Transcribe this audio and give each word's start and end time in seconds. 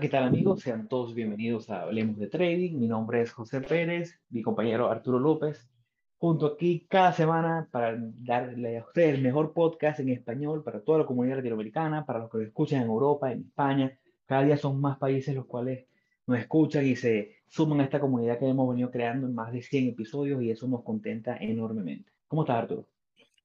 ¿qué 0.00 0.08
tal 0.08 0.24
amigos? 0.24 0.62
Sean 0.62 0.88
todos 0.88 1.14
bienvenidos 1.14 1.68
a 1.68 1.82
Hablemos 1.82 2.16
de 2.16 2.26
Trading. 2.28 2.78
Mi 2.78 2.88
nombre 2.88 3.20
es 3.20 3.32
José 3.32 3.60
Pérez, 3.60 4.18
mi 4.30 4.40
compañero 4.40 4.90
Arturo 4.90 5.18
López, 5.18 5.68
junto 6.16 6.46
aquí 6.46 6.86
cada 6.88 7.12
semana 7.12 7.68
para 7.70 7.98
darle 7.98 8.78
a 8.78 8.84
ustedes 8.84 9.16
el 9.16 9.22
mejor 9.22 9.52
podcast 9.52 10.00
en 10.00 10.08
español 10.08 10.64
para 10.64 10.80
toda 10.80 11.00
la 11.00 11.04
comunidad 11.04 11.36
latinoamericana, 11.36 12.06
para 12.06 12.20
los 12.20 12.30
que 12.30 12.38
lo 12.38 12.44
escuchan 12.44 12.80
en 12.80 12.88
Europa, 12.88 13.30
en 13.30 13.42
España. 13.42 13.98
Cada 14.24 14.42
día 14.44 14.56
son 14.56 14.80
más 14.80 14.96
países 14.96 15.34
los 15.34 15.44
cuales 15.44 15.84
nos 16.26 16.38
escuchan 16.38 16.86
y 16.86 16.96
se 16.96 17.34
suman 17.48 17.80
a 17.80 17.84
esta 17.84 18.00
comunidad 18.00 18.38
que 18.38 18.48
hemos 18.48 18.70
venido 18.70 18.90
creando 18.90 19.26
en 19.26 19.34
más 19.34 19.52
de 19.52 19.60
100 19.60 19.88
episodios 19.88 20.42
y 20.42 20.50
eso 20.50 20.66
nos 20.66 20.82
contenta 20.82 21.36
enormemente. 21.36 22.10
¿Cómo 22.26 22.44
estás, 22.44 22.56
Arturo? 22.56 22.86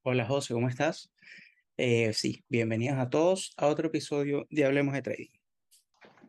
Hola, 0.04 0.24
José, 0.24 0.54
¿cómo 0.54 0.70
estás? 0.70 1.12
Eh, 1.76 2.14
sí, 2.14 2.46
bienvenidos 2.48 2.98
a 2.98 3.10
todos 3.10 3.54
a 3.58 3.68
otro 3.68 3.88
episodio 3.88 4.48
de 4.50 4.64
Hablemos 4.64 4.94
de 4.94 5.02
Trading. 5.02 5.35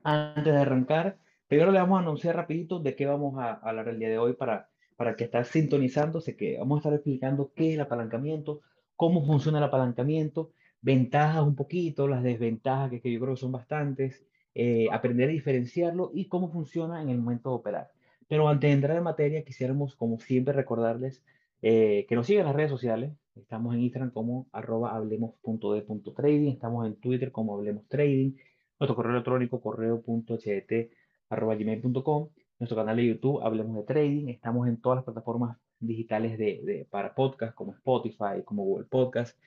Antes 0.08 0.44
de 0.44 0.60
arrancar, 0.60 1.18
primero 1.48 1.72
le 1.72 1.80
vamos 1.80 1.98
a 1.98 2.02
anunciar 2.02 2.36
rapidito 2.36 2.78
de 2.78 2.94
qué 2.94 3.06
vamos 3.06 3.40
a 3.40 3.54
hablar 3.54 3.88
el 3.88 3.98
día 3.98 4.08
de 4.08 4.18
hoy 4.18 4.34
para, 4.34 4.68
para 4.94 5.16
que 5.16 5.24
estés 5.24 5.48
sintonizándose, 5.48 6.36
que 6.36 6.58
vamos 6.58 6.76
a 6.76 6.78
estar 6.78 6.92
explicando 6.94 7.50
qué 7.56 7.70
es 7.70 7.74
el 7.74 7.80
apalancamiento, 7.80 8.60
cómo 8.94 9.26
funciona 9.26 9.58
el 9.58 9.64
apalancamiento, 9.64 10.52
ventajas 10.80 11.42
un 11.42 11.56
poquito, 11.56 12.06
las 12.06 12.22
desventajas 12.22 12.88
que, 12.88 13.00
que 13.00 13.10
yo 13.10 13.18
creo 13.18 13.34
que 13.34 13.40
son 13.40 13.50
bastantes, 13.50 14.22
eh, 14.54 14.86
aprender 14.92 15.28
a 15.28 15.32
diferenciarlo 15.32 16.12
y 16.14 16.28
cómo 16.28 16.52
funciona 16.52 17.02
en 17.02 17.08
el 17.08 17.18
momento 17.18 17.50
de 17.50 17.56
operar. 17.56 17.90
Pero 18.28 18.48
antes 18.48 18.68
de 18.68 18.74
entrar 18.74 18.96
en 18.96 19.02
materia, 19.02 19.44
quisiéramos, 19.44 19.96
como 19.96 20.20
siempre, 20.20 20.54
recordarles 20.54 21.24
eh, 21.62 22.06
que 22.08 22.14
nos 22.14 22.28
sigan 22.28 22.46
las 22.46 22.54
redes 22.54 22.70
sociales. 22.70 23.12
Estamos 23.34 23.74
en 23.74 23.80
Instagram 23.80 24.12
como 24.12 24.46
arroba 24.52 24.94
hablemos.de.trading, 24.94 26.52
estamos 26.52 26.86
en 26.86 26.94
Twitter 26.94 27.32
como 27.32 27.56
hablemos 27.56 27.88
trading, 27.88 28.34
nuestro 28.78 28.94
correo 28.94 29.12
electrónico 29.12 29.60
correo.ht.gmail.com, 29.60 32.28
nuestro 32.58 32.76
canal 32.76 32.96
de 32.96 33.06
YouTube 33.06 33.40
Hablemos 33.42 33.76
de 33.76 33.82
Trading, 33.84 34.28
estamos 34.28 34.68
en 34.68 34.80
todas 34.80 34.96
las 34.96 35.04
plataformas 35.04 35.56
digitales 35.78 36.38
de, 36.38 36.62
de, 36.64 36.86
para 36.90 37.14
podcast 37.14 37.54
como 37.54 37.72
Spotify, 37.72 38.42
como 38.44 38.64
Google 38.64 38.86
Podcast. 38.86 39.38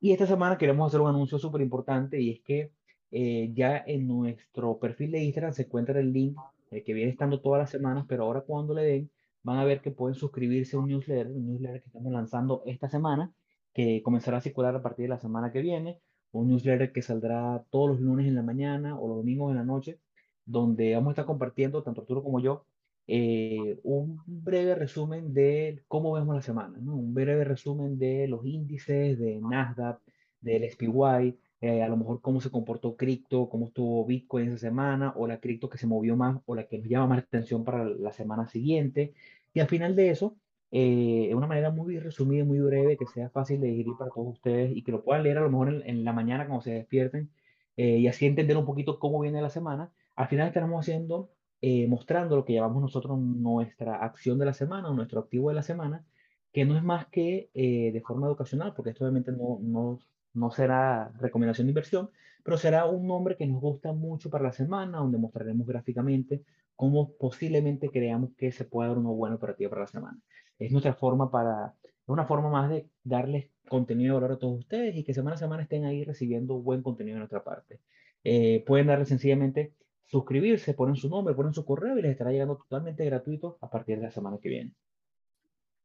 Y 0.00 0.12
esta 0.12 0.26
semana 0.26 0.58
queremos 0.58 0.88
hacer 0.88 1.00
un 1.00 1.08
anuncio 1.08 1.38
súper 1.38 1.60
importante 1.60 2.20
y 2.20 2.30
es 2.30 2.40
que 2.40 2.70
eh, 3.10 3.50
ya 3.54 3.82
en 3.86 4.06
nuestro 4.06 4.78
perfil 4.78 5.12
de 5.12 5.24
Instagram 5.24 5.52
se 5.52 5.62
encuentra 5.62 5.98
el 5.98 6.12
link 6.12 6.36
eh, 6.70 6.82
que 6.82 6.92
viene 6.92 7.10
estando 7.10 7.40
todas 7.40 7.60
las 7.60 7.70
semanas, 7.70 8.04
pero 8.08 8.24
ahora 8.24 8.42
cuando 8.42 8.74
le 8.74 8.82
den 8.82 9.10
van 9.42 9.58
a 9.58 9.64
ver 9.64 9.80
que 9.80 9.90
pueden 9.90 10.14
suscribirse 10.14 10.76
a 10.76 10.80
un 10.80 10.88
newsletter, 10.88 11.28
un 11.28 11.46
newsletter 11.46 11.80
que 11.80 11.88
estamos 11.88 12.12
lanzando 12.12 12.62
esta 12.66 12.88
semana, 12.88 13.32
que 13.72 14.02
comenzará 14.02 14.38
a 14.38 14.40
circular 14.40 14.74
a 14.76 14.82
partir 14.82 15.04
de 15.04 15.08
la 15.08 15.18
semana 15.18 15.52
que 15.52 15.62
viene, 15.62 16.00
un 16.32 16.48
newsletter 16.48 16.92
que 16.92 17.02
saldrá 17.02 17.64
todos 17.70 17.90
los 17.90 18.00
lunes 18.00 18.26
en 18.26 18.34
la 18.34 18.42
mañana 18.42 18.98
o 18.98 19.08
los 19.08 19.18
domingos 19.18 19.50
en 19.50 19.56
la 19.56 19.64
noche, 19.64 19.98
donde 20.44 20.94
vamos 20.94 21.08
a 21.08 21.12
estar 21.12 21.26
compartiendo, 21.26 21.82
tanto 21.82 22.02
Arturo 22.02 22.22
como 22.22 22.40
yo, 22.40 22.64
eh, 23.06 23.80
un 23.84 24.20
breve 24.26 24.74
resumen 24.74 25.32
de 25.32 25.82
cómo 25.88 26.12
vemos 26.12 26.36
la 26.36 26.42
semana, 26.42 26.78
¿no? 26.80 26.94
un 26.96 27.14
breve 27.14 27.44
resumen 27.44 27.98
de 27.98 28.28
los 28.28 28.44
índices 28.44 29.18
de 29.18 29.40
Nasdaq, 29.40 30.00
del 30.40 30.64
SPY, 30.70 31.38
eh, 31.60 31.82
a 31.82 31.88
lo 31.88 31.96
mejor 31.96 32.20
cómo 32.20 32.40
se 32.40 32.50
comportó 32.50 32.96
cripto, 32.96 33.48
cómo 33.48 33.66
estuvo 33.66 34.04
Bitcoin 34.06 34.48
esa 34.48 34.58
semana, 34.58 35.12
o 35.16 35.26
la 35.26 35.40
cripto 35.40 35.68
que 35.68 35.78
se 35.78 35.86
movió 35.86 36.16
más, 36.16 36.40
o 36.46 36.54
la 36.54 36.66
que 36.66 36.78
nos 36.78 36.88
llama 36.88 37.08
más 37.08 37.18
atención 37.24 37.64
para 37.64 37.84
la 37.84 38.12
semana 38.12 38.46
siguiente. 38.46 39.14
Y 39.54 39.60
al 39.60 39.68
final 39.68 39.96
de 39.96 40.10
eso, 40.10 40.36
eh, 40.70 41.34
una 41.34 41.46
manera 41.46 41.70
muy 41.70 41.98
resumida, 41.98 42.44
muy 42.44 42.60
breve, 42.60 42.96
que 42.96 43.06
sea 43.06 43.30
fácil 43.30 43.60
de 43.60 43.68
digerir 43.68 43.94
para 43.98 44.10
todos 44.10 44.34
ustedes 44.34 44.76
y 44.76 44.82
que 44.82 44.92
lo 44.92 45.02
puedan 45.02 45.22
leer 45.22 45.38
a 45.38 45.40
lo 45.42 45.50
mejor 45.50 45.82
en, 45.84 46.04
la 46.04 46.12
mañana 46.12 46.46
cuando 46.46 46.62
se 46.62 46.72
despierten 46.72 47.30
eh, 47.76 47.98
y 47.98 48.06
así 48.08 48.26
entender 48.26 48.56
un 48.56 48.66
poquito 48.66 48.98
cómo 48.98 49.20
viene 49.20 49.40
la 49.40 49.50
semana. 49.50 49.92
Al 50.16 50.28
final 50.28 50.48
estaremos 50.48 50.80
haciendo, 50.80 51.30
eh, 51.62 51.86
mostrando 51.88 52.36
lo 52.36 52.44
que 52.44 52.54
llamamos 52.54 52.82
nosotros 52.82 53.18
nuestra 53.18 53.96
acción 53.96 54.38
de 54.38 54.46
la 54.46 54.52
semana 54.52 54.90
o 54.90 54.94
nuestro 54.94 55.20
activo 55.20 55.48
de 55.48 55.54
la 55.56 55.62
semana, 55.62 56.04
que 56.52 56.64
no 56.64 56.76
es 56.76 56.82
más 56.82 57.06
que 57.06 57.50
de 57.54 58.00
forma 58.06 58.26
educacional, 58.26 58.74
porque 58.74 58.90
esto 58.90 59.04
obviamente 59.04 59.32
no, 59.32 59.58
no, 59.62 59.98
no 60.34 60.50
será 60.50 61.12
recomendación 61.20 61.66
de 61.66 61.72
inversión, 61.72 62.10
pero 62.42 62.56
será 62.56 62.86
un 62.86 63.06
nombre 63.06 63.36
que 63.36 63.46
nos 63.46 63.60
gusta 63.60 63.92
mucho 63.92 64.30
para 64.30 64.44
la 64.44 64.52
semana, 64.52 64.98
donde 64.98 65.18
mostraremos 65.18 65.66
gráficamente 65.66 66.42
cómo 66.76 67.12
posiblemente 67.18 67.90
creamos 67.90 68.30
que 68.36 68.52
se 68.52 68.64
pueda 68.64 68.88
dar 68.88 68.98
una 68.98 69.10
buena 69.10 69.36
operativa 69.36 69.68
para 69.68 69.82
la 69.82 69.88
semana. 69.88 70.18
Es 70.58 70.72
nuestra 70.72 70.94
forma 70.94 71.30
para, 71.30 71.74
es 71.84 72.08
una 72.08 72.24
forma 72.24 72.50
más 72.50 72.70
de 72.70 72.88
darles 73.02 73.50
contenido 73.68 74.14
de 74.14 74.20
valor 74.20 74.36
a 74.36 74.38
todos 74.38 74.58
ustedes 74.58 74.96
y 74.96 75.04
que 75.04 75.14
semana 75.14 75.36
a 75.36 75.38
semana 75.38 75.62
estén 75.62 75.84
ahí 75.84 76.04
recibiendo 76.04 76.58
buen 76.58 76.82
contenido 76.82 77.16
de 77.16 77.20
nuestra 77.20 77.44
parte. 77.44 77.80
Eh, 78.24 78.64
pueden 78.66 78.86
darle 78.86 79.04
sencillamente 79.04 79.72
suscribirse, 80.06 80.74
ponen 80.74 80.96
su 80.96 81.08
nombre, 81.08 81.34
ponen 81.34 81.52
su 81.52 81.64
correo 81.64 81.98
y 81.98 82.02
les 82.02 82.12
estará 82.12 82.32
llegando 82.32 82.56
totalmente 82.56 83.04
gratuito 83.04 83.58
a 83.60 83.70
partir 83.70 83.98
de 83.98 84.04
la 84.04 84.10
semana 84.10 84.38
que 84.42 84.48
viene. 84.48 84.72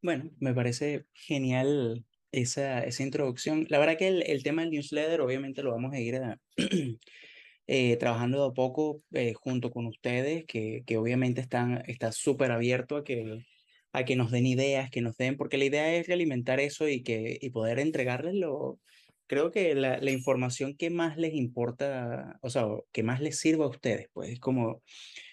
Bueno, 0.01 0.29
me 0.39 0.53
parece 0.53 1.05
genial 1.13 2.05
esa, 2.31 2.83
esa 2.83 3.03
introducción. 3.03 3.65
La 3.69 3.79
verdad 3.79 3.97
que 3.97 4.07
el, 4.07 4.23
el 4.23 4.43
tema 4.43 4.61
del 4.61 4.71
newsletter 4.71 5.21
obviamente 5.21 5.61
lo 5.61 5.71
vamos 5.71 5.93
a 5.93 5.99
ir 5.99 6.15
a, 6.15 6.39
Eh, 7.65 7.95
trabajando 7.95 8.43
de 8.43 8.49
a 8.49 8.53
poco 8.53 9.03
eh, 9.13 9.33
junto 9.33 9.71
con 9.71 9.85
ustedes, 9.85 10.43
que, 10.45 10.83
que 10.85 10.97
obviamente 10.97 11.39
están, 11.39 11.81
está 11.87 12.11
súper 12.11 12.51
abierto 12.51 12.97
a 12.97 13.05
que, 13.05 13.45
a 13.93 14.05
que 14.05 14.15
nos 14.15 14.31
den 14.31 14.45
ideas, 14.45 14.89
que 14.89 15.01
nos 15.01 15.15
den, 15.17 15.37
porque 15.37 15.57
la 15.57 15.65
idea 15.65 15.95
es 15.95 16.07
realimentar 16.07 16.59
eso 16.59 16.87
y, 16.89 17.03
que, 17.03 17.37
y 17.41 17.49
poder 17.51 17.79
entregarles 17.79 18.35
lo, 18.35 18.79
creo 19.27 19.51
que 19.51 19.75
la, 19.75 19.97
la 19.99 20.11
información 20.11 20.75
que 20.75 20.89
más 20.89 21.17
les 21.17 21.33
importa, 21.33 22.37
o 22.41 22.49
sea, 22.49 22.65
que 22.91 23.03
más 23.03 23.21
les 23.21 23.39
sirva 23.39 23.65
a 23.65 23.69
ustedes, 23.69 24.07
pues 24.13 24.31
es 24.31 24.39
como, 24.39 24.83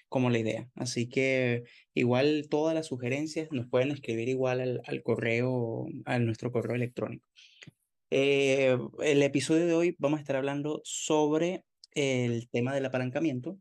como 0.08 0.30
la 0.30 0.38
idea. 0.38 0.68
Así 0.74 1.08
que 1.08 1.64
igual 1.94 2.46
todas 2.50 2.74
las 2.74 2.86
sugerencias 2.86 3.48
nos 3.52 3.68
pueden 3.68 3.90
escribir 3.90 4.28
igual 4.28 4.60
al, 4.60 4.82
al 4.86 5.02
correo, 5.02 5.86
a 6.04 6.18
nuestro 6.18 6.52
correo 6.52 6.76
electrónico. 6.76 7.24
Eh, 8.10 8.76
el 9.02 9.22
episodio 9.22 9.66
de 9.66 9.74
hoy 9.74 9.96
vamos 9.98 10.18
a 10.18 10.20
estar 10.22 10.36
hablando 10.36 10.80
sobre 10.84 11.64
el 11.94 12.48
tema 12.50 12.74
del 12.74 12.86
apalancamiento. 12.86 13.58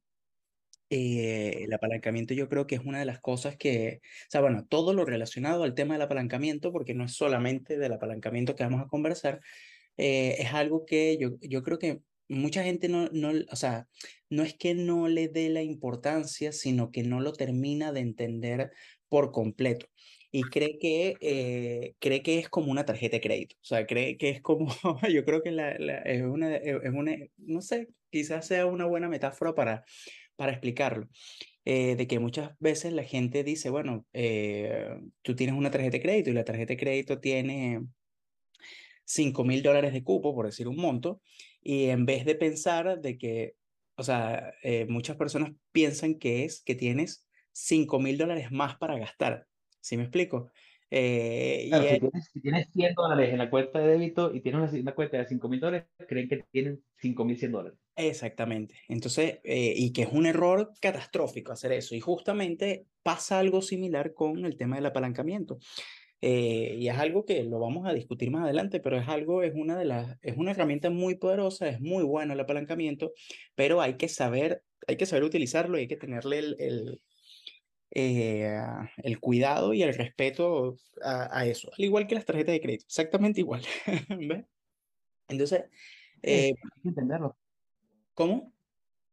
Eh, 0.89 1.63
el 1.63 1.73
apalancamiento 1.73 2.33
yo 2.33 2.49
creo 2.49 2.65
que 2.67 2.75
es 2.75 2.81
una 2.83 2.99
de 2.99 3.05
las 3.05 3.19
cosas 3.19 3.57
que, 3.57 4.01
o 4.03 4.29
sea, 4.29 4.41
bueno, 4.41 4.65
todo 4.67 4.93
lo 4.93 5.05
relacionado 5.05 5.63
al 5.63 5.75
tema 5.75 5.93
del 5.93 6.01
apalancamiento, 6.03 6.71
porque 6.71 6.95
no 6.95 7.05
es 7.05 7.13
solamente 7.13 7.77
del 7.77 7.93
apalancamiento 7.93 8.55
que 8.55 8.63
vamos 8.63 8.81
a 8.81 8.87
conversar, 8.87 9.41
eh, 9.97 10.37
es 10.39 10.53
algo 10.53 10.85
que 10.85 11.17
yo, 11.19 11.31
yo 11.41 11.63
creo 11.63 11.79
que 11.79 12.01
mucha 12.27 12.63
gente 12.63 12.89
no, 12.89 13.09
no, 13.11 13.31
o 13.51 13.55
sea, 13.55 13.87
no 14.29 14.43
es 14.43 14.55
que 14.55 14.75
no 14.75 15.07
le 15.07 15.27
dé 15.27 15.49
la 15.49 15.63
importancia, 15.63 16.51
sino 16.51 16.91
que 16.91 17.03
no 17.03 17.21
lo 17.21 17.33
termina 17.33 17.91
de 17.91 18.01
entender 18.01 18.71
por 19.09 19.31
completo 19.31 19.87
y 20.31 20.43
cree 20.43 20.77
que, 20.79 21.17
eh, 21.21 21.95
cree 21.99 22.21
que 22.21 22.39
es 22.39 22.49
como 22.49 22.71
una 22.71 22.85
tarjeta 22.85 23.17
de 23.17 23.21
crédito. 23.21 23.55
O 23.61 23.65
sea, 23.65 23.85
cree 23.87 24.17
que 24.17 24.29
es 24.29 24.41
como, 24.41 24.67
yo 25.11 25.25
creo 25.25 25.41
que 25.41 25.51
la, 25.51 25.71
es, 25.71 26.21
una, 26.21 26.55
es 26.55 26.93
una, 26.93 27.15
no 27.37 27.61
sé, 27.61 27.89
quizás 28.11 28.45
sea 28.47 28.65
una 28.65 28.85
buena 28.85 29.09
metáfora 29.09 29.55
para, 29.55 29.85
para 30.39 30.53
explicarlo. 30.53 31.09
Eh, 31.65 31.97
de 31.97 32.07
que 32.07 32.17
muchas 32.17 32.57
veces 32.59 32.93
la 32.93 33.03
gente 33.03 33.43
dice, 33.43 33.69
bueno, 33.69 34.07
eh, 34.13 34.89
tú 35.21 35.35
tienes 35.35 35.55
una 35.55 35.69
tarjeta 35.69 35.97
de 35.97 36.01
crédito 36.01 36.29
y 36.29 36.33
la 36.33 36.45
tarjeta 36.45 36.73
de 36.73 36.77
crédito 36.77 37.19
tiene 37.19 37.81
5 39.03 39.43
mil 39.43 39.61
dólares 39.61 39.91
de 39.91 40.01
cupo, 40.01 40.33
por 40.33 40.45
decir 40.45 40.69
un 40.69 40.77
monto, 40.77 41.21
y 41.61 41.89
en 41.89 42.05
vez 42.05 42.23
de 42.23 42.35
pensar 42.35 43.01
de 43.01 43.17
que, 43.17 43.55
o 43.95 44.03
sea, 44.03 44.53
muchas 44.87 45.17
personas 45.17 45.51
piensan 45.73 46.15
que 46.15 46.45
es 46.45 46.61
que 46.61 46.75
tienes 46.75 47.27
5 47.51 47.99
mil 47.99 48.17
dólares 48.17 48.49
más 48.49 48.77
para 48.77 48.97
gastar. 48.97 49.45
¿Sí 49.81 49.97
me 49.97 50.03
explico? 50.03 50.49
Eh, 50.91 51.65
claro, 51.69 51.83
si, 51.83 51.99
tienes, 51.99 52.29
si, 52.33 52.41
tienes, 52.41 52.67
100 52.71 52.95
dólares 52.95 53.31
en 53.31 53.37
la 53.37 53.49
cuenta 53.49 53.79
de 53.79 53.87
débito 53.89 54.33
y 54.33 54.41
tienes 54.41 54.73
una, 54.73 54.95
cuenta 54.95 55.17
de 55.17 55.27
5 55.27 55.49
mil 55.49 55.59
dólares, 55.59 55.87
creen 56.07 56.27
que 56.27 56.43
tienen 56.51 56.83
5 56.97 57.25
mil 57.25 57.37
100 57.37 57.51
dólares. 57.51 57.79
Exactamente. 57.95 58.75
Entonces, 58.87 59.39
eh, 59.43 59.73
y 59.75 59.93
que 59.93 60.03
es 60.03 60.09
un 60.11 60.25
error 60.25 60.71
catastrófico 60.81 61.51
hacer 61.51 61.73
eso. 61.73 61.95
Y 61.95 61.99
justamente 61.99 62.85
pasa 63.03 63.39
algo 63.39 63.61
similar 63.61 64.13
con 64.13 64.45
el 64.45 64.55
tema 64.55 64.77
del 64.77 64.87
apalancamiento. 64.87 65.59
Eh, 66.21 66.75
y 66.77 66.89
es 66.89 66.97
algo 66.97 67.25
que 67.25 67.43
lo 67.43 67.59
vamos 67.59 67.87
a 67.87 67.93
discutir 67.93 68.29
más 68.31 68.43
adelante, 68.43 68.79
pero 68.79 68.97
es 68.97 69.07
algo, 69.07 69.43
es 69.43 69.53
una 69.55 69.77
de 69.77 69.85
las, 69.85 70.17
es 70.21 70.35
una 70.37 70.51
herramienta 70.51 70.89
muy 70.89 71.15
poderosa, 71.15 71.69
es 71.69 71.79
muy 71.79 72.03
bueno 72.03 72.33
el 72.33 72.39
apalancamiento, 72.39 73.13
pero 73.55 73.79
hay 73.79 73.93
que 73.95 74.09
saber, 74.09 74.63
hay 74.87 74.97
que 74.97 75.05
saber 75.05 75.23
utilizarlo 75.23 75.77
y 75.77 75.81
hay 75.81 75.87
que 75.87 75.95
tenerle 75.95 76.39
el, 76.39 76.55
el 76.59 77.01
eh, 77.91 78.57
el 78.97 79.19
cuidado 79.19 79.73
y 79.73 79.83
el 79.83 79.93
respeto 79.93 80.77
a, 81.01 81.45
eso, 81.45 81.71
al 81.77 81.83
igual 81.83 82.07
que 82.07 82.15
las 82.15 82.25
tarjetas 82.25 82.53
de 82.53 82.61
crédito, 82.61 82.85
exactamente 82.85 83.41
igual. 83.41 83.61
Entonces, 85.27 85.65
eh, 86.21 86.53
hay 86.53 86.81
que 86.81 86.89
entenderlo. 86.89 87.35
¿Cómo? 88.13 88.53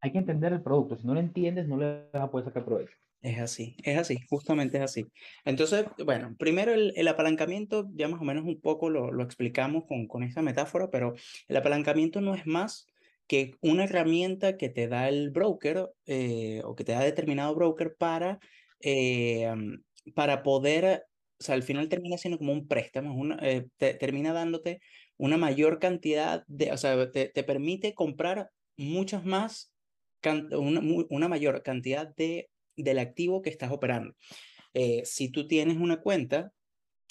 Hay 0.00 0.12
que 0.12 0.19
entender 0.19 0.52
el 0.52 0.62
producto, 0.62 0.96
si 0.96 1.06
no 1.06 1.14
lo 1.14 1.20
entiendes 1.20 1.67
no 1.69 1.76
le 1.76 2.08
vas 2.12 2.23
a 2.23 2.31
poder 2.31 2.46
sacar 2.46 2.64
provecho. 2.64 2.96
Es 3.23 3.40
así, 3.40 3.76
es 3.82 3.99
así, 3.99 4.19
justamente 4.28 4.76
es 4.76 4.84
así. 4.84 5.06
Entonces, 5.44 5.87
bueno, 6.05 6.37
primero 6.38 6.73
el, 6.75 6.93
el 6.96 7.08
apalancamiento, 7.08 7.88
ya 7.94 8.08
más 8.08 8.20
o 8.20 8.25
menos 8.25 8.44
un 8.44 8.61
poco 8.61 8.90
lo, 8.90 9.11
lo 9.11 9.25
explicamos 9.25 9.84
con, 9.87 10.06
con 10.06 10.23
esta 10.23 10.43
metáfora, 10.43 10.90
pero 10.90 11.14
el 11.49 11.56
apalancamiento 11.56 12.20
no 12.20 12.34
es 12.34 12.46
más 12.46 12.87
que 13.26 13.56
una 13.61 13.84
herramienta 13.84 14.56
que 14.56 14.69
te 14.69 14.88
da 14.88 15.08
el 15.08 15.31
broker 15.31 15.90
eh, 16.06 16.62
o 16.64 16.76
que 16.76 16.84
te 16.84 16.93
da 16.93 17.00
determinado 17.00 17.55
broker 17.55 17.96
para, 17.96 18.38
eh, 18.81 19.52
para 20.14 20.43
poder, 20.43 21.05
o 21.38 21.44
sea, 21.44 21.55
al 21.55 21.62
final 21.62 21.88
termina 21.88 22.19
siendo 22.19 22.38
como 22.38 22.52
un 22.52 22.67
préstamo, 22.69 23.14
una, 23.14 23.38
eh, 23.43 23.67
termina 23.76 24.32
dándote 24.32 24.81
una 25.17 25.37
mayor 25.37 25.78
cantidad 25.78 26.44
de, 26.46 26.73
o 26.73 26.76
sea, 26.76 27.11
te, 27.11 27.28
te 27.28 27.43
permite 27.43 27.94
comprar 27.94 28.50
muchas 28.76 29.25
más, 29.25 29.73
una, 30.52 31.28
mayor 31.28 31.62
cantidad 31.62 32.14
de, 32.17 32.50
del 32.76 32.99
activo 32.99 33.43
que 33.43 33.50
estás 33.50 33.70
operando. 33.70 34.14
si 35.05 35.31
tú 35.31 35.46
tienes 35.46 35.76
una 35.76 36.00
cuenta 36.00 36.52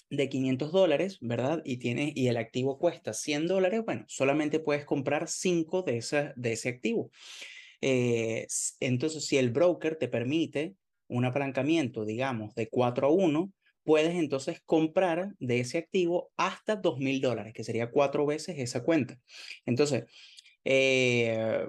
de 0.09 0.29
500 0.29 0.71
dólares, 0.71 1.17
¿verdad? 1.21 1.61
Y, 1.65 1.77
tiene, 1.77 2.13
y 2.15 2.27
el 2.27 2.37
activo 2.37 2.77
cuesta 2.77 3.13
100 3.13 3.47
dólares, 3.47 3.81
bueno, 3.85 4.05
solamente 4.07 4.59
puedes 4.59 4.85
comprar 4.85 5.27
5 5.27 5.83
de, 5.83 5.97
esa, 5.97 6.33
de 6.35 6.53
ese 6.53 6.69
activo. 6.69 7.11
Eh, 7.81 8.47
entonces, 8.79 9.25
si 9.25 9.37
el 9.37 9.51
broker 9.51 9.95
te 9.95 10.07
permite 10.07 10.75
un 11.07 11.25
apalancamiento, 11.25 12.05
digamos, 12.05 12.55
de 12.55 12.69
4 12.69 13.07
a 13.07 13.11
1, 13.11 13.51
puedes 13.83 14.15
entonces 14.15 14.61
comprar 14.65 15.35
de 15.39 15.59
ese 15.59 15.77
activo 15.77 16.31
hasta 16.37 16.75
2 16.75 16.97
mil 16.99 17.21
dólares, 17.21 17.53
que 17.53 17.63
sería 17.63 17.91
cuatro 17.91 18.25
veces 18.25 18.57
esa 18.57 18.83
cuenta. 18.83 19.19
Entonces, 19.65 20.05
eh, 20.63 21.67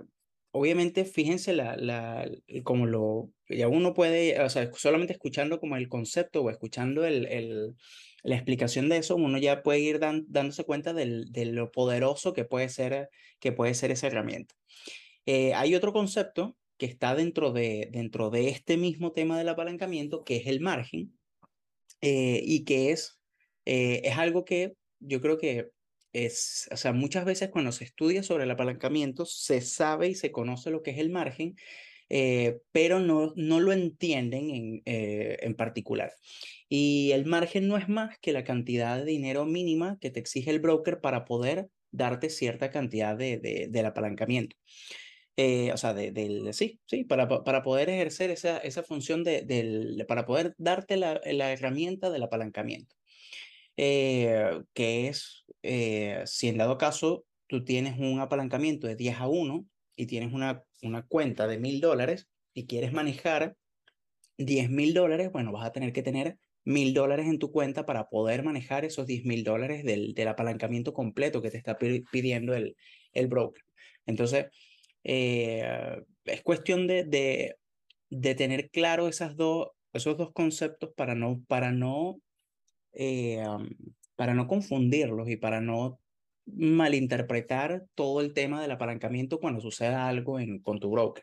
obviamente, 0.50 1.04
fíjense 1.04 1.52
la, 1.52 1.76
la, 1.76 2.30
como 2.64 2.86
lo, 2.86 3.30
ya 3.48 3.68
uno 3.68 3.92
puede, 3.92 4.40
o 4.40 4.48
sea, 4.48 4.70
solamente 4.74 5.12
escuchando 5.12 5.60
como 5.60 5.76
el 5.76 5.88
concepto 5.88 6.42
o 6.42 6.50
escuchando 6.50 7.04
el, 7.04 7.26
el 7.26 7.74
la 8.26 8.34
explicación 8.34 8.88
de 8.88 8.98
eso, 8.98 9.16
uno 9.16 9.38
ya 9.38 9.62
puede 9.62 9.80
ir 9.80 10.00
dándose 10.00 10.64
cuenta 10.64 10.92
del, 10.92 11.30
de 11.30 11.46
lo 11.46 11.70
poderoso 11.70 12.32
que 12.32 12.44
puede 12.44 12.68
ser, 12.68 13.08
que 13.38 13.52
puede 13.52 13.74
ser 13.74 13.92
esa 13.92 14.08
herramienta. 14.08 14.54
Eh, 15.26 15.54
hay 15.54 15.74
otro 15.74 15.92
concepto 15.92 16.56
que 16.78 16.86
está 16.86 17.14
dentro 17.14 17.52
de, 17.52 17.88
dentro 17.92 18.30
de 18.30 18.48
este 18.48 18.76
mismo 18.76 19.12
tema 19.12 19.38
del 19.38 19.48
apalancamiento, 19.48 20.24
que 20.24 20.36
es 20.36 20.46
el 20.46 20.60
margen, 20.60 21.18
eh, 22.00 22.42
y 22.44 22.64
que 22.64 22.92
es, 22.92 23.20
eh, 23.64 24.02
es 24.04 24.16
algo 24.18 24.44
que 24.44 24.74
yo 25.00 25.20
creo 25.20 25.38
que 25.38 25.70
es, 26.12 26.68
o 26.70 26.76
sea, 26.76 26.92
muchas 26.92 27.24
veces 27.24 27.50
cuando 27.50 27.72
se 27.72 27.84
estudia 27.84 28.22
sobre 28.22 28.44
el 28.44 28.50
apalancamiento, 28.50 29.26
se 29.26 29.60
sabe 29.60 30.08
y 30.08 30.14
se 30.14 30.32
conoce 30.32 30.70
lo 30.70 30.82
que 30.82 30.92
es 30.92 30.98
el 30.98 31.10
margen, 31.10 31.56
pero 32.70 33.00
no, 33.00 33.32
no 33.34 33.58
lo 33.58 33.72
entienden 33.72 34.50
en, 34.50 34.82
en 34.84 35.54
particular. 35.56 36.12
Y 36.68 37.10
el 37.12 37.26
margen 37.26 37.66
no 37.66 37.76
es 37.76 37.88
más 37.88 38.16
que 38.20 38.32
la 38.32 38.44
cantidad 38.44 38.96
de 38.96 39.04
dinero 39.04 39.44
mínima 39.44 39.98
que 40.00 40.10
te 40.10 40.20
exige 40.20 40.50
el 40.50 40.60
broker 40.60 41.00
para 41.00 41.24
poder 41.24 41.68
darte 41.90 42.30
cierta 42.30 42.70
cantidad 42.70 43.16
de, 43.16 43.38
de 43.38 43.68
del 43.68 43.86
apalancamiento. 43.86 44.56
Eh, 45.38 45.70
o 45.72 45.76
sea, 45.76 45.92
de, 45.92 46.12
del, 46.12 46.54
sí, 46.54 46.80
sí, 46.86 47.04
para, 47.04 47.28
para 47.28 47.62
poder 47.62 47.90
ejercer 47.90 48.30
esa, 48.30 48.56
esa 48.58 48.82
función 48.82 49.22
de, 49.22 49.42
del, 49.42 50.04
para 50.08 50.24
poder 50.24 50.54
darte 50.56 50.96
la, 50.96 51.20
la 51.24 51.52
herramienta 51.52 52.10
del 52.10 52.22
apalancamiento. 52.22 52.96
Eh, 53.76 54.62
que 54.72 55.08
es, 55.08 55.44
eh, 55.62 56.22
si 56.24 56.48
en 56.48 56.56
dado 56.56 56.78
caso 56.78 57.26
tú 57.46 57.64
tienes 57.64 57.98
un 57.98 58.20
apalancamiento 58.20 58.86
de 58.86 58.96
10 58.96 59.20
a 59.20 59.28
1 59.28 59.66
y 59.96 60.06
tienes 60.06 60.32
una, 60.32 60.62
una 60.82 61.02
cuenta 61.02 61.46
de 61.46 61.58
mil 61.58 61.80
dólares 61.82 62.28
y 62.54 62.66
quieres 62.66 62.94
manejar 62.94 63.56
10 64.38 64.70
mil 64.70 64.94
dólares, 64.94 65.30
bueno, 65.32 65.52
vas 65.52 65.66
a 65.66 65.72
tener 65.72 65.92
que 65.92 66.02
tener 66.02 66.38
mil 66.64 66.94
dólares 66.94 67.26
en 67.26 67.38
tu 67.38 67.52
cuenta 67.52 67.84
para 67.84 68.08
poder 68.08 68.42
manejar 68.42 68.86
esos 68.86 69.06
10 69.06 69.24
mil 69.26 69.44
dólares 69.44 69.84
del, 69.84 70.14
del, 70.14 70.28
apalancamiento 70.28 70.94
completo 70.94 71.42
que 71.42 71.50
te 71.50 71.58
está 71.58 71.76
pidiendo 71.78 72.54
el, 72.54 72.76
el 73.12 73.26
broker. 73.28 73.62
Entonces, 74.06 74.46
eh, 75.08 76.02
es 76.24 76.42
cuestión 76.42 76.88
de, 76.88 77.04
de, 78.10 78.34
tener 78.34 78.70
claro 78.70 79.06
esas 79.06 79.36
dos, 79.36 79.68
esos 79.92 80.16
dos 80.16 80.32
conceptos 80.32 80.90
para 80.96 81.14
no, 81.14 81.40
para 81.46 81.70
no, 81.70 82.16
eh, 82.92 83.46
para 84.16 84.34
no 84.34 84.48
confundirlos 84.48 85.28
y 85.28 85.36
para 85.36 85.60
no 85.60 86.00
malinterpretar 86.46 87.86
todo 87.94 88.20
el 88.20 88.34
tema 88.34 88.60
del 88.60 88.72
apalancamiento 88.72 89.38
cuando 89.38 89.60
suceda 89.60 90.08
algo 90.08 90.40
en, 90.40 90.58
con 90.58 90.80
tu 90.80 90.90
broker. 90.90 91.22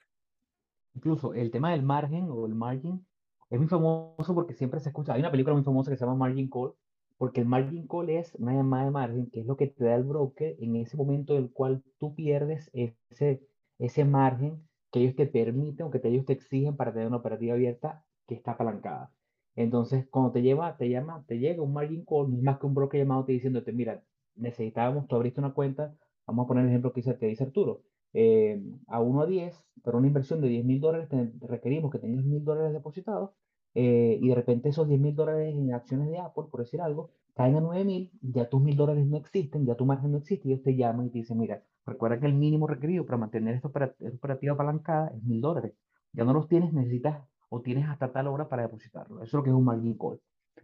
Incluso 0.95 1.33
el 1.33 1.51
tema 1.51 1.71
del 1.71 1.83
margen 1.83 2.27
o 2.29 2.45
el 2.45 2.55
margin 2.55 3.05
es 3.49 3.59
muy 3.59 3.67
famoso 3.67 4.33
porque 4.33 4.53
siempre 4.53 4.79
se 4.79 4.89
escucha. 4.89 5.13
Hay 5.13 5.19
una 5.19 5.31
película 5.31 5.55
muy 5.55 5.63
famosa 5.65 5.91
que 5.91 5.97
se 5.97 6.05
llama 6.05 6.15
Margin 6.15 6.49
Call, 6.49 6.73
porque 7.17 7.41
el 7.41 7.47
margin 7.47 7.85
call 7.85 8.11
es 8.11 8.33
una 8.35 8.53
llamada 8.53 8.85
de 8.85 8.91
margen, 8.91 9.29
que 9.29 9.41
es 9.41 9.45
lo 9.45 9.57
que 9.57 9.67
te 9.67 9.83
da 9.83 9.95
el 9.95 10.03
broker 10.03 10.55
en 10.59 10.77
ese 10.77 10.95
momento 10.95 11.35
en 11.35 11.43
el 11.43 11.51
cual 11.51 11.83
tú 11.99 12.15
pierdes 12.15 12.71
ese, 12.73 13.41
ese 13.79 14.05
margen 14.05 14.67
que 14.91 14.99
ellos 15.01 15.15
te 15.15 15.25
permiten 15.27 15.85
o 15.87 15.91
que 15.91 16.01
ellos 16.03 16.25
te 16.25 16.33
exigen 16.33 16.75
para 16.77 16.93
tener 16.93 17.07
una 17.07 17.17
operativa 17.17 17.53
abierta 17.55 18.05
que 18.27 18.35
está 18.35 18.51
apalancada. 18.51 19.11
Entonces, 19.55 20.07
cuando 20.09 20.31
te 20.31 20.41
lleva, 20.41 20.77
te 20.77 20.89
llama, 20.89 21.25
te 21.27 21.39
llega 21.39 21.61
un 21.61 21.73
margin 21.73 22.05
call, 22.05 22.31
no 22.31 22.37
es 22.37 22.43
más 22.43 22.59
que 22.59 22.65
un 22.65 22.73
broker 22.75 22.99
llamado 22.99 23.25
te 23.25 23.33
diciéndote, 23.33 23.71
mira, 23.71 24.03
necesitábamos, 24.35 25.07
tú 25.07 25.15
abriste 25.15 25.39
una 25.39 25.53
cuenta, 25.53 25.95
vamos 26.25 26.45
a 26.45 26.47
poner 26.47 26.63
el 26.65 26.69
ejemplo 26.69 26.93
que 26.93 27.01
dice, 27.01 27.13
te 27.15 27.27
dice 27.27 27.43
Arturo, 27.43 27.83
eh, 28.13 28.61
a 28.87 29.01
1 29.01 29.21
a 29.21 29.25
10, 29.25 29.65
pero 29.83 29.97
una 29.97 30.07
inversión 30.07 30.41
de 30.41 30.47
10 30.47 30.65
mil 30.65 30.79
dólares, 30.79 31.09
requerimos 31.41 31.91
que 31.91 31.99
tengas 31.99 32.23
mil 32.23 32.43
dólares 32.43 32.73
depositados 32.73 33.31
eh, 33.73 34.17
y 34.21 34.27
de 34.29 34.35
repente 34.35 34.69
esos 34.69 34.87
10 34.87 34.99
mil 34.99 35.15
dólares 35.15 35.53
en 35.55 35.73
acciones 35.73 36.09
de 36.09 36.19
Apple, 36.19 36.45
por 36.49 36.61
decir 36.61 36.81
algo, 36.81 37.11
caen 37.35 37.55
a 37.57 37.61
9 37.61 37.83
mil, 37.85 38.11
ya 38.21 38.49
tus 38.49 38.61
mil 38.61 38.75
dólares 38.75 39.05
no 39.05 39.17
existen, 39.17 39.65
ya 39.65 39.75
tu 39.75 39.85
margen 39.85 40.11
no 40.11 40.17
existe, 40.19 40.47
y 40.47 40.53
ellos 40.53 40.63
te 40.63 40.75
llaman 40.75 41.07
y 41.07 41.09
te 41.09 41.19
dicen, 41.19 41.37
mira, 41.39 41.63
recuerda 41.85 42.19
que 42.19 42.27
el 42.27 42.33
mínimo 42.33 42.67
requerido 42.67 43.05
para 43.05 43.17
mantener 43.17 43.55
esta 43.55 43.67
operativa 43.67 44.53
apalancada 44.53 45.11
es 45.15 45.23
mil 45.23 45.41
dólares. 45.41 45.73
Ya 46.13 46.23
no 46.23 46.33
los 46.33 46.47
tienes, 46.47 46.73
necesitas 46.73 47.23
o 47.49 47.61
tienes 47.61 47.87
hasta 47.87 48.11
tal 48.11 48.27
hora 48.27 48.49
para 48.49 48.63
depositarlo. 48.63 49.17
Eso 49.17 49.25
es 49.25 49.33
lo 49.33 49.43
que 49.43 49.49
es 49.49 49.55
un 49.55 49.65
margin 49.65 49.97
call. 49.97 50.19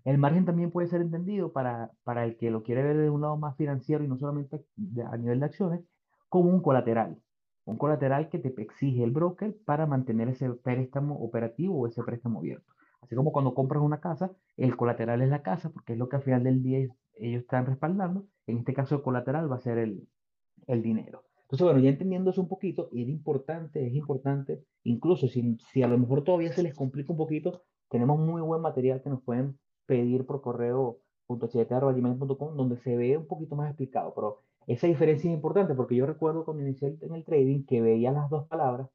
El 0.05 0.17
margen 0.17 0.45
también 0.45 0.71
puede 0.71 0.87
ser 0.87 1.01
entendido 1.01 1.51
para, 1.51 1.91
para 2.03 2.23
el 2.25 2.37
que 2.37 2.51
lo 2.51 2.63
quiere 2.63 2.83
ver 2.83 2.97
de 2.97 3.09
un 3.09 3.21
lado 3.21 3.37
más 3.37 3.55
financiero 3.57 4.03
y 4.03 4.07
no 4.07 4.17
solamente 4.17 4.63
a 5.05 5.17
nivel 5.17 5.39
de 5.39 5.45
acciones, 5.45 5.81
como 6.29 6.49
un 6.49 6.61
colateral. 6.61 7.17
Un 7.65 7.77
colateral 7.77 8.29
que 8.29 8.39
te 8.39 8.49
exige 8.61 9.03
el 9.03 9.11
broker 9.11 9.55
para 9.65 9.85
mantener 9.85 10.29
ese 10.29 10.49
préstamo 10.51 11.15
operativo 11.19 11.79
o 11.79 11.87
ese 11.87 12.03
préstamo 12.03 12.39
abierto. 12.39 12.73
Así 13.09 13.15
como 13.15 13.31
cuando 13.31 13.55
compras 13.55 13.81
una 13.81 13.99
casa, 13.99 14.31
el 14.55 14.77
colateral 14.77 15.23
es 15.23 15.29
la 15.29 15.41
casa, 15.41 15.71
porque 15.71 15.93
es 15.93 15.99
lo 15.99 16.07
que 16.09 16.17
al 16.17 16.21
final 16.21 16.43
del 16.43 16.61
día 16.61 16.77
ellos 17.15 17.41
están 17.41 17.65
respaldando. 17.65 18.27
En 18.45 18.59
este 18.59 18.75
caso, 18.75 18.93
el 18.93 19.01
colateral 19.01 19.51
va 19.51 19.55
a 19.55 19.59
ser 19.61 19.79
el, 19.79 20.07
el 20.67 20.83
dinero. 20.83 21.23
Entonces, 21.41 21.65
bueno, 21.65 21.79
ya 21.79 21.89
entendiendo 21.89 22.29
eso 22.29 22.41
un 22.41 22.47
poquito, 22.47 22.89
es 22.93 23.07
importante, 23.07 23.83
es 23.83 23.95
importante, 23.95 24.63
incluso 24.83 25.27
si, 25.27 25.57
si 25.71 25.81
a 25.81 25.87
lo 25.87 25.97
mejor 25.97 26.23
todavía 26.23 26.51
se 26.51 26.61
les 26.61 26.75
complica 26.75 27.11
un 27.11 27.17
poquito, 27.17 27.63
tenemos 27.89 28.19
muy 28.19 28.43
buen 28.43 28.61
material 28.61 29.01
que 29.01 29.09
nos 29.09 29.23
pueden 29.23 29.57
pedir 29.87 30.27
por 30.27 30.43
correo 30.43 30.99
.com 31.25 32.55
donde 32.55 32.77
se 32.77 32.95
ve 32.95 33.17
un 33.17 33.25
poquito 33.25 33.55
más 33.55 33.69
explicado, 33.69 34.13
pero 34.13 34.43
esa 34.67 34.85
diferencia 34.85 35.31
es 35.31 35.35
importante 35.35 35.73
porque 35.73 35.95
yo 35.95 36.05
recuerdo 36.05 36.45
cuando 36.45 36.61
inicié 36.61 36.95
en 37.01 37.15
el 37.15 37.25
trading 37.25 37.65
que 37.65 37.81
veía 37.81 38.11
las 38.11 38.29
dos 38.29 38.47
palabras 38.47 38.87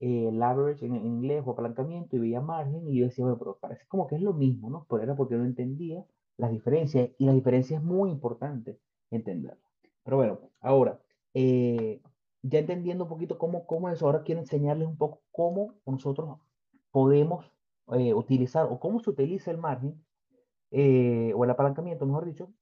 eh, 0.00 0.30
leverage 0.32 0.84
en, 0.84 0.94
inglés 0.94 1.42
o 1.46 1.52
apalancamiento 1.52 2.16
y 2.16 2.18
veía 2.18 2.40
margen 2.40 2.86
y 2.88 2.98
yo 2.98 3.06
decía, 3.06 3.24
bueno, 3.24 3.38
pero 3.38 3.58
parece 3.58 3.86
como 3.88 4.06
que 4.06 4.16
es 4.16 4.22
lo 4.22 4.34
mismo, 4.34 4.68
¿no? 4.70 4.86
Pero 4.88 5.02
era 5.02 5.16
porque 5.16 5.36
no 5.36 5.44
entendía 5.44 6.04
las 6.36 6.50
diferencias 6.50 7.10
y 7.18 7.24
la 7.24 7.32
diferencia 7.32 7.78
es 7.78 7.82
muy 7.82 8.10
importante 8.10 8.78
entenderla. 9.10 9.58
Pero 10.04 10.18
bueno, 10.18 10.38
ahora, 10.60 11.00
eh, 11.34 12.00
ya 12.42 12.58
entendiendo 12.58 13.04
un 13.04 13.10
poquito 13.10 13.38
cómo, 13.38 13.66
cómo 13.66 13.88
es, 13.88 14.02
ahora 14.02 14.22
quiero 14.22 14.40
enseñarles 14.40 14.86
un 14.86 14.96
poco 14.98 15.22
cómo 15.32 15.74
nosotros 15.86 16.38
podemos 16.90 17.50
eh, 17.92 18.14
utilizar 18.14 18.66
o 18.70 18.78
cómo 18.78 19.00
se 19.00 19.10
utiliza 19.10 19.50
el 19.50 19.58
margen 19.58 20.04
eh, 20.70 21.32
o 21.34 21.44
el 21.44 21.50
apalancamiento, 21.50 22.06
mejor 22.06 22.26
dicho, 22.26 22.52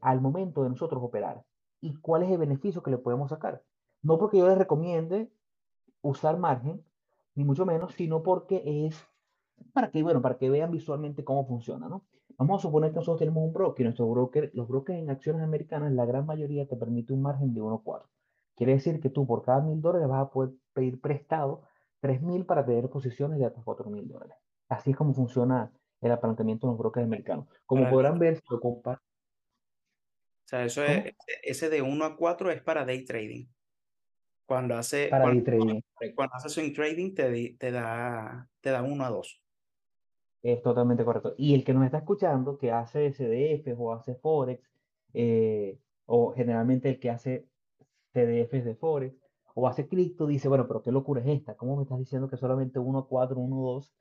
al 0.00 0.20
momento 0.20 0.62
de 0.64 0.70
nosotros 0.70 1.02
operar 1.02 1.44
y 1.80 1.94
cuál 1.96 2.22
es 2.22 2.30
el 2.30 2.38
beneficio 2.38 2.82
que 2.82 2.90
le 2.90 2.98
podemos 2.98 3.30
sacar. 3.30 3.62
No 4.02 4.18
porque 4.18 4.38
yo 4.38 4.48
les 4.48 4.58
recomiende 4.58 5.30
usar 6.02 6.38
margen, 6.38 6.84
ni 7.34 7.44
mucho 7.44 7.64
menos, 7.64 7.94
sino 7.94 8.22
porque 8.22 8.62
es 8.86 9.02
para 9.72 9.90
que, 9.90 10.02
bueno, 10.02 10.20
para 10.20 10.36
que 10.36 10.50
vean 10.50 10.70
visualmente 10.70 11.24
cómo 11.24 11.46
funciona, 11.46 11.88
¿no? 11.88 12.04
Vamos 12.36 12.60
a 12.60 12.62
suponer 12.62 12.90
que 12.90 12.96
nosotros 12.96 13.18
tenemos 13.18 13.44
un 13.44 13.52
broker, 13.52 13.84
nuestro 13.84 14.08
broker, 14.08 14.50
los 14.54 14.66
brokers 14.68 14.98
en 14.98 15.10
acciones 15.10 15.42
americanas, 15.42 15.92
la 15.92 16.04
gran 16.04 16.26
mayoría 16.26 16.66
te 16.66 16.76
permite 16.76 17.12
un 17.12 17.22
margen 17.22 17.54
de 17.54 17.60
1.4. 17.60 18.02
Quiere 18.56 18.74
decir 18.74 19.00
que 19.00 19.10
tú 19.10 19.26
por 19.26 19.42
cada 19.42 19.60
mil 19.60 19.80
dólares 19.80 20.08
vas 20.08 20.22
a 20.22 20.30
poder 20.30 20.52
pedir 20.72 21.00
prestado 21.00 21.62
3.000 22.00 22.44
para 22.44 22.64
tener 22.66 22.88
posiciones 22.90 23.38
de 23.38 23.46
hasta 23.46 23.62
4.000 23.62 24.08
dólares. 24.08 24.36
Así 24.68 24.90
es 24.90 24.96
como 24.96 25.14
funciona 25.14 25.70
el 26.00 26.10
apalancamiento 26.10 26.66
de 26.66 26.72
los 26.72 26.78
brokers 26.78 27.06
americanos. 27.06 27.46
Como 27.64 27.88
podrán 27.88 28.18
ver, 28.18 28.36
si 28.36 28.42
lo 28.50 28.58
O 28.58 28.98
sea, 30.44 30.64
eso 30.64 30.82
es, 30.82 31.14
ese 31.42 31.70
de 31.70 31.80
1 31.80 32.04
a 32.04 32.16
4 32.16 32.50
es 32.50 32.60
para 32.60 32.84
day 32.84 33.04
trading. 33.04 33.46
Cuando 34.52 34.76
hace, 34.76 35.08
cuando, 35.08 35.42
trading. 35.44 35.80
cuando 36.14 36.34
hace 36.34 36.50
swing 36.50 36.74
trading 36.74 37.14
te, 37.14 37.56
te, 37.58 37.70
da, 37.70 38.46
te 38.60 38.68
da 38.68 38.82
uno 38.82 39.02
a 39.02 39.08
dos. 39.08 39.42
Es 40.42 40.60
totalmente 40.60 41.06
correcto. 41.06 41.34
Y 41.38 41.54
el 41.54 41.64
que 41.64 41.72
nos 41.72 41.86
está 41.86 41.96
escuchando, 41.96 42.58
que 42.58 42.70
hace 42.70 43.12
CDF 43.12 43.74
o 43.78 43.94
hace 43.94 44.14
Forex, 44.14 44.62
eh, 45.14 45.78
o 46.04 46.34
generalmente 46.34 46.90
el 46.90 47.00
que 47.00 47.08
hace 47.08 47.46
CDFs 48.12 48.66
de 48.66 48.74
Forex, 48.74 49.16
o 49.54 49.66
hace 49.66 49.88
cripto, 49.88 50.26
dice, 50.26 50.48
bueno, 50.48 50.68
pero 50.68 50.82
qué 50.82 50.92
locura 50.92 51.22
es 51.22 51.28
esta, 51.28 51.54
¿cómo 51.54 51.76
me 51.76 51.84
estás 51.84 51.98
diciendo 51.98 52.28
que 52.28 52.36
solamente 52.36 52.78
1 52.78 52.98
a 52.98 53.08
4, 53.08 53.40
1 53.40 53.56
a 53.56 53.72
2? 53.72 53.94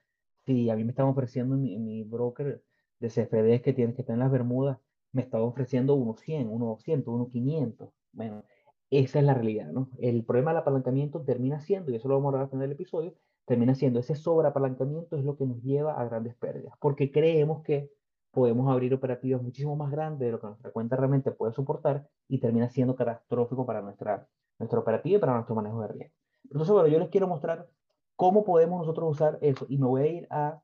Si 0.45 0.69
a 0.69 0.75
mí 0.75 0.83
me 0.83 0.91
están 0.91 1.05
ofreciendo 1.05 1.55
en 1.55 1.61
mi, 1.61 1.79
mi 1.79 2.03
broker 2.03 2.61
de 2.99 3.07
CFDs 3.07 3.61
que 3.61 3.71
tienes 3.71 3.95
que 3.95 4.01
estar 4.01 4.15
en 4.15 4.19
las 4.19 4.31
Bermudas, 4.31 4.79
me 5.13 5.21
estaba 5.21 5.45
ofreciendo 5.45 5.95
1 5.95 6.17
100, 6.17 6.49
1 6.49 6.65
200, 6.65 7.13
1 7.13 7.29
500. 7.29 7.89
Bueno, 8.11 8.43
esa 8.91 9.19
es 9.19 9.25
la 9.25 9.33
realidad, 9.33 9.71
¿no? 9.71 9.89
El 9.99 10.23
problema 10.25 10.51
del 10.51 10.59
apalancamiento 10.59 11.21
termina 11.21 11.61
siendo, 11.61 11.91
y 11.91 11.95
eso 11.95 12.07
lo 12.09 12.15
vamos 12.15 12.33
a 12.33 12.37
hablar 12.41 12.49
en 12.53 12.61
el 12.61 12.73
episodio, 12.73 13.15
termina 13.45 13.73
siendo 13.73 13.99
ese 13.99 14.15
sobreapalancamiento 14.15 15.17
es 15.17 15.23
lo 15.23 15.37
que 15.37 15.45
nos 15.45 15.61
lleva 15.63 15.99
a 15.99 16.05
grandes 16.05 16.35
pérdidas, 16.35 16.75
porque 16.79 17.11
creemos 17.11 17.63
que 17.63 17.89
podemos 18.31 18.69
abrir 18.69 18.93
operativas 18.93 19.41
muchísimo 19.41 19.75
más 19.75 19.91
grandes 19.91 20.27
de 20.27 20.31
lo 20.31 20.39
que 20.39 20.47
nuestra 20.47 20.71
cuenta 20.71 20.95
realmente 20.97 21.31
puede 21.31 21.53
soportar 21.53 22.07
y 22.27 22.39
termina 22.39 22.69
siendo 22.69 22.95
catastrófico 22.95 23.65
para 23.65 23.81
nuestra, 23.81 24.27
nuestra 24.59 24.79
operativa 24.79 25.17
y 25.17 25.19
para 25.19 25.33
nuestro 25.33 25.55
manejo 25.55 25.81
de 25.81 25.87
riesgo. 25.87 26.15
Entonces, 26.43 26.73
bueno, 26.73 26.87
yo 26.87 26.99
les 26.99 27.09
quiero 27.09 27.27
mostrar 27.27 27.69
cómo 28.15 28.43
podemos 28.43 28.79
nosotros 28.79 29.09
usar 29.09 29.37
eso 29.41 29.65
y 29.69 29.77
me 29.77 29.87
voy 29.87 30.01
a 30.01 30.07
ir 30.07 30.27
a 30.29 30.61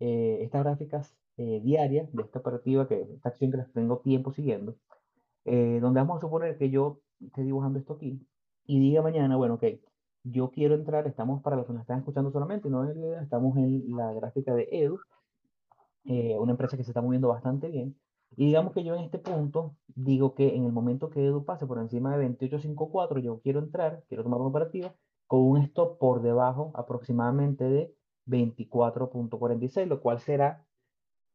eh, 0.00 0.38
estas 0.42 0.64
gráficas 0.64 1.16
eh, 1.36 1.60
diarias 1.62 2.12
de 2.12 2.22
esta 2.22 2.38
operativa, 2.38 2.88
que 2.88 3.02
esta 3.02 3.28
acción 3.28 3.50
que 3.50 3.58
les 3.58 3.72
tengo 3.72 3.98
tiempo 3.98 4.32
siguiendo, 4.32 4.76
eh, 5.44 5.78
donde 5.80 6.00
vamos 6.00 6.18
a 6.18 6.20
suponer 6.20 6.58
que 6.58 6.70
yo 6.70 7.00
esté 7.20 7.42
dibujando 7.42 7.78
esto 7.78 7.94
aquí 7.94 8.20
y 8.66 8.78
diga 8.80 9.02
mañana, 9.02 9.36
bueno, 9.36 9.54
ok, 9.54 9.64
yo 10.24 10.50
quiero 10.50 10.74
entrar, 10.74 11.06
estamos 11.06 11.42
para 11.42 11.56
los 11.56 11.66
que 11.66 11.72
nos 11.72 11.82
están 11.82 11.98
escuchando 11.98 12.30
solamente, 12.30 12.68
no 12.68 12.84
estamos 13.20 13.56
en 13.56 13.96
la 13.96 14.12
gráfica 14.12 14.54
de 14.54 14.68
Edu, 14.70 14.98
eh, 16.04 16.36
una 16.38 16.52
empresa 16.52 16.76
que 16.76 16.84
se 16.84 16.90
está 16.90 17.00
moviendo 17.02 17.28
bastante 17.28 17.68
bien. 17.68 17.96
Y 18.36 18.46
digamos 18.46 18.72
que 18.72 18.84
yo 18.84 18.94
en 18.94 19.04
este 19.04 19.18
punto 19.18 19.76
digo 19.86 20.34
que 20.34 20.54
en 20.54 20.64
el 20.66 20.72
momento 20.72 21.10
que 21.10 21.24
Edu 21.24 21.44
pase 21.44 21.66
por 21.66 21.78
encima 21.78 22.16
de 22.16 22.28
28.54, 22.28 23.20
yo 23.20 23.40
quiero 23.40 23.60
entrar, 23.60 24.04
quiero 24.08 24.22
tomar 24.22 24.40
una 24.40 24.50
operativa 24.50 24.94
con 25.26 25.40
un 25.40 25.58
stop 25.62 25.98
por 25.98 26.22
debajo 26.22 26.72
aproximadamente 26.74 27.64
de 27.64 27.94
24.46, 28.26 29.86
lo 29.86 30.00
cual 30.00 30.20
será 30.20 30.64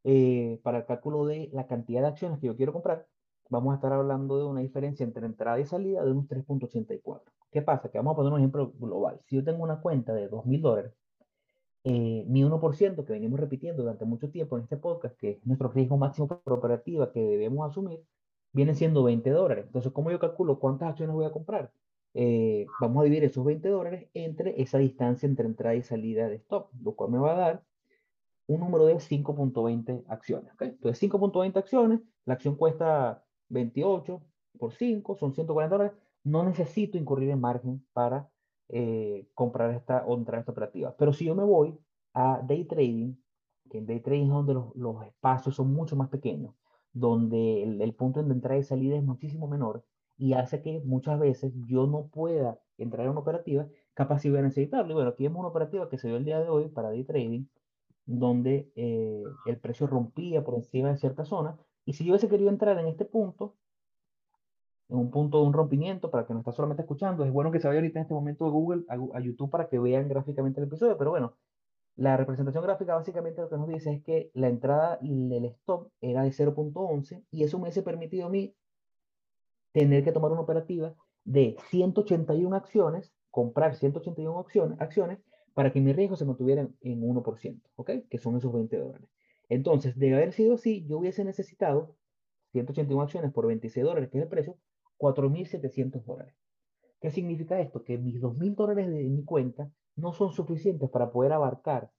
eh, 0.03 0.59
para 0.63 0.79
el 0.79 0.85
cálculo 0.85 1.25
de 1.25 1.49
la 1.53 1.67
cantidad 1.67 2.01
de 2.01 2.07
acciones 2.07 2.39
que 2.39 2.47
yo 2.47 2.55
quiero 2.55 2.73
comprar, 2.73 3.07
vamos 3.53 3.73
a 3.73 3.75
estar 3.75 3.93
hablando 3.93 4.37
de 4.37 4.45
una 4.45 4.61
diferencia 4.61 5.03
entre 5.03 5.25
entrada 5.25 5.59
y 5.59 5.65
salida 5.65 6.03
de 6.03 6.11
unos 6.11 6.27
3.84. 6.27 7.21
¿Qué 7.51 7.61
pasa? 7.61 7.89
Que 7.89 7.97
vamos 7.99 8.13
a 8.13 8.15
poner 8.17 8.33
un 8.33 8.39
ejemplo 8.39 8.73
global. 8.79 9.19
Si 9.25 9.35
yo 9.35 9.43
tengo 9.43 9.63
una 9.63 9.79
cuenta 9.81 10.13
de 10.13 10.29
2.000 10.29 10.61
dólares 10.61 10.93
eh, 11.85 12.23
mi 12.27 12.43
1% 12.43 13.05
que 13.05 13.13
venimos 13.13 13.39
repitiendo 13.39 13.83
durante 13.83 14.05
mucho 14.05 14.29
tiempo 14.29 14.57
en 14.57 14.63
este 14.63 14.77
podcast, 14.77 15.17
que 15.17 15.31
es 15.31 15.45
nuestro 15.45 15.69
riesgo 15.69 15.97
máximo 15.97 16.27
por 16.27 16.53
operativa 16.53 17.11
que 17.11 17.21
debemos 17.21 17.69
asumir, 17.69 18.01
viene 18.53 18.73
siendo 18.75 19.03
20 19.03 19.29
dólares. 19.31 19.65
Entonces, 19.67 19.91
¿cómo 19.91 20.09
yo 20.11 20.19
calculo 20.19 20.59
cuántas 20.59 20.89
acciones 20.89 21.13
voy 21.13 21.25
a 21.25 21.31
comprar? 21.31 21.71
Eh, 22.13 22.67
vamos 22.79 23.01
a 23.01 23.03
dividir 23.05 23.25
esos 23.25 23.43
20 23.43 23.67
dólares 23.69 24.07
entre 24.13 24.61
esa 24.61 24.77
distancia 24.77 25.27
entre 25.27 25.45
entrada 25.45 25.75
y 25.75 25.81
salida 25.83 26.29
de 26.29 26.35
stop, 26.35 26.69
lo 26.81 26.93
cual 26.95 27.11
me 27.11 27.17
va 27.19 27.33
a 27.33 27.37
dar 27.37 27.63
un 28.47 28.59
número 28.61 28.85
de 28.85 28.95
5.20 28.95 30.05
acciones. 30.07 30.53
Entonces, 30.59 31.01
5.20 31.01 31.57
acciones, 31.57 31.99
la 32.25 32.35
acción 32.35 32.55
cuesta 32.55 33.23
28 33.49 34.21
por 34.57 34.73
5, 34.73 35.15
son 35.15 35.33
140 35.33 35.75
dólares. 35.75 35.97
No 36.23 36.43
necesito 36.43 36.97
incurrir 36.97 37.29
en 37.29 37.41
margen 37.41 37.85
para 37.93 38.29
eh, 38.69 39.27
comprar 39.33 39.71
esta 39.71 40.05
o 40.05 40.17
entrar 40.17 40.39
esta 40.39 40.51
operativa. 40.51 40.95
Pero 40.97 41.13
si 41.13 41.25
yo 41.25 41.35
me 41.35 41.43
voy 41.43 41.77
a 42.13 42.41
day 42.43 42.65
trading, 42.65 43.15
que 43.69 43.79
en 43.79 43.85
day 43.85 43.99
trading 43.99 44.25
es 44.25 44.29
donde 44.29 44.53
los, 44.53 44.75
los 44.75 45.05
espacios 45.05 45.55
son 45.55 45.73
mucho 45.73 45.95
más 45.95 46.09
pequeños, 46.09 46.53
donde 46.93 47.63
el, 47.63 47.81
el, 47.81 47.93
punto 47.93 48.21
de 48.23 48.31
entrada 48.31 48.57
y 48.59 48.63
salida 48.63 48.95
es 48.95 49.03
muchísimo 49.03 49.47
menor 49.47 49.83
y 50.17 50.33
hace 50.33 50.61
que 50.61 50.81
muchas 50.85 51.19
veces 51.19 51.53
yo 51.67 51.87
no 51.87 52.07
pueda 52.07 52.59
entrar 52.77 53.05
en 53.05 53.11
una 53.11 53.21
operativa 53.21 53.67
capaz 53.93 54.19
si 54.19 54.29
voy 54.29 54.39
a 54.39 54.43
necesitarlo. 54.43 54.91
Y 54.91 54.93
bueno, 54.95 55.09
aquí 55.09 55.23
vemos 55.23 55.39
una 55.39 55.49
operativa 55.49 55.89
que 55.89 55.97
se 55.97 56.07
dio 56.07 56.17
el 56.17 56.25
día 56.25 56.39
de 56.39 56.49
hoy 56.49 56.69
para 56.69 56.89
day 56.89 57.03
trading, 57.03 57.45
donde 58.05 58.71
eh, 58.75 59.23
el 59.45 59.57
precio 59.57 59.87
rompía 59.87 60.43
por 60.43 60.55
encima 60.55 60.89
de 60.89 60.97
cierta 60.97 61.25
zona. 61.25 61.57
Y 61.85 61.93
si 61.93 62.05
yo 62.05 62.11
hubiese 62.11 62.29
querido 62.29 62.49
entrar 62.49 62.77
en 62.79 62.87
este 62.87 63.05
punto, 63.05 63.55
en 64.89 64.97
un 64.97 65.11
punto 65.11 65.39
de 65.41 65.47
un 65.47 65.53
rompimiento, 65.53 66.11
para 66.11 66.25
que 66.25 66.33
no 66.33 66.39
está 66.39 66.51
solamente 66.51 66.83
escuchando, 66.83 67.25
es 67.25 67.31
bueno 67.31 67.51
que 67.51 67.59
se 67.59 67.67
vaya 67.67 67.79
ahorita 67.79 67.99
en 67.99 68.03
este 68.03 68.13
momento 68.13 68.45
a 68.45 68.49
Google, 68.49 68.83
a, 68.87 69.19
YouTube, 69.19 69.49
para 69.49 69.67
que 69.67 69.79
vean 69.79 70.07
gráficamente 70.07 70.59
el 70.61 70.67
episodio, 70.67 70.97
pero 70.97 71.11
bueno, 71.11 71.35
la 71.95 72.17
representación 72.17 72.63
gráfica 72.63 72.95
básicamente 72.95 73.41
lo 73.41 73.49
que 73.49 73.57
nos 73.57 73.67
dice 73.67 73.93
es 73.93 74.03
que 74.03 74.31
la 74.33 74.49
entrada 74.49 74.97
y 75.01 75.35
el 75.35 75.45
stop 75.45 75.89
era 76.01 76.23
de 76.23 76.31
0.11 76.31 77.23
y 77.31 77.43
eso 77.43 77.57
me 77.57 77.63
hubiese 77.63 77.83
permitido 77.83 78.27
a 78.27 78.29
mí 78.29 78.55
tener 79.73 80.03
que 80.03 80.11
tomar 80.11 80.31
una 80.31 80.41
operativa 80.41 80.95
de 81.23 81.55
181 81.69 82.55
acciones, 82.55 83.13
comprar 83.29 83.75
181 83.75 84.39
acciones, 84.39 84.81
acciones 84.81 85.19
para 85.53 85.71
que 85.71 85.81
mi 85.81 85.93
riesgo 85.93 86.15
se 86.15 86.25
mantuviera 86.25 86.67
en 86.81 87.01
1%, 87.01 87.61
¿ok? 87.75 87.91
Que 88.09 88.17
son 88.17 88.37
esos 88.37 88.51
20 88.51 88.77
dólares. 88.77 89.07
Entonces, 89.49 89.97
de 89.97 90.13
haber 90.13 90.33
sido 90.33 90.55
así, 90.55 90.85
yo 90.87 90.97
hubiese 90.97 91.23
necesitado 91.23 91.95
181 92.51 93.01
acciones 93.01 93.31
por 93.31 93.47
26 93.47 93.85
dólares, 93.85 94.09
que 94.09 94.17
es 94.17 94.23
el 94.23 94.29
precio, 94.29 94.57
4.700 94.97 96.03
dólares. 96.05 96.35
¿Qué 97.01 97.11
significa 97.11 97.59
esto? 97.59 97.83
Que 97.83 97.97
mis 97.97 98.21
2.000 98.21 98.55
dólares 98.55 98.87
de 98.89 99.03
mi 99.03 99.23
cuenta 99.25 99.69
no 99.95 100.13
son 100.13 100.31
suficientes 100.31 100.89
para 100.89 101.11
poder 101.11 101.33
abarcar 101.33 101.91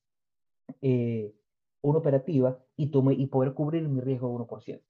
eh, 0.80 1.34
una 1.82 1.98
operativa 1.98 2.58
y, 2.76 2.86
poder 2.86 3.52
cubrir 3.54 3.86
mi 3.88 4.00
riesgo 4.00 4.28
de 4.28 4.44
1%. 4.44 4.80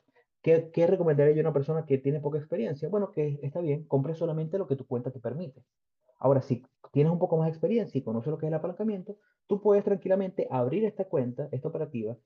¿Qué, 0.43 0.71
¿Qué 0.73 0.87
recomendaría 0.87 1.35
yo 1.35 1.41
a 1.41 1.47
una 1.47 1.53
persona 1.53 1.87
que 1.87 1.99
tiene 1.99 2.21
poca 2.21 2.39
experiencia? 2.39 2.89
Bueno, 2.89 3.11
que 3.11 3.41
está 3.43 3.61
bien, 3.61 3.85
compre 3.85 4.15
solamente 4.15 4.59
lo 4.59 4.69
que 4.69 4.77
tu 4.77 4.87
cuenta 4.87 5.11
te 5.11 5.19
permite. 5.19 5.65
Ahora, 6.19 6.43
si 6.43 6.65
tienes 6.93 7.13
un 7.13 7.19
poco 7.19 7.37
más 7.37 7.47
de 7.47 7.51
experiencia 7.51 7.99
y 7.99 8.03
conoces 8.03 8.31
lo 8.31 8.39
que 8.39 8.47
es 8.47 8.49
el 8.49 8.55
apalancamiento, 8.55 9.17
tú 9.47 9.61
puedes 9.61 9.85
tranquilamente 9.85 10.47
abrir 10.51 10.85
esta 10.85 11.07
cuenta, 11.07 11.49
esta 11.51 11.69
operativa, 11.69 12.17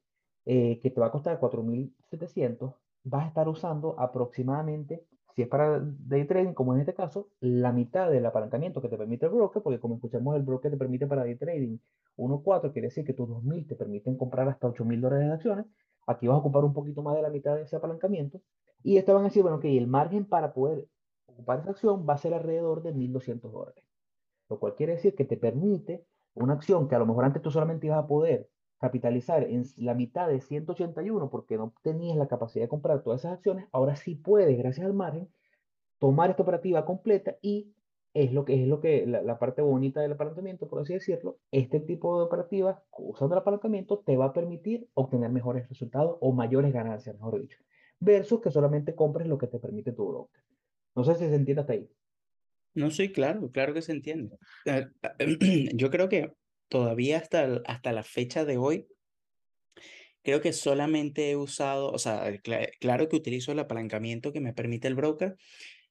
eh, 0.51 0.81
que 0.81 0.91
te 0.91 0.99
va 0.99 1.09
a 1.09 1.11
costar 1.13 1.39
4.700, 1.39 2.75
vas 3.05 3.25
a 3.25 3.29
estar 3.29 3.49
usando 3.49 4.01
aproximadamente 4.01 5.05
si 5.35 5.43
es 5.43 5.49
para 5.49 5.79
day 5.81 6.25
trading, 6.25 6.55
como 6.55 6.75
en 6.75 6.81
este 6.81 6.95
caso, 6.95 7.29
la 7.41 7.71
mitad 7.71 8.11
del 8.11 8.25
apalancamiento 8.25 8.81
que 8.81 8.89
te 8.89 8.97
permite 8.97 9.27
el 9.27 9.33
broker, 9.33 9.63
porque 9.63 9.79
como 9.79 9.97
escuchamos, 9.97 10.35
el 10.37 10.43
broker 10.43 10.71
te 10.71 10.79
permite 10.79 11.07
para 11.07 11.23
day 11.23 11.37
trading 11.37 11.77
1.4, 12.17 12.73
quiere 12.73 12.89
decir 12.89 13.05
que 13.05 13.13
tus 13.13 13.29
2.000 13.29 13.69
te 13.69 13.77
permiten 13.77 14.17
comprar 14.17 14.49
hasta 14.49 14.67
8.000 14.67 15.01
dólares 15.01 15.29
de 15.29 15.35
acciones. 15.35 15.67
Aquí 16.07 16.27
vas 16.27 16.37
a 16.37 16.39
ocupar 16.39 16.65
un 16.65 16.73
poquito 16.73 17.03
más 17.03 17.15
de 17.15 17.23
la 17.23 17.29
mitad 17.29 17.55
de 17.55 17.63
ese 17.63 17.77
apalancamiento. 17.77 18.41
Y 18.83 18.97
esto 18.97 19.13
van 19.15 19.25
a 19.25 19.27
decir, 19.27 19.43
bueno, 19.43 19.61
que 19.61 19.77
el 19.77 19.87
margen 19.87 20.25
para 20.25 20.55
poder 20.55 20.89
ocupar 21.27 21.61
esa 21.61 21.71
acción 21.71 22.07
va 22.09 22.15
a 22.15 22.19
ser 22.19 22.33
alrededor 22.33 22.83
de 22.83 22.95
1.200 22.95 23.53
dólares. 23.53 23.85
Lo 24.49 24.59
cual 24.59 24.75
quiere 24.75 24.95
decir 24.95 25.15
que 25.15 25.27
te 25.27 25.37
permite 25.37 26.07
una 26.35 26.55
acción 26.55 26.89
que 26.89 26.95
a 26.95 26.99
lo 26.99 27.07
mejor 27.07 27.27
antes 27.27 27.43
tú 27.43 27.51
solamente 27.51 27.87
ibas 27.87 28.03
a 28.03 28.07
poder 28.09 28.49
capitalizar 28.79 29.45
en 29.45 29.65
la 29.77 29.95
mitad 29.95 30.29
de 30.29 30.41
181 30.41 31.31
porque 31.31 31.57
no 31.57 31.75
tenías 31.83 32.17
la 32.17 32.29
capacidad 32.29 32.65
de 32.65 32.69
comprar 32.69 33.03
todas 33.03 33.21
esas 33.21 33.35
acciones, 33.35 33.67
ahora 33.73 33.97
sí 33.97 34.15
puedes, 34.15 34.57
gracias 34.57 34.87
al 34.87 34.95
margen, 34.95 35.29
tomar 35.99 36.31
esta 36.31 36.43
operativa 36.43 36.85
completa 36.85 37.37
y 37.43 37.73
es 38.15 38.33
lo 38.33 38.45
que 38.45 38.63
es 38.63 38.69
lo 38.69 38.81
que 38.81 39.07
la, 39.07 39.39
parte 39.39 39.63
bonita 39.63 40.01
del 40.01 40.13
apalancamiento, 40.13 40.69
por 40.69 40.81
así 40.81 40.95
decirlo, 40.95 41.39
este 41.53 41.81
tipo 41.81 42.19
de 42.19 42.25
operativas 42.25 42.79
usando 42.97 43.35
el 43.35 43.41
apalancamiento 43.41 43.99
te 43.99 44.17
va 44.17 44.27
a 44.27 44.33
permitir 44.33 44.89
obtener 44.95 45.31
mejores 45.31 45.69
resultados 45.69 46.17
o 46.21 46.33
mayores 46.33 46.73
ganancias, 46.73 47.15
mejor 47.17 47.41
dicho, 47.41 47.59
versus 48.01 48.41
que 48.41 48.51
solamente 48.51 48.95
compres 48.95 49.29
lo 49.29 49.39
que 49.39 49.47
te 49.47 49.59
permite 49.59 49.93
tu 49.93 50.09
broker. 50.09 50.43
No 50.95 51.05
sé 51.05 51.15
si 51.15 51.29
se 51.29 51.35
entiende 51.35 51.61
hasta 51.61 51.75
ahí. 51.75 51.89
No, 52.75 52.91
sí, 52.91 53.13
claro, 53.13 53.51
claro 53.51 53.75
que 53.75 53.83
se 53.83 53.93
entiende. 53.93 54.39
Eh, 54.65 54.87
yo 55.75 55.91
creo 55.91 56.09
que 56.09 56.33
todavía 56.69 57.19
hasta, 57.19 57.63
hasta 57.67 57.93
la 57.93 58.03
fecha 58.03 58.45
de 58.45 58.59
hoy, 58.59 58.87
creo 60.23 60.41
que 60.41 60.53
solamente 60.53 61.31
he 61.31 61.37
usado, 61.37 61.91
o 61.91 61.99
sea, 61.99 62.31
claro 62.81 63.09
que 63.09 63.17
utilizo 63.17 63.53
el 63.53 63.59
apalancamiento 63.59 64.33
que 64.33 64.41
me 64.41 64.53
permite 64.53 64.89
el 64.89 64.95
broker, 64.95 65.37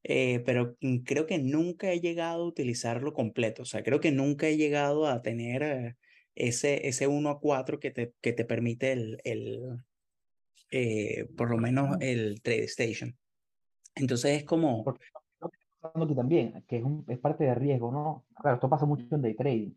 eh, 0.04 0.42
pero 0.46 0.78
creo 1.06 1.26
que 1.26 1.40
nunca 1.40 1.92
he 1.92 2.00
llegado 2.00 2.44
a 2.44 2.48
utilizarlo 2.48 3.14
completo, 3.14 3.64
o 3.64 3.66
sea, 3.66 3.84
creo 3.84 4.00
que 4.00 4.12
nunca 4.12 4.48
he 4.48 4.58
llegado 4.58 5.08
a 5.08 5.22
tener 5.22 5.64
eh, 5.64 5.96
ese, 6.36 6.88
ese 6.88 7.08
1 7.08 7.30
a 7.30 7.40
4 7.40 7.80
que 7.80 7.92
te, 7.92 8.14
que 8.22 8.34
te 8.34 8.46
permite 8.46 8.92
el, 8.92 9.20
el 9.24 9.80
eh, 10.72 11.28
por 11.36 11.50
lo 11.50 11.58
menos 11.58 11.98
el 12.00 12.42
Trade 12.42 12.66
Station. 12.66 13.18
Entonces 13.96 14.38
es 14.38 14.44
como... 14.44 14.86
Aquí 15.94 16.16
también, 16.16 16.64
que 16.68 16.78
es, 16.78 16.84
un, 16.84 17.06
es 17.08 17.18
parte 17.18 17.46
de 17.46 17.56
riesgo, 17.56 17.92
¿no? 17.92 18.26
Claro, 18.36 18.56
esto 18.56 18.70
pasa 18.70 18.86
mucho 18.86 19.04
en 19.16 19.22
day 19.22 19.36
trading 19.36 19.72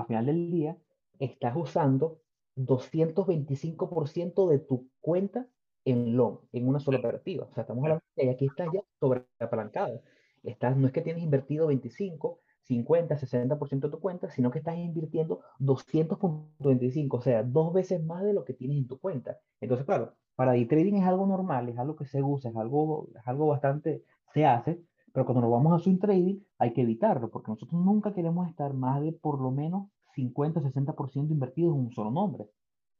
al 0.00 0.06
final 0.06 0.26
del 0.26 0.50
día 0.50 0.76
estás 1.18 1.54
usando 1.56 2.20
225% 2.56 4.48
de 4.48 4.58
tu 4.58 4.88
cuenta 5.00 5.46
en 5.84 6.16
long, 6.16 6.38
en 6.52 6.68
una 6.68 6.80
sola 6.80 6.98
operativa. 6.98 7.46
O 7.50 7.54
sea, 7.54 7.62
estamos 7.62 7.82
hablando 7.84 8.02
de 8.16 8.24
que 8.24 8.30
aquí 8.30 8.46
estás 8.46 8.68
ya 8.72 8.80
sobre 8.98 9.24
apalancado. 9.38 10.02
Estás, 10.42 10.76
no 10.76 10.86
es 10.86 10.92
que 10.92 11.02
tienes 11.02 11.22
invertido 11.22 11.66
25, 11.66 12.40
50, 12.62 13.16
60% 13.16 13.80
de 13.80 13.90
tu 13.90 14.00
cuenta, 14.00 14.30
sino 14.30 14.50
que 14.50 14.58
estás 14.58 14.76
invirtiendo 14.78 15.40
200.25, 15.58 17.18
o 17.18 17.20
sea, 17.20 17.42
dos 17.42 17.72
veces 17.72 18.02
más 18.02 18.22
de 18.22 18.32
lo 18.32 18.44
que 18.44 18.54
tienes 18.54 18.78
en 18.78 18.86
tu 18.88 18.98
cuenta. 18.98 19.38
Entonces, 19.60 19.86
claro, 19.86 20.14
para 20.36 20.52
day 20.52 20.66
trading 20.66 20.94
es 20.94 21.04
algo 21.04 21.26
normal, 21.26 21.68
es 21.68 21.78
algo 21.78 21.96
que 21.96 22.06
se 22.06 22.22
usa, 22.22 22.50
es 22.50 22.56
algo, 22.56 23.08
es 23.14 23.26
algo 23.26 23.46
bastante, 23.48 24.04
se 24.32 24.46
hace, 24.46 24.80
Pero 25.12 25.24
cuando 25.24 25.42
nos 25.42 25.50
vamos 25.50 25.72
a 25.72 25.82
swing 25.82 25.98
trading, 25.98 26.40
hay 26.58 26.72
que 26.72 26.82
evitarlo, 26.82 27.30
porque 27.30 27.50
nosotros 27.50 27.80
nunca 27.82 28.12
queremos 28.14 28.48
estar 28.48 28.72
más 28.74 29.00
de 29.00 29.12
por 29.12 29.40
lo 29.40 29.50
menos 29.50 29.88
50-60% 30.16 31.30
invertidos 31.30 31.74
en 31.74 31.80
un 31.80 31.92
solo 31.92 32.10
nombre. 32.10 32.46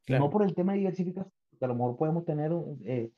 Claro. 0.07 0.25
No 0.25 0.31
por 0.31 0.43
el 0.43 0.55
tema 0.55 0.73
de 0.73 0.79
diversificación, 0.79 1.33
que 1.59 1.65
a 1.65 1.69
lo 1.69 1.75
mejor 1.75 1.97
podemos 1.97 2.25
tener 2.25 2.53
eh, 2.85 3.13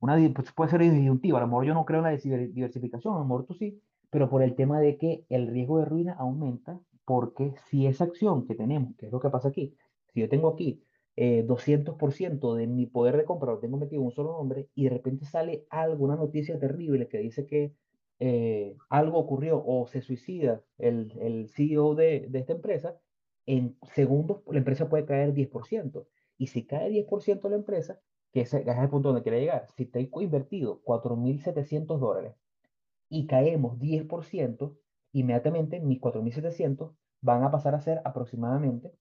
una, 0.00 0.16
pues 0.34 0.52
puede 0.52 0.70
ser 0.70 0.80
disyuntiva, 0.80 1.38
a 1.38 1.42
lo 1.42 1.48
mejor 1.48 1.64
yo 1.66 1.74
no 1.74 1.84
creo 1.84 1.98
en 1.98 2.04
la 2.04 2.16
diversificación, 2.16 3.14
a 3.14 3.18
lo 3.18 3.24
mejor 3.24 3.46
tú 3.46 3.54
sí, 3.54 3.80
pero 4.10 4.30
por 4.30 4.42
el 4.42 4.54
tema 4.54 4.80
de 4.80 4.96
que 4.96 5.24
el 5.28 5.48
riesgo 5.48 5.78
de 5.78 5.84
ruina 5.84 6.14
aumenta, 6.14 6.80
porque 7.04 7.54
si 7.68 7.86
esa 7.86 8.04
acción 8.04 8.46
que 8.46 8.54
tenemos, 8.54 8.94
que 8.96 9.06
es 9.06 9.12
lo 9.12 9.20
que 9.20 9.30
pasa 9.30 9.48
aquí, 9.48 9.74
si 10.12 10.20
yo 10.20 10.28
tengo 10.28 10.48
aquí 10.48 10.82
eh, 11.16 11.44
200% 11.46 12.54
de 12.54 12.66
mi 12.68 12.86
poder 12.86 13.16
de 13.16 13.24
compra 13.24 13.52
lo 13.52 13.58
tengo 13.58 13.76
metido 13.76 14.00
en 14.02 14.06
un 14.06 14.12
solo 14.12 14.32
nombre 14.32 14.68
y 14.74 14.84
de 14.84 14.90
repente 14.90 15.24
sale 15.24 15.66
algo, 15.68 16.04
una 16.04 16.14
noticia 16.14 16.58
terrible 16.60 17.08
que 17.08 17.18
dice 17.18 17.44
que 17.44 17.74
eh, 18.20 18.76
algo 18.88 19.18
ocurrió 19.18 19.62
o 19.64 19.86
se 19.86 20.02
suicida 20.02 20.62
el, 20.78 21.12
el 21.20 21.48
CEO 21.50 21.94
de, 21.94 22.26
de, 22.28 22.38
esta 22.38 22.52
empresa, 22.52 22.98
en 23.46 23.76
segundos 23.94 24.42
la 24.46 24.58
empresa 24.58 24.88
puede 24.88 25.06
caer 25.06 25.32
10%. 25.34 26.06
Y 26.36 26.48
si 26.48 26.66
cae 26.66 26.90
10% 26.90 27.48
la 27.48 27.56
empresa, 27.56 28.00
que 28.32 28.42
es 28.42 28.54
el 28.54 28.64
punto 28.90 29.08
donde 29.08 29.22
quiere 29.22 29.40
llegar, 29.40 29.66
si 29.76 29.86
tengo 29.86 30.20
invertido 30.20 30.82
4.700 30.84 31.98
dólares 31.98 32.34
y 33.08 33.26
caemos 33.26 33.78
10%, 33.78 34.76
inmediatamente 35.12 35.80
mis 35.80 36.00
4.700 36.00 36.94
van 37.20 37.42
a 37.42 37.50
pasar 37.50 37.74
a 37.74 37.80
ser 37.80 38.00
aproximadamente, 38.04 38.92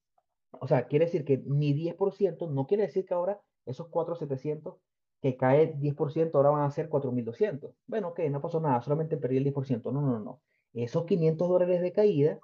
o 0.52 0.68
sea, 0.68 0.88
quiere 0.88 1.06
decir 1.06 1.26
que 1.26 1.38
mi 1.38 1.74
10% 1.74 2.50
no 2.50 2.68
quiere 2.68 2.84
decir 2.84 3.06
que 3.06 3.14
ahora 3.14 3.42
esos 3.66 3.88
4.700 3.88 4.78
que 5.22 5.38
cae 5.38 5.76
10%, 5.78 6.32
ahora 6.36 6.50
van 6.52 6.64
a 6.64 6.72
ser 6.72 6.90
4.200. 6.90 7.74
Bueno, 7.88 8.10
ok, 8.10 8.20
no 8.30 8.42
pasó 8.42 8.60
nada, 8.60 8.82
solamente 8.82 9.18
perdí 9.18 9.38
el 9.38 9.46
10%. 9.46 9.92
No, 9.92 10.02
no, 10.02 10.20
no. 10.20 10.42
Esos 10.74 11.06
500 11.06 11.48
dólares 11.50 11.82
de 11.82 11.92
caída 11.92 12.40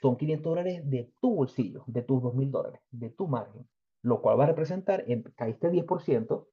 son 0.00 0.16
500 0.16 0.50
dólares 0.50 0.90
de 0.90 1.10
tu 1.20 1.34
bolsillo, 1.34 1.84
de 1.86 2.02
tus 2.02 2.22
2.000 2.22 2.50
dólares, 2.50 2.80
de 2.90 3.10
tu 3.10 3.28
margen, 3.28 3.66
lo 4.02 4.22
cual 4.22 4.38
va 4.38 4.44
a 4.44 4.48
representar, 4.48 5.04
en, 5.08 5.22
caíste 5.36 5.70
10%, 5.70 6.46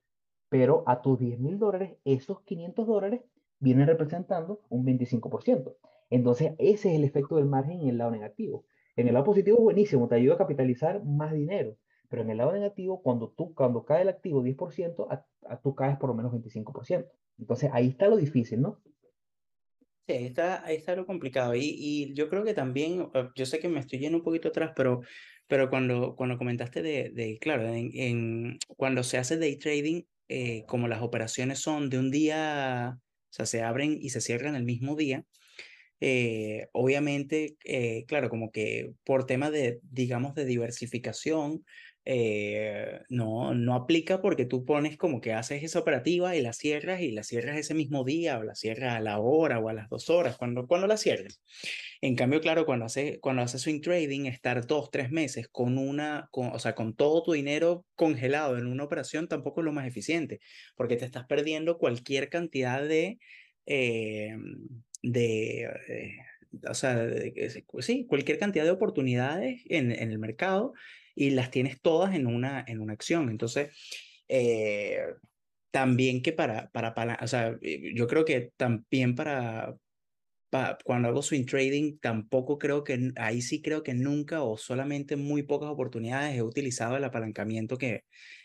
pero 0.50 0.84
a 0.88 1.02
tus 1.02 1.20
10.000 1.20 1.58
dólares, 1.58 1.98
esos 2.06 2.42
500 2.42 2.88
dólares 2.88 3.22
vienen 3.60 3.88
representando 3.88 4.62
un 4.70 4.86
25%. 4.86 5.76
Entonces, 6.10 6.54
ese 6.58 6.90
es 6.92 6.96
el 6.96 7.04
efecto 7.04 7.38
del 7.38 7.46
margen 7.46 7.82
en 7.82 7.90
el 7.90 7.98
lado 7.98 8.12
negativo. 8.12 8.66
En 8.96 9.08
el 9.08 9.14
lado 9.14 9.26
positivo 9.26 9.58
buenísimo, 9.58 10.08
te 10.08 10.16
ayuda 10.16 10.36
a 10.36 10.38
capitalizar 10.38 11.04
más 11.04 11.34
dinero, 11.34 11.76
pero 12.14 12.22
en 12.22 12.30
el 12.30 12.38
lado 12.38 12.54
negativo, 12.54 13.02
cuando, 13.02 13.34
tú, 13.36 13.56
cuando 13.56 13.86
cae 13.86 14.04
el 14.04 14.10
activo 14.10 14.44
10%, 14.44 15.08
a, 15.10 15.26
a 15.52 15.60
tú 15.60 15.74
caes 15.74 15.98
por 15.98 16.10
lo 16.10 16.14
menos 16.14 16.32
25%. 16.32 17.08
Entonces, 17.40 17.72
ahí 17.74 17.88
está 17.88 18.08
lo 18.08 18.18
difícil, 18.18 18.62
¿no? 18.62 18.80
Sí, 20.06 20.14
ahí 20.14 20.26
está, 20.26 20.64
ahí 20.64 20.76
está 20.76 20.96
lo 20.96 21.08
complicado. 21.08 21.56
Y, 21.56 21.74
y 21.76 22.14
yo 22.14 22.30
creo 22.30 22.44
que 22.44 22.54
también, 22.54 23.10
eh, 23.16 23.30
yo 23.36 23.48
sé 23.48 23.58
que 23.58 23.68
me 23.68 23.80
estoy 23.80 23.98
yendo 23.98 24.20
un 24.20 24.24
poquito 24.24 24.50
atrás, 24.50 24.74
pero, 24.76 25.02
pero 25.48 25.72
cuando, 25.72 26.16
cuando 26.16 26.38
comentaste 26.38 26.84
de, 26.84 27.10
de 27.10 27.40
claro, 27.40 27.68
en, 27.68 27.90
en, 27.96 28.60
cuando 28.78 29.02
se 29.02 29.18
hace 29.18 29.40
day 29.40 29.58
trading, 29.58 30.04
eh, 30.28 30.66
como 30.68 30.88
las 30.88 31.02
operaciones 31.02 31.58
son 31.58 31.90
de 31.90 31.98
un 31.98 32.12
día, 32.12 32.96
o 32.96 33.34
sea, 33.34 33.48
se 33.48 33.64
abren 33.64 33.98
y 34.00 34.12
se 34.12 34.22
cierran 34.22 34.54
el 34.54 34.66
mismo 34.66 34.96
día, 34.96 35.26
eh, 36.06 36.68
obviamente, 36.74 37.56
eh, 37.64 38.04
claro, 38.10 38.30
como 38.30 38.52
que 38.52 38.92
por 39.06 39.26
tema 39.26 39.50
de, 39.52 39.80
digamos, 39.84 40.36
de 40.36 40.44
diversificación, 40.44 41.64
eh, 42.06 43.02
no, 43.08 43.54
no 43.54 43.76
aplica 43.76 44.22
porque 44.22 44.46
tú 44.46 44.66
pones 44.66 44.98
como 44.98 45.22
que 45.22 45.32
haces 45.32 45.64
esa 45.64 45.80
operativa 45.80 46.36
y 46.36 46.42
la 46.42 46.52
cierras 46.52 47.00
y 47.00 47.12
la 47.12 47.24
cierras 47.24 47.58
ese 47.58 47.74
mismo 47.74 48.04
día 48.04 48.38
o 48.40 48.44
la 48.44 48.56
cierras 48.56 48.96
a 48.96 49.00
la 49.00 49.20
hora 49.20 49.60
o 49.60 49.70
a 49.70 49.74
las 49.74 49.90
dos 49.90 50.10
horas, 50.10 50.38
cuando, 50.38 50.68
cuando 50.68 50.88
la 50.88 50.98
cierres. 50.98 51.42
En 52.02 52.16
cambio, 52.16 52.42
claro, 52.42 52.66
cuando 52.66 52.86
haces 52.86 53.20
cuando 53.22 53.42
hace 53.42 53.58
swing 53.58 53.80
trading, 53.80 54.26
estar 54.26 54.66
dos, 54.68 54.92
tres 54.92 55.12
meses 55.12 55.48
con 55.48 55.78
una, 55.78 56.28
o 56.32 56.60
sea, 56.60 56.76
con 56.76 56.94
todo 56.94 57.24
tu 57.24 57.32
dinero 57.32 57.86
congelado 57.96 58.58
en 58.58 58.68
una 58.68 58.84
operación 58.84 59.30
tampoco 59.30 59.62
es 59.62 59.66
lo 59.66 59.72
más 59.72 59.88
eficiente, 59.88 60.42
porque 60.76 60.98
te 60.98 61.06
estás 61.06 61.26
perdiendo 61.26 61.78
cualquier 61.78 62.30
cantidad 62.30 62.86
de, 62.86 63.20
eh, 63.66 64.36
de, 65.02 65.62
eh, 65.88 66.18
o 66.70 66.74
sea, 66.74 66.98
de, 66.98 67.64
sí, 67.80 68.06
cualquier 68.08 68.40
cantidad 68.40 68.66
de 68.66 68.72
oportunidades 68.72 69.62
en, 69.70 69.92
en 69.94 70.12
el 70.12 70.20
mercado 70.20 70.74
y 71.16 71.32
las 71.32 71.52
tienes 71.52 71.82
todas 71.82 72.16
en 72.16 72.28
una, 72.28 72.64
en 72.68 72.80
una 72.80 72.94
acción. 72.94 73.30
Entonces, 73.30 73.76
eh, 74.28 75.00
también 75.72 76.22
que 76.22 76.34
para, 76.34 76.70
para, 76.72 76.94
para, 76.94 77.20
o 77.22 77.28
sea, 77.28 77.58
yo 77.62 78.08
creo 78.08 78.26
que 78.26 78.52
también 78.58 79.16
para, 79.16 79.76
para, 80.50 80.78
cuando 80.84 81.10
hago 81.10 81.22
swing 81.24 81.46
trading, 81.46 81.98
tampoco 82.00 82.60
creo 82.60 82.84
que, 82.84 83.12
ahí 83.16 83.42
sí 83.42 83.62
creo 83.62 83.84
que 83.84 83.94
nunca 83.94 84.44
o 84.44 84.58
solamente 84.58 85.16
muy 85.16 85.44
pocas 85.44 85.70
oportunidades 85.70 86.36
he 86.36 86.44
utilizado 86.44 86.96
el 86.98 87.04
apalancamiento 87.04 87.78
que, 87.78 88.04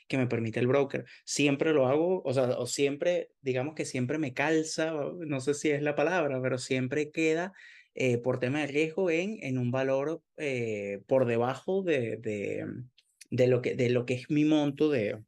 que 0.09 0.17
me 0.17 0.27
permite 0.27 0.61
el 0.61 0.67
broker. 0.67 1.05
Siempre 1.25 1.73
lo 1.73 1.87
hago, 1.87 2.23
o 2.25 2.33
sea, 2.33 2.45
o 2.59 2.67
siempre, 2.67 3.31
digamos 3.43 3.75
que 3.75 3.85
siempre 3.85 4.19
me 4.19 4.33
calza, 4.33 4.93
no 5.19 5.41
sé 5.41 5.55
si 5.55 5.71
es 5.71 5.83
la 5.83 5.95
palabra, 5.95 6.41
pero 6.43 6.59
siempre 6.59 7.11
queda 7.11 7.53
eh, 8.01 8.17
por 8.17 8.39
tema 8.39 8.61
de 8.61 8.69
riesgo 8.69 9.11
en, 9.11 9.39
en 9.43 9.59
un 9.59 9.73
valor 9.73 10.23
eh, 10.37 11.03
por 11.09 11.25
debajo 11.25 11.83
de, 11.83 12.17
de, 12.19 12.65
de, 13.29 13.47
lo 13.49 13.61
que, 13.61 13.75
de 13.75 13.91
lo 13.91 14.07
que 14.07 14.15
es 14.15 14.31
mi 14.31 14.45
monto 14.45 14.89
de, 14.89 15.21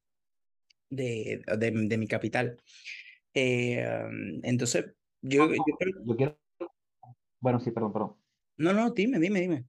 de, 0.89 1.43
de, 1.59 1.71
de 1.73 1.99
mi 1.99 2.07
capital. 2.07 2.63
Eh, 3.35 3.85
entonces, 4.45 4.95
yo, 5.21 5.53
yo, 5.53 5.65
creo... 5.81 5.95
yo 6.05 6.17
quiero... 6.17 6.39
Bueno, 7.41 7.59
sí, 7.59 7.73
perdón, 7.73 7.93
perdón. 7.93 8.17
No, 8.57 8.73
no, 8.73 8.91
dime, 8.91 9.19
dime, 9.19 9.41
dime. 9.41 9.65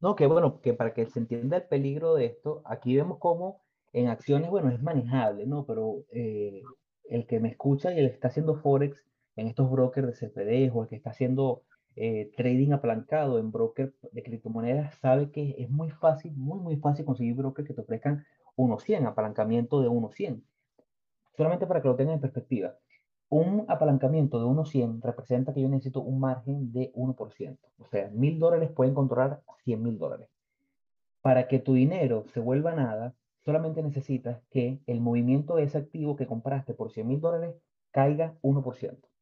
No, 0.00 0.16
que 0.16 0.26
bueno, 0.26 0.60
que 0.62 0.74
para 0.74 0.94
que 0.94 1.06
se 1.06 1.20
entienda 1.20 1.58
el 1.58 1.68
peligro 1.68 2.16
de 2.16 2.24
esto, 2.24 2.62
aquí 2.64 2.96
vemos 2.96 3.18
cómo 3.20 3.62
en 3.92 4.08
acciones, 4.08 4.50
bueno, 4.50 4.68
es 4.70 4.82
manejable, 4.82 5.46
¿no? 5.46 5.64
Pero 5.64 6.04
eh, 6.10 6.60
el 7.08 7.24
que 7.28 7.38
me 7.38 7.50
escucha 7.50 7.94
y 7.94 8.00
el 8.00 8.08
que 8.08 8.14
está 8.14 8.26
haciendo 8.26 8.56
Forex 8.56 9.00
en 9.36 9.46
estos 9.46 9.70
brokers 9.70 10.08
de 10.08 10.28
CFD 10.28 10.72
o 10.74 10.82
el 10.82 10.88
que 10.88 10.96
está 10.96 11.10
haciendo 11.10 11.62
eh, 11.96 12.32
trading 12.36 12.72
apalancado 12.72 13.38
en 13.38 13.52
broker 13.52 13.94
de 14.12 14.22
criptomonedas 14.22 14.94
sabe 14.96 15.30
que 15.30 15.54
es 15.58 15.70
muy 15.70 15.90
fácil, 15.90 16.32
muy, 16.36 16.58
muy 16.58 16.76
fácil 16.76 17.04
conseguir 17.04 17.34
brokers 17.34 17.68
que 17.68 17.74
te 17.74 17.80
ofrezcan 17.80 18.24
1.100, 18.56 19.06
apalancamiento 19.06 19.80
de 19.80 19.88
1.100. 19.88 20.42
Solamente 21.36 21.66
para 21.66 21.82
que 21.82 21.88
lo 21.88 21.96
tengan 21.96 22.14
en 22.14 22.20
perspectiva. 22.20 22.74
Un 23.28 23.64
apalancamiento 23.68 24.38
de 24.38 24.46
1.100 24.46 25.00
representa 25.02 25.54
que 25.54 25.62
yo 25.62 25.68
necesito 25.68 26.00
un 26.00 26.20
margen 26.20 26.72
de 26.72 26.92
1%. 26.94 27.58
O 27.78 27.86
sea, 27.86 28.10
mil 28.10 28.38
dólares 28.38 28.70
pueden 28.70 28.94
controlar 28.94 29.40
100 29.64 29.82
mil 29.82 29.98
dólares. 29.98 30.28
Para 31.22 31.48
que 31.48 31.58
tu 31.58 31.74
dinero 31.74 32.26
se 32.34 32.40
vuelva 32.40 32.74
nada, 32.74 33.14
solamente 33.44 33.82
necesitas 33.82 34.42
que 34.50 34.80
el 34.86 35.00
movimiento 35.00 35.56
de 35.56 35.64
ese 35.64 35.78
activo 35.78 36.16
que 36.16 36.26
compraste 36.26 36.74
por 36.74 36.92
100 36.92 37.08
mil 37.08 37.20
dólares 37.20 37.54
caiga 37.90 38.34
1% 38.42 39.13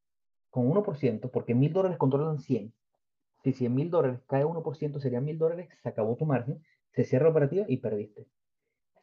con 0.53 0.69
1%, 0.69 1.31
porque 1.31 1.55
mil 1.55 1.73
dólares 1.73 1.97
controlan 1.97 2.39
100. 2.39 2.75
Si 3.43 3.53
100 3.55 3.75
mil 3.75 3.91
dólares 3.91 4.21
cae 4.27 4.45
1%, 4.45 5.01
serían 5.01 5.25
mil 5.25 5.39
dólares, 5.39 5.71
se 5.83 5.89
acabó 5.89 6.15
tu 6.15 6.27
margen, 6.27 6.63
se 6.93 7.05
cierra 7.05 7.25
la 7.25 7.31
operativa 7.31 7.65
y 7.69 7.79
perdiste. 7.79 8.27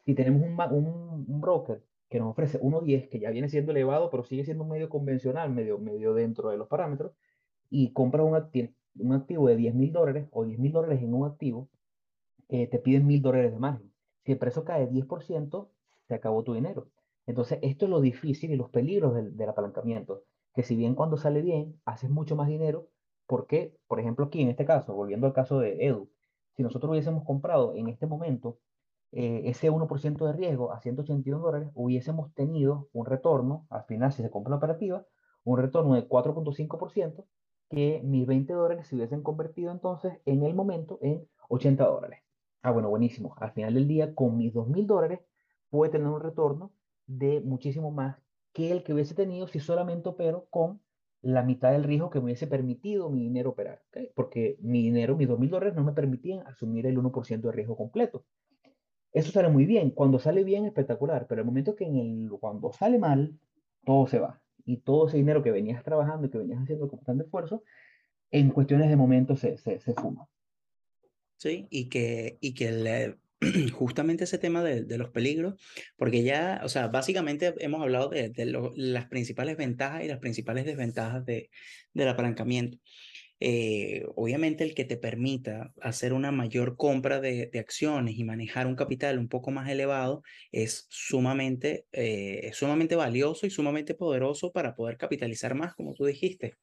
Si 0.05 0.13
tenemos 0.13 0.43
un, 0.43 1.41
broker 1.41 1.83
que 2.07 2.19
nos 2.19 2.29
ofrece 2.29 2.61
1.10, 2.61 3.09
que 3.09 3.19
ya 3.19 3.31
viene 3.31 3.49
siendo 3.49 3.71
elevado, 3.71 4.11
pero 4.11 4.23
sigue 4.23 4.45
siendo 4.45 4.63
medio 4.63 4.89
convencional, 4.89 5.49
medio, 5.51 5.79
medio 5.79 6.13
dentro 6.13 6.49
de 6.49 6.57
los 6.57 6.67
parámetros, 6.67 7.13
y 7.71 7.93
compra 7.93 8.23
un, 8.23 8.35
activo, 8.35 9.47
de 9.47 9.55
10 9.55 9.73
mil 9.73 9.91
dólares 9.91 10.27
o 10.31 10.45
10 10.45 10.59
mil 10.59 10.71
dólares 10.71 11.01
en 11.01 11.15
un 11.15 11.25
activo, 11.25 11.67
eh, 12.49 12.67
te 12.67 12.77
piden 12.77 13.07
mil 13.07 13.23
dólares 13.23 13.51
de 13.51 13.59
margen. 13.59 13.91
Si 14.23 14.33
el 14.33 14.37
precio 14.37 14.63
cae 14.63 14.87
10%, 14.87 15.67
se 16.07 16.13
acabó 16.13 16.43
tu 16.43 16.53
dinero. 16.53 16.89
Entonces, 17.25 17.57
esto 17.63 17.85
es 17.85 17.91
lo 17.91 18.01
difícil 18.01 18.51
y 18.51 18.55
los 18.55 18.69
peligros 18.69 19.15
del 19.15 19.49
apalancamiento 19.49 20.23
que 20.53 20.63
si 20.63 20.75
bien 20.75 20.95
cuando 20.95 21.17
sale 21.17 21.41
bien, 21.41 21.79
haces 21.85 22.09
mucho 22.09 22.35
más 22.35 22.47
dinero, 22.47 22.87
porque, 23.27 23.77
por 23.87 23.99
ejemplo, 23.99 24.25
aquí 24.25 24.41
en 24.41 24.49
este 24.49 24.65
caso, 24.65 24.93
volviendo 24.93 25.27
al 25.27 25.33
caso 25.33 25.59
de 25.59 25.85
Edu, 25.85 26.09
si 26.55 26.63
nosotros 26.63 26.91
hubiésemos 26.91 27.23
comprado 27.23 27.75
en 27.75 27.87
este 27.87 28.07
momento 28.07 28.59
eh, 29.11 29.43
ese 29.45 29.71
1% 29.71 30.25
de 30.25 30.33
riesgo 30.33 30.71
a 30.71 30.79
181 30.79 31.43
dólares, 31.43 31.69
hubiésemos 31.73 32.33
tenido 32.33 32.89
un 32.93 33.05
retorno, 33.05 33.67
al 33.69 33.83
final, 33.85 34.11
si 34.11 34.21
se 34.21 34.29
compra 34.29 34.51
la 34.51 34.57
operativa, 34.57 35.05
un 35.43 35.57
retorno 35.59 35.95
de 35.95 36.07
4.5%, 36.07 37.25
que 37.69 38.01
mis 38.03 38.25
20 38.25 38.53
dólares 38.53 38.87
se 38.87 38.95
hubiesen 38.95 39.21
convertido 39.21 39.71
entonces 39.71 40.19
en 40.25 40.43
el 40.43 40.55
momento 40.55 40.99
en 41.01 41.27
80 41.49 41.85
dólares. 41.85 42.21
Ah, 42.61 42.71
bueno, 42.71 42.89
buenísimo. 42.89 43.35
Al 43.37 43.51
final 43.51 43.73
del 43.73 43.87
día, 43.87 44.15
con 44.15 44.37
mis 44.37 44.53
2.000 44.53 44.85
dólares, 44.85 45.19
puede 45.69 45.91
tener 45.91 46.07
un 46.07 46.19
retorno 46.19 46.71
de 47.05 47.41
muchísimo 47.41 47.91
más 47.91 48.17
que 48.53 48.71
el 48.71 48.83
que 48.83 48.93
hubiese 48.93 49.15
tenido 49.15 49.47
si 49.47 49.59
solamente 49.59 50.09
opero 50.09 50.47
con 50.49 50.81
la 51.21 51.43
mitad 51.43 51.71
del 51.71 51.83
riesgo 51.83 52.09
que 52.09 52.19
me 52.19 52.25
hubiese 52.25 52.47
permitido 52.47 53.09
mi 53.09 53.21
dinero 53.23 53.51
operar. 53.51 53.81
Porque 54.15 54.57
mi 54.61 54.81
dinero, 54.81 55.17
mis 55.17 55.27
2.000 55.27 55.49
dólares, 55.49 55.75
no 55.75 55.83
me 55.83 55.91
permitían 55.93 56.45
asumir 56.47 56.85
el 56.85 56.97
1% 56.97 57.41
de 57.41 57.51
riesgo 57.51 57.75
completo. 57.75 58.25
Eso 59.11 59.31
sale 59.31 59.49
muy 59.49 59.65
bien. 59.65 59.91
Cuando 59.91 60.19
sale 60.19 60.43
bien, 60.43 60.65
espectacular. 60.65 61.27
Pero 61.27 61.41
el 61.41 61.45
momento 61.45 61.75
que 61.75 61.85
en 61.85 61.97
el, 61.97 62.29
cuando 62.39 62.71
sale 62.71 62.99
mal, 62.99 63.37
todo 63.85 64.07
se 64.07 64.19
va. 64.19 64.41
y 64.65 64.77
todo 64.77 65.07
ese 65.07 65.17
dinero 65.17 65.41
que 65.41 65.51
venías 65.51 65.83
trabajando 65.83 66.27
y 66.27 66.29
que 66.29 66.37
venías 66.37 66.61
haciendo 66.61 66.87
con 66.87 66.99
bastante 66.99 67.23
esfuerzo, 67.23 67.63
en 68.31 68.51
cuestiones 68.51 68.89
de 68.89 68.95
momento 68.95 69.35
se, 69.35 69.57
se, 69.57 69.79
se 69.79 69.93
fuma. 69.93 70.27
Sí, 71.37 71.67
y 71.69 71.89
que, 71.89 72.37
y 72.41 72.53
que 72.53 73.17
justamente 73.73 74.25
ese 74.25 74.37
tema 74.37 74.63
de, 74.63 74.83
de, 74.83 74.97
los 74.97 75.09
peligros, 75.11 75.61
porque 75.97 76.23
ya, 76.23 76.61
o 76.63 76.69
sea, 76.69 76.87
básicamente 76.87 77.53
hemos 77.59 77.81
hablado 77.81 78.09
de, 78.09 78.29
de 78.29 78.45
las 78.75 79.07
principales 79.07 79.57
ventajas 79.57 80.03
y 80.03 80.07
las 80.07 80.19
principales 80.19 80.65
desventajas 80.65 81.25
de, 81.25 81.49
del 81.93 82.09
apalancamiento. 82.09 82.79
Eh, 83.41 84.03
obviamente 84.15 84.65
el 84.65 84.75
que 84.75 84.83
te 84.83 84.97
permita 84.97 85.73
hacer 85.81 86.11
una 86.11 86.31
mayor 86.31 86.75
compra 86.75 87.21
de, 87.21 87.49
acciones 87.57 88.17
y 88.17 88.25
manejar 88.25 88.67
un 88.67 88.75
capital 88.75 89.17
un 89.17 89.29
poco 89.29 89.51
más 89.51 89.69
elevado 89.69 90.23
es 90.51 90.87
sumamente, 90.89 91.85
eh, 91.93 92.51
sumamente 92.53 92.95
valioso 92.95 93.47
y 93.47 93.49
sumamente 93.49 93.95
poderoso 93.95 94.51
para 94.51 94.75
poder 94.75 94.97
capitalizar 94.97 95.55
más, 95.55 95.73
como 95.73 95.93
tú 95.93 96.05
dijiste. 96.05 96.55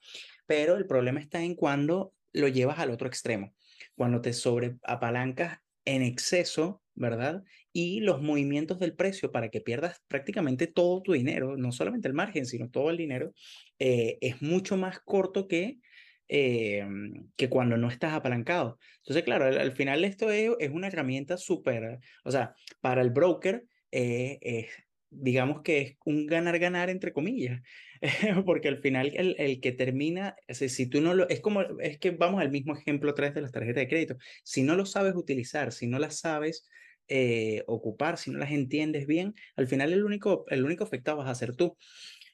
Pero 0.47 0.77
el 0.77 0.87
problema 0.87 1.21
está 1.21 1.43
en 1.43 1.55
cuando 1.55 2.13
lo 2.33 2.49
llevas 2.49 2.79
al 2.79 2.91
otro 2.91 3.09
extremo, 3.09 3.55
cuando 3.95 4.21
te 4.21 4.35
sobreapalancas 4.35 5.61
en 5.87 6.03
exceso, 6.03 6.83
¿verdad? 6.95 7.43
Y 7.73 8.01
los 8.01 8.21
movimientos 8.21 8.79
del 8.79 8.95
precio 8.95 9.33
para 9.33 9.49
que 9.49 9.63
pierdas 9.63 10.03
prácticamente 10.09 10.67
todo 10.67 11.03
tu 11.03 11.13
dinero, 11.13 11.57
no 11.57 11.73
solamente 11.73 12.09
el 12.09 12.15
margen, 12.15 12.45
sino 12.45 12.69
todo 12.69 12.91
el 12.91 12.99
dinero, 12.99 13.33
eh, 13.79 14.19
es 14.21 14.43
mucho 14.43 14.77
más 14.77 15.01
corto 15.01 15.49
que 15.49 15.79
eh, 16.29 16.85
que 17.37 17.49
cuando 17.49 17.77
no 17.77 17.89
estás 17.89 18.13
apalancado. 18.13 18.79
Entonces, 18.99 19.23
claro, 19.23 19.45
al, 19.45 19.59
al 19.59 19.73
final 19.73 20.05
esto 20.05 20.31
es, 20.31 20.51
es, 20.59 20.71
una 20.71 20.89
herramienta 20.89 21.37
súper, 21.37 22.01
o 22.25 22.31
sea, 22.33 22.53
para 22.81 23.01
el 23.01 23.11
broker, 23.11 23.65
eh, 23.93 24.69
digamos 25.09 25.63
que 25.63 25.81
es 25.81 25.97
un 26.05 26.27
ganar-ganar 26.27 26.91
entre 26.91 27.13
comillas, 27.13 27.61
porque 28.45 28.69
al 28.69 28.79
final 28.79 29.13
el, 29.15 29.37
el 29.39 29.61
que 29.61 29.73
termina, 29.73 30.37
si, 30.49 30.69
si, 30.69 30.87
tú 30.89 31.01
no 31.01 31.15
lo, 31.15 31.29
es 31.29 31.41
como, 31.41 31.63
es 31.81 31.99
que 31.99 32.11
vamos 32.11 32.41
al 32.41 32.51
mismo 32.51 32.77
ejemplo 32.77 33.11
otra 33.11 33.27
vez 33.27 33.35
de 33.35 33.43
las 33.43 33.53
tarjetas 33.53 33.83
de 33.83 33.89
crédito, 33.89 34.17
si 34.45 34.63
no 34.63 34.77
lo 34.77 34.87
sabes 34.87 35.15
utilizar, 35.15 35.73
si 35.73 35.87
no 35.87 35.99
las 35.99 36.19
sabes 36.19 36.69
eh, 37.09 37.63
ocupar, 37.67 38.19
si 38.19 38.31
no 38.31 38.39
las 38.39 38.51
entiendes 38.51 39.07
bien, 39.07 39.35
al 39.57 39.69
final 39.69 39.93
el 39.93 40.05
único, 40.05 40.45
el 40.49 40.65
único 40.65 40.85
afectado 40.85 41.19
vas 41.19 41.29
a 41.29 41.35
ser 41.35 41.55
tú. 41.55 41.77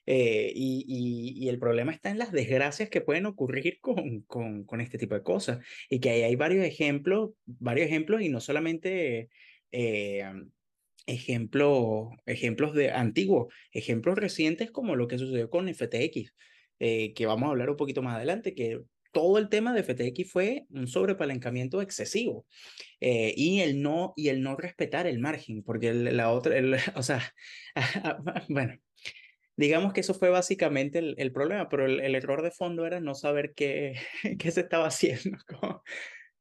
Eh, 0.05 0.51
y, 0.55 0.85
y, 0.89 1.45
y, 1.45 1.49
el 1.49 1.61
problema 1.61 1.93
está 1.93 2.11
en 2.11 2.19
las 2.19 2.33
desgracias 2.33 2.89
que 2.91 3.01
pueden 3.01 3.25
ocurrir 3.25 3.79
con, 3.81 4.23
con, 4.23 4.65
con, 4.65 4.81
este 4.81 4.99
tipo 4.99 5.15
de 5.15 5.23
cosas. 5.23 5.65
Y 5.89 6.01
que 6.01 6.11
ahí 6.11 6.23
hay 6.23 6.35
varios 6.37 6.65
ejemplos, 6.65 7.31
varios 7.47 7.87
ejemplos 7.87 8.21
y 8.23 8.29
no 8.29 8.41
solamente 8.41 9.29
eh, 9.71 10.25
ejemplos, 11.07 12.09
ejemplos 12.27 12.75
de 12.75 12.91
antiguos, 12.91 13.53
ejemplos 13.73 14.17
recientes 14.19 14.71
como 14.71 14.97
lo 14.97 15.09
que 15.09 15.19
sucedió 15.19 15.51
con 15.51 15.69
FTX, 15.69 16.35
eh, 16.79 17.13
que 17.15 17.27
vamos 17.27 17.49
a 17.49 17.51
hablar 17.51 17.71
un 17.71 17.77
poquito 17.77 18.03
más 18.03 18.17
adelante, 18.17 18.55
que 18.55 18.81
todo 19.13 19.39
el 19.39 19.49
tema 19.49 19.73
de 19.73 19.83
FTX 19.83 20.31
fue 20.31 20.67
un 20.71 20.89
sobrepalancamiento 20.89 21.83
excesivo 21.83 22.47
eh, 23.01 23.35
y, 23.37 23.61
el 23.61 23.83
no, 23.83 24.15
y 24.17 24.29
el 24.29 24.43
no 24.43 24.57
respetar 24.57 25.07
el 25.07 25.19
margen, 25.19 25.63
porque 25.63 25.89
el, 25.89 26.17
la 26.17 26.31
otra, 26.33 26.57
el, 26.57 26.75
o 26.97 27.03
sea, 27.03 27.23
bueno, 28.49 28.75
digamos 29.57 29.93
que 29.93 30.01
eso 30.01 30.15
fue 30.15 30.31
básicamente 30.31 30.99
el, 30.99 31.15
el 31.19 31.33
problema, 31.33 31.69
pero 31.69 31.87
el, 31.87 32.01
el, 32.01 32.15
error 32.15 32.43
de 32.43 32.51
fondo 32.51 32.87
era 32.87 33.01
no 33.01 33.15
saber 33.15 33.53
qué, 33.55 33.97
qué 34.39 34.51
se 34.51 34.61
estaba 34.61 34.87
haciendo 34.87 35.39
con, 35.47 35.79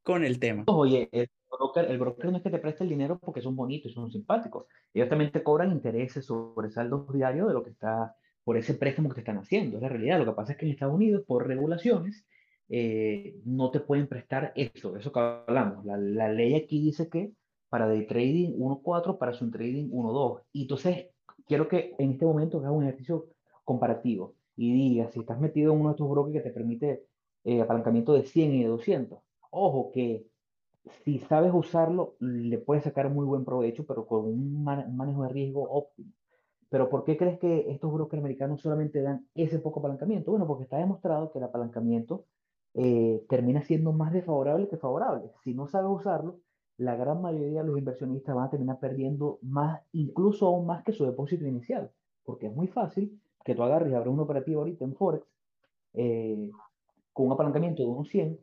con 0.02 0.24
el 0.24 0.40
tema. 0.40 0.64
Oye, 0.68 1.10
broker, 1.52 1.86
el 1.90 2.00
broker 2.00 2.32
no 2.32 2.38
es 2.38 2.44
que 2.44 2.50
te 2.50 2.60
preste 2.60 2.84
el 2.84 2.90
dinero 2.90 3.20
porque 3.20 3.42
son 3.42 3.56
bonitos 3.56 3.92
y 3.92 3.96
son 3.96 4.12
simpáticos. 4.12 4.66
Ellos 4.94 5.10
también 5.10 5.32
te 5.32 5.44
cobran 5.44 5.72
intereses 5.72 6.26
sobre 6.26 6.72
saldos 6.72 7.12
diarios 7.14 7.48
de 7.48 7.54
lo 7.54 7.64
que 7.64 7.72
está, 7.72 8.16
por 8.44 8.58
ese 8.58 8.74
préstamo 8.74 9.10
que 9.10 9.16
te 9.16 9.22
están 9.22 9.38
haciendo. 9.38 9.78
Es 9.78 9.84
la 9.84 9.90
realidad. 9.90 10.20
Lo 10.20 10.26
que 10.26 10.32
pasa 10.32 10.54
es 10.54 10.58
que 10.58 10.66
en 10.66 10.72
Estados 10.72 10.96
Unidos, 10.96 11.24
por 11.28 11.48
regulaciones, 11.48 12.26
eh, 12.70 13.40
no 13.46 13.70
te 13.72 13.82
pueden 13.82 14.08
prestar 14.08 14.54
eso, 14.56 14.96
eso 14.98 15.12
que 15.12 15.20
hablamos. 15.20 15.86
La, 15.86 15.98
la 15.98 16.32
ley 16.32 16.56
aquí 16.56 16.82
dice 16.82 17.10
que 17.10 17.34
para 17.70 17.88
day 17.88 18.06
trading 18.06 18.58
1.4, 18.58 19.18
para 19.18 19.34
swing 19.34 19.52
trading 19.52 19.90
1.2. 19.92 20.42
Y 20.54 20.64
entonces 20.64 21.08
quiero 21.46 21.68
que 21.68 21.96
en 21.98 22.12
este 22.12 22.26
momento 22.26 22.60
hagas 22.60 22.72
un 22.72 22.84
ejercicio 22.84 23.28
comparativo 23.64 24.36
y 24.56 24.74
digas 24.74 25.14
si 25.14 25.22
estás 25.22 25.40
metido 25.40 25.74
en 25.74 25.80
uno 25.80 25.90
de 25.90 25.94
estos 25.94 26.10
brokers 26.10 26.34
que 26.36 26.50
te 26.50 26.54
permite 26.54 27.06
eh, 27.44 27.62
apalancamiento 27.62 28.14
de 28.14 28.24
100 28.24 28.54
y 28.54 28.64
de 28.64 28.70
200. 28.70 29.20
Ojo 29.52 29.92
que 29.92 30.26
si 31.04 31.20
sabes 31.20 31.52
usarlo, 31.54 32.16
le 32.20 32.58
puedes 32.58 32.84
sacar 32.84 33.10
muy 33.10 33.26
buen 33.26 33.46
provecho, 33.46 33.86
pero 33.86 34.06
con 34.06 34.26
un, 34.26 34.64
man 34.64 34.86
un 34.88 34.98
manejo 34.98 35.24
de 35.24 35.30
riesgo 35.30 35.70
óptimo. 35.70 36.12
Pero 36.70 36.90
¿por 36.90 37.04
qué 37.04 37.18
crees 37.18 37.38
que 37.40 37.70
estos 37.72 37.92
brokers 37.92 38.22
americanos 38.22 38.62
solamente 38.62 39.02
dan 39.02 39.28
ese 39.36 39.60
poco 39.60 39.80
apalancamiento? 39.80 40.32
Bueno, 40.32 40.48
porque 40.48 40.64
está 40.64 40.78
demostrado 40.78 41.32
que 41.32 41.40
el 41.40 41.44
apalancamiento 41.46 42.26
eh, 42.74 43.26
termina 43.28 43.62
siendo 43.62 43.92
más 43.92 44.14
desfavorable 44.14 44.70
que 44.70 44.78
favorable. 44.78 45.32
Si 45.44 45.54
no 45.54 45.68
sabes 45.68 45.92
usarlo, 45.92 46.40
la 46.78 46.96
gran 46.96 47.22
mayoría 47.22 47.62
de 47.62 47.68
los 47.68 47.78
inversionistas 47.78 48.36
van 48.36 48.46
a 48.46 48.50
terminar 48.50 48.80
perdiendo 48.80 49.40
más, 49.42 49.82
incluso 49.92 50.48
aún 50.48 50.66
más 50.66 50.84
que 50.84 50.94
su 50.94 51.06
depósito 51.06 51.46
inicial, 51.46 51.92
porque 52.24 52.48
es 52.48 52.56
muy 52.56 52.68
fácil 52.68 53.22
que 53.44 53.54
tú 53.54 53.64
agarres 53.64 53.92
y 53.92 53.96
abres 53.96 54.14
una 54.14 54.24
operativa 54.24 54.60
ahorita 54.62 54.86
en 54.86 54.96
Forex 54.96 55.28
eh, 55.94 56.50
con 57.14 57.28
un 57.28 57.34
apalancamiento 57.34 57.84
de 57.84 57.90
unos 57.90 58.08
100, 58.10 58.40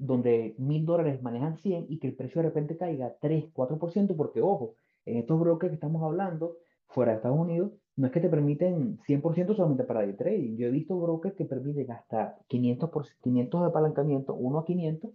donde 0.00 0.54
mil 0.58 0.86
dólares 0.86 1.22
manejan 1.22 1.58
100 1.58 1.86
y 1.88 1.98
que 1.98 2.08
el 2.08 2.16
precio 2.16 2.40
de 2.40 2.48
repente 2.48 2.76
caiga 2.76 3.14
3, 3.20 3.52
4%, 3.52 4.16
porque 4.16 4.40
ojo, 4.40 4.74
en 5.04 5.18
estos 5.18 5.38
brokers 5.38 5.70
que 5.70 5.74
estamos 5.74 6.02
hablando, 6.02 6.56
fuera 6.88 7.12
de 7.12 7.16
Estados 7.18 7.38
Unidos, 7.38 7.72
no 7.96 8.06
es 8.06 8.12
que 8.12 8.20
te 8.20 8.30
permiten 8.30 8.98
100% 9.06 9.54
solamente 9.54 9.84
para 9.84 10.00
day 10.00 10.14
trading. 10.14 10.56
Yo 10.56 10.68
he 10.68 10.70
visto 10.70 10.98
brokers 10.98 11.34
que 11.34 11.44
permiten 11.44 11.90
hasta 11.92 12.38
500, 12.48 12.90
por, 12.90 13.04
500 13.22 13.60
de 13.60 13.66
apalancamiento, 13.66 14.34
1 14.34 14.58
a 14.58 14.64
500, 14.64 15.10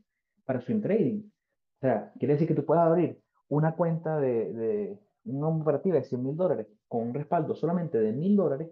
para 0.46 0.62
swing 0.62 0.82
trading. 0.82 1.22
O 1.22 1.80
sea, 1.82 2.14
quiere 2.20 2.36
decir 2.36 2.48
que 2.48 2.54
tú 2.54 2.64
puedes 2.64 2.84
abrir 2.84 3.20
una 3.48 3.76
cuenta 3.76 4.20
de, 4.20 4.54
de 4.54 5.00
una 5.26 5.48
operativa 5.48 5.96
de 5.96 6.04
100 6.04 6.24
mil 6.24 6.36
dólares 6.36 6.68
con 6.88 7.08
un 7.08 7.14
respaldo 7.14 7.56
solamente 7.56 8.00
de 8.00 8.14
mil 8.14 8.36
dólares 8.36 8.70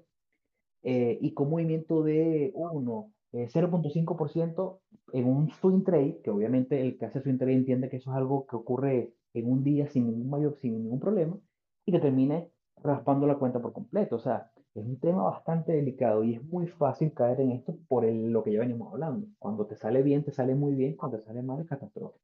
eh, 0.84 1.18
y 1.22 1.34
con 1.34 1.50
movimiento 1.50 2.04
de 2.04 2.52
1, 2.56 3.13
eh, 3.34 3.48
0.5% 3.52 4.80
en 5.14 5.26
un 5.26 5.50
swing 5.50 5.84
trade, 5.84 6.22
que 6.24 6.30
obviamente 6.30 6.80
el 6.80 6.98
que 6.98 7.06
hace 7.06 7.22
swing 7.22 7.38
trade 7.38 7.54
entiende 7.54 7.90
que 7.90 7.98
eso 7.98 8.12
es 8.12 8.18
algo 8.18 8.46
que 8.46 8.56
ocurre 8.56 9.14
en 9.34 9.52
un 9.52 9.64
día 9.64 9.88
sin 9.88 10.06
ningún 10.06 10.30
mayor, 10.30 10.58
sin 10.62 10.84
ningún 10.84 11.00
problema, 11.00 11.38
y 11.86 11.92
que 11.92 12.00
termine 12.00 12.52
raspando 12.84 13.26
la 13.26 13.36
cuenta 13.36 13.60
por 13.60 13.74
completo. 13.74 14.18
O 14.18 14.20
sea, 14.20 14.52
es 14.76 14.86
un 14.86 15.00
tema 15.00 15.24
bastante 15.24 15.72
delicado 15.72 16.24
y 16.24 16.36
es 16.36 16.44
muy 16.44 16.68
fácil 16.68 17.12
caer 17.14 17.42
en 17.42 17.52
esto 17.52 17.78
por 17.88 18.06
el, 18.06 18.32
lo 18.32 18.44
que 18.44 18.54
ya 18.54 18.60
venimos 18.60 18.94
hablando. 18.94 19.28
Cuando 19.40 19.66
te 19.66 19.76
sale 19.76 20.04
bien, 20.04 20.24
te 20.24 20.32
sale 20.32 20.54
muy 20.54 20.76
bien, 20.76 20.96
cuando 20.96 21.18
te 21.18 21.26
sale 21.26 21.42
mal, 21.42 21.62
es 21.62 21.68
catastrófico. 21.68 22.22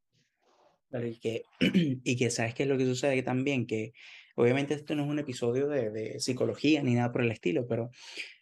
Y 0.92 1.20
que, 1.20 1.44
y 1.60 2.18
que 2.18 2.30
sabes 2.30 2.54
qué 2.54 2.64
es 2.64 2.70
lo 2.70 2.78
que 2.78 2.86
sucede 2.86 3.22
también, 3.24 3.68
que 3.68 3.94
obviamente 4.36 4.74
esto 4.74 4.96
no 4.96 5.04
es 5.04 5.10
un 5.10 5.20
episodio 5.20 5.68
de, 5.68 5.92
de 5.92 6.20
psicología 6.20 6.82
ni 6.82 6.96
nada 6.96 7.12
por 7.12 7.22
el 7.22 7.32
estilo, 7.32 7.68
pero 7.68 7.92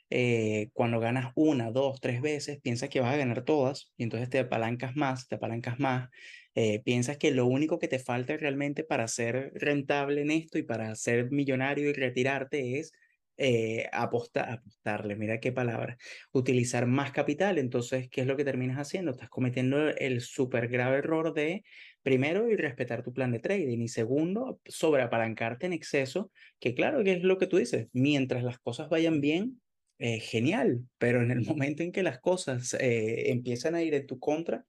eh, 0.10 0.70
cuando 0.74 1.00
ganas 1.00 1.32
una, 1.36 1.72
dos, 1.72 2.00
tres 2.00 2.22
veces, 2.22 2.60
piensas 2.62 2.89
que 2.89 3.00
vas 3.02 3.13
a 3.13 3.17
ganar 3.17 3.43
todas 3.43 3.91
y 3.98 4.04
entonces 4.04 4.30
te 4.30 4.39
apalancas 4.39 4.96
más, 4.96 5.28
te 5.28 5.36
apalancas 5.36 5.80
más, 5.80 6.10
eh, 6.56 6.82
piensas 6.84 7.17
que 7.17 7.32
lo 7.32 7.46
único 7.46 7.80
que 7.80 7.88
te 7.88 8.00
falta 8.00 8.36
realmente 8.38 8.84
para 8.84 9.08
ser 9.08 9.52
rentable 9.56 10.22
en 10.22 10.32
esto 10.32 10.58
y 10.58 10.63
para 10.63 10.96
ser 10.96 11.32
millonario 11.32 11.89
y 11.89 11.93
retirarte 11.93 12.80
es 12.80 12.93
eh, 13.39 13.88
aposta, 13.93 14.52
apostarle, 14.52 15.15
mira 15.15 15.39
qué 15.39 15.52
palabra, 15.52 15.98
utilizar 16.32 16.88
más 16.88 17.12
capital. 17.12 17.60
Entonces, 17.60 18.10
¿qué 18.10 18.22
es 18.22 18.28
lo 18.28 18.36
que 18.36 18.43
terminas 18.46 18.78
haciendo? 18.78 19.12
Estás 19.12 19.30
cometiendo 19.30 19.89
el 19.89 20.22
súper 20.22 20.67
grave 20.70 20.98
error 20.98 21.34
de, 21.34 21.63
primero, 22.02 22.50
irrespetar 22.50 23.04
tu 23.04 23.13
plan 23.13 23.32
de 23.32 23.39
trading 23.39 23.80
y 23.82 23.88
segundo, 23.89 24.60
sobreapalancarte 24.65 25.67
en 25.67 25.74
exceso, 25.74 26.32
que 26.60 26.74
claro 26.74 27.04
que 27.04 27.13
es 27.13 27.24
lo 27.24 27.38
que 27.38 27.48
tú 27.48 27.58
dices, 27.58 27.88
mientras 27.93 28.43
las 28.43 28.58
cosas 28.60 28.89
vayan 28.89 29.22
bien, 29.22 29.62
eh, 29.99 30.19
genial, 30.19 30.88
pero 30.97 31.21
en 31.21 31.31
el 31.31 31.41
momento 31.45 31.83
en 31.83 31.91
que 31.91 32.03
las 32.03 32.19
cosas 32.19 32.73
eh, 32.75 33.31
empiezan 33.31 33.75
a 33.75 33.83
ir 33.83 33.93
en 33.93 34.07
tu 34.07 34.19
contra, 34.19 34.65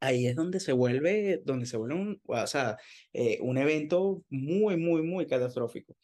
ahí 0.00 0.26
es 0.26 0.36
donde 0.36 0.60
se 0.60 0.72
vuelve, 0.72 1.42
donde 1.44 1.66
se 1.66 1.76
vuelve 1.76 1.96
un, 1.96 2.20
o 2.26 2.46
sea, 2.46 2.76
eh, 3.12 3.38
un 3.42 3.58
evento 3.58 4.24
muy, 4.30 4.76
muy, 4.76 5.02
muy 5.02 5.26
catastrófico. 5.26 5.96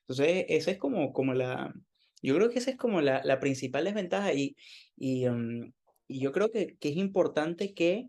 Entonces, 0.00 0.46
esa 0.48 0.70
es 0.70 0.78
como, 0.78 1.12
como 1.12 1.34
la, 1.34 1.72
yo 2.22 2.34
creo 2.36 2.50
que 2.50 2.58
esa 2.58 2.70
es 2.70 2.76
como 2.76 3.00
la, 3.00 3.22
la 3.24 3.40
principal 3.40 3.84
desventaja 3.84 4.32
y, 4.34 4.56
y, 4.96 5.26
um, 5.26 5.72
y 6.08 6.20
yo 6.20 6.32
creo 6.32 6.50
que, 6.50 6.76
que, 6.78 6.90
es 6.90 6.96
importante 6.96 7.74
que 7.74 8.08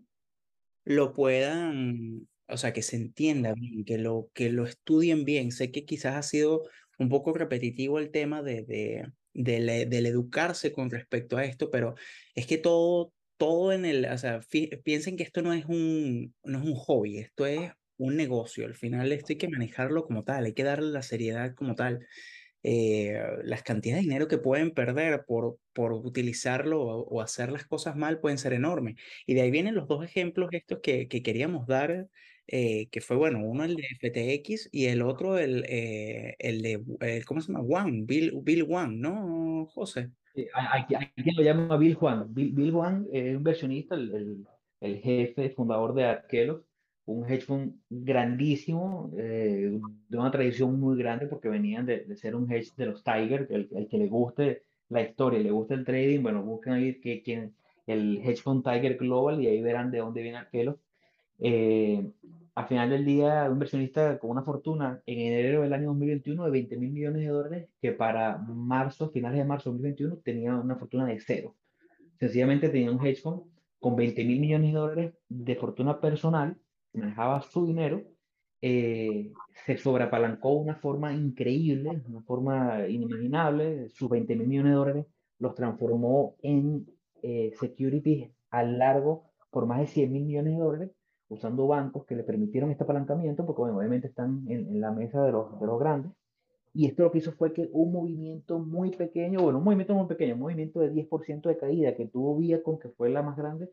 lo 0.84 1.14
puedan, 1.14 2.28
o 2.48 2.56
sea, 2.56 2.72
que 2.72 2.82
se 2.82 2.96
entienda 2.96 3.54
bien, 3.54 3.84
que 3.84 3.98
lo, 3.98 4.30
que 4.34 4.50
lo 4.50 4.64
estudien 4.66 5.24
bien. 5.24 5.52
Sé 5.52 5.70
que 5.72 5.84
quizás 5.84 6.16
ha 6.16 6.22
sido 6.22 6.62
un 6.98 7.08
poco 7.08 7.32
repetitivo 7.32 7.98
el 7.98 8.10
tema 8.10 8.42
de, 8.42 8.62
de, 8.62 9.06
del, 9.34 9.88
del 9.90 10.06
educarse 10.06 10.72
con 10.72 10.90
respecto 10.90 11.36
a 11.36 11.44
esto, 11.44 11.70
pero 11.70 11.94
es 12.34 12.46
que 12.46 12.58
todo, 12.58 13.12
todo 13.36 13.72
en 13.72 13.84
el, 13.84 14.06
o 14.06 14.18
sea, 14.18 14.40
piensen 14.84 15.16
que 15.16 15.24
esto 15.24 15.42
no 15.42 15.52
es 15.52 15.66
un, 15.66 16.34
no 16.44 16.58
es 16.58 16.64
un 16.64 16.74
hobby, 16.74 17.18
esto 17.18 17.46
es 17.46 17.72
un 17.96 18.16
negocio. 18.16 18.66
Al 18.66 18.74
final 18.74 19.12
esto 19.12 19.32
hay 19.32 19.38
que 19.38 19.48
manejarlo 19.48 20.04
como 20.04 20.24
tal, 20.24 20.44
hay 20.46 20.54
que 20.54 20.64
darle 20.64 20.90
la 20.92 21.02
seriedad 21.02 21.54
como 21.54 21.74
tal. 21.74 22.06
eh, 22.62 23.20
las 23.44 23.62
cantidades 23.62 24.02
de 24.02 24.08
dinero 24.08 24.28
que 24.28 24.38
pueden 24.38 24.72
perder 24.72 25.24
por, 25.26 25.58
por 25.74 25.92
utilizarlo 25.92 26.82
o, 26.82 27.20
hacer 27.22 27.52
las 27.52 27.66
cosas 27.66 27.96
mal 27.96 28.20
pueden 28.20 28.38
ser 28.38 28.54
enormes. 28.54 28.96
Y 29.26 29.34
de 29.34 29.42
ahí 29.42 29.50
vienen 29.50 29.74
los 29.74 29.88
dos 29.88 30.04
ejemplos 30.04 30.50
estos 30.52 30.80
que, 30.82 31.08
que 31.08 31.22
queríamos 31.22 31.66
dar, 31.66 32.08
eh, 32.46 32.88
que 32.90 33.00
fue, 33.00 33.16
bueno, 33.16 33.40
uno 33.42 33.64
el 33.64 33.76
de 33.76 33.84
FTX 33.98 34.68
y 34.72 34.86
el 34.86 35.02
otro 35.02 35.38
el, 35.38 35.64
eh, 35.68 36.36
el 36.38 36.62
de, 36.62 37.24
¿cómo 37.26 37.40
se 37.40 37.52
llama? 37.52 37.64
Wang, 37.64 38.06
Bill, 38.06 38.32
Bill 38.42 38.64
Wang, 38.64 39.00
¿no, 39.00 39.66
José? 39.66 40.10
Aquí, 40.72 40.94
aquí, 40.94 41.30
lo 41.36 41.42
llama 41.42 41.76
Bill 41.76 41.94
Juan. 41.94 42.32
Bill, 42.34 42.52
Bill 42.52 42.72
Juan 42.72 43.06
es 43.12 43.30
un 43.30 43.36
inversionista, 43.36 43.94
el, 43.94 44.14
el, 44.14 44.46
el 44.80 45.00
jefe 45.00 45.50
fundador 45.50 45.94
de 45.94 46.04
Arkelo 46.04 46.64
un 47.06 47.24
hedge 47.30 47.44
fund 47.44 47.74
grandísimo, 47.90 49.10
eh, 49.18 49.78
de 50.08 50.18
una 50.18 50.30
tradición 50.30 50.78
muy 50.80 50.96
grande, 50.98 51.26
porque 51.26 51.48
venían 51.48 51.84
de, 51.86 52.00
de 52.04 52.16
ser 52.16 52.34
un 52.34 52.50
hedge 52.50 52.74
de 52.76 52.86
los 52.86 53.02
Tiger, 53.04 53.46
el, 53.50 53.68
el, 53.72 53.88
que 53.88 53.98
le 53.98 54.06
guste 54.06 54.62
la 54.88 55.02
historia, 55.02 55.38
le 55.40 55.50
guste 55.50 55.74
el 55.74 55.84
trading, 55.84 56.22
bueno, 56.22 56.42
busquen 56.42 56.74
ahí 56.74 57.00
que, 57.00 57.22
quién, 57.22 57.54
el 57.86 58.18
hedge 58.18 58.40
fund 58.42 58.64
Tiger 58.64 58.96
Global 58.96 59.42
y 59.42 59.46
ahí 59.46 59.60
verán 59.60 59.90
de 59.90 59.98
dónde 59.98 60.22
viene 60.22 60.38
Arkelo. 60.38 60.80
Eh, 61.38 62.10
al 62.54 62.68
final 62.68 62.90
del 62.90 63.04
día, 63.04 63.44
un 63.46 63.54
inversionista 63.54 64.18
con 64.18 64.30
una 64.30 64.42
fortuna 64.42 65.02
en 65.06 65.18
enero 65.18 65.62
del 65.62 65.72
año 65.72 65.88
2021 65.88 66.44
de 66.44 66.50
20 66.50 66.76
mil 66.76 66.92
millones 66.92 67.22
de 67.22 67.28
dólares, 67.28 67.68
que 67.80 67.92
para 67.92 68.38
marzo, 68.38 69.10
finales 69.10 69.38
de 69.38 69.44
marzo 69.44 69.70
de 69.70 69.74
2021, 69.78 70.16
tenía 70.24 70.54
una 70.54 70.76
fortuna 70.76 71.06
de 71.06 71.18
cero. 71.20 71.56
Sencillamente 72.18 72.68
tenía 72.68 72.92
un 72.92 73.04
hedge 73.04 73.20
fund 73.20 73.42
con 73.80 73.96
20 73.96 74.24
mil 74.24 74.40
millones 74.40 74.72
de 74.72 74.78
dólares 74.78 75.14
de 75.28 75.56
fortuna 75.56 76.00
personal 76.00 76.56
manejaba 76.94 77.42
su 77.42 77.66
dinero, 77.66 78.02
eh, 78.62 79.32
se 79.66 79.76
sobreapalancó 79.76 80.50
de 80.54 80.60
una 80.60 80.76
forma 80.76 81.12
increíble, 81.12 82.02
una 82.08 82.22
forma 82.22 82.88
inimaginable. 82.88 83.88
Sus 83.90 84.08
20 84.08 84.36
mil 84.36 84.48
millones 84.48 84.72
de 84.72 84.76
dólares 84.76 85.06
los 85.38 85.54
transformó 85.54 86.36
en 86.42 86.86
eh, 87.22 87.52
securities 87.58 88.30
a 88.50 88.62
largo 88.62 89.30
por 89.50 89.66
más 89.66 89.80
de 89.80 89.86
100 89.88 90.12
mil 90.12 90.24
millones 90.24 90.54
de 90.54 90.58
dólares, 90.58 90.90
usando 91.28 91.66
bancos 91.66 92.04
que 92.06 92.16
le 92.16 92.24
permitieron 92.24 92.70
este 92.70 92.84
apalancamiento, 92.84 93.44
porque 93.46 93.62
obviamente 93.62 94.08
están 94.08 94.44
en, 94.48 94.68
en, 94.68 94.80
la 94.80 94.92
mesa 94.92 95.24
de 95.24 95.32
los, 95.32 95.58
de 95.60 95.66
los 95.66 95.78
grandes. 95.78 96.12
Y 96.72 96.86
esto 96.86 97.04
lo 97.04 97.12
que 97.12 97.18
hizo 97.18 97.32
fue 97.32 97.52
que 97.52 97.68
un 97.72 97.92
movimiento 97.92 98.58
muy 98.58 98.90
pequeño, 98.90 99.40
bueno, 99.42 99.58
un 99.58 99.64
movimiento 99.64 99.94
muy 99.94 100.06
pequeño, 100.06 100.34
un 100.34 100.40
movimiento 100.40 100.80
de 100.80 100.92
10% 100.92 101.48
de 101.48 101.56
caída 101.56 101.94
que 101.94 102.06
tuvo 102.06 102.38
con 102.62 102.78
que 102.78 102.88
fue 102.90 103.10
la 103.10 103.22
más 103.22 103.36
grande, 103.36 103.70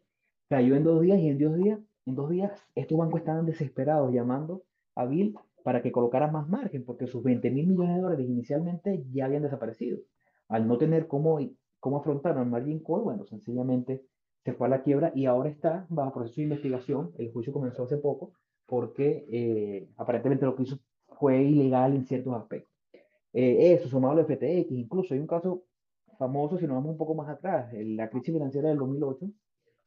cayó 0.49 0.75
en 0.75 0.83
dos 0.83 1.01
días 1.01 1.19
y 1.19 1.29
en 1.29 1.39
dos 1.39 1.55
días 1.55 1.79
en 2.05 2.15
dos 2.15 2.29
días, 2.29 2.51
estos 2.75 2.97
bancos 2.97 3.19
estaban 3.19 3.45
desesperados 3.45 4.11
llamando 4.13 4.63
a 4.95 5.05
Bill 5.05 5.35
para 5.63 5.81
que 5.81 5.91
colocara 5.91 6.31
más 6.31 6.49
margen, 6.49 6.83
porque 6.83 7.07
sus 7.07 7.23
20 7.23 7.51
mil 7.51 7.67
millones 7.67 7.95
de 7.95 8.01
dólares 8.01 8.27
inicialmente 8.27 9.05
ya 9.11 9.25
habían 9.25 9.43
desaparecido. 9.43 9.99
Al 10.47 10.67
no 10.67 10.77
tener 10.77 11.07
cómo, 11.07 11.39
cómo 11.79 11.97
afrontar 11.97 12.37
el 12.37 12.45
margin 12.45 12.79
call, 12.79 13.01
bueno, 13.01 13.25
sencillamente 13.25 14.03
se 14.43 14.53
fue 14.53 14.67
a 14.67 14.69
la 14.69 14.83
quiebra 14.83 15.11
y 15.15 15.25
ahora 15.25 15.49
está 15.49 15.85
bajo 15.89 16.13
proceso 16.13 16.37
de 16.37 16.43
investigación. 16.43 17.11
El 17.17 17.31
juicio 17.31 17.53
comenzó 17.53 17.83
hace 17.83 17.97
poco 17.97 18.33
porque 18.65 19.25
eh, 19.29 19.89
aparentemente 19.97 20.45
lo 20.45 20.55
que 20.55 20.63
hizo 20.63 20.79
fue 21.19 21.41
ilegal 21.43 21.93
en 21.93 22.05
ciertos 22.05 22.33
aspectos. 22.35 22.71
Eh, 23.33 23.73
eso, 23.73 23.87
sumado 23.87 24.19
al 24.19 24.25
FTX, 24.25 24.71
incluso 24.71 25.13
hay 25.13 25.19
un 25.19 25.27
caso 25.27 25.63
famoso, 26.17 26.57
si 26.57 26.67
nos 26.67 26.75
vamos 26.75 26.91
un 26.91 26.97
poco 26.97 27.15
más 27.15 27.29
atrás, 27.29 27.71
la 27.73 28.09
crisis 28.09 28.33
financiera 28.33 28.69
del 28.69 28.77
2008, 28.77 29.25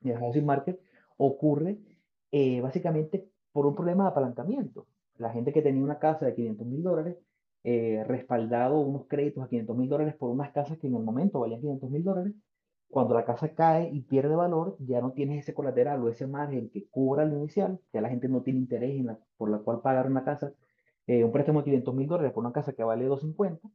el 0.05 0.19
housing 0.19 0.45
market, 0.45 0.81
ocurre 1.17 1.79
eh, 2.33 2.61
básicamente 2.61 3.29
por 3.53 3.67
un 3.67 3.75
problema 3.75 4.05
de 4.05 4.11
apalancamiento. 4.11 4.87
La 5.17 5.31
gente 5.31 5.53
que 5.53 5.62
tenía 5.62 5.83
una 5.83 5.99
casa 5.99 6.27
de 6.27 6.35
500 6.35 6.67
mil 6.67 6.83
dólares, 6.83 7.17
eh, 7.62 8.05
respaldado 8.07 8.81
unos 8.81 9.07
créditos 9.07 9.45
a 9.45 9.49
500 9.49 9.77
mil 9.77 9.88
dólares 9.88 10.14
por 10.17 10.31
unas 10.31 10.53
casas 10.53 10.77
que 10.79 10.88
en 10.88 10.97
el 10.97 11.03
momento 11.03 11.40
valían 11.40 11.61
500 11.61 11.90
mil 11.90 12.05
dólares, 12.05 12.33
cuando 12.88 13.14
la 13.14 13.25
casa 13.25 13.55
cae 13.55 13.90
y 13.92 14.03
pierde 14.03 14.37
valor, 14.37 14.77
ya 14.81 15.01
no 15.01 15.12
tienes 15.12 15.40
ese 15.40 15.55
colateral 15.55 16.03
o 16.03 16.09
ese 16.09 16.27
margen 16.27 16.70
que 16.70 16.88
cubra 16.88 17.25
lo 17.25 17.37
inicial, 17.37 17.81
ya 17.92 18.01
la 18.01 18.09
gente 18.09 18.29
no 18.29 18.42
tiene 18.42 18.61
interés 18.61 18.92
en 18.99 19.07
la, 19.07 19.18
por 19.37 19.51
la 19.51 19.59
cual 19.59 19.81
pagar 19.81 20.07
una 20.07 20.25
casa, 20.25 20.53
eh, 21.07 21.25
un 21.25 21.33
préstamo 21.33 21.61
de 21.61 21.64
500 21.66 21.94
mil 21.94 22.09
dólares 22.09 22.33
por 22.33 22.44
una 22.44 22.53
casa 22.53 22.73
que 22.73 22.85
vale 22.85 23.05
250, 23.07 23.68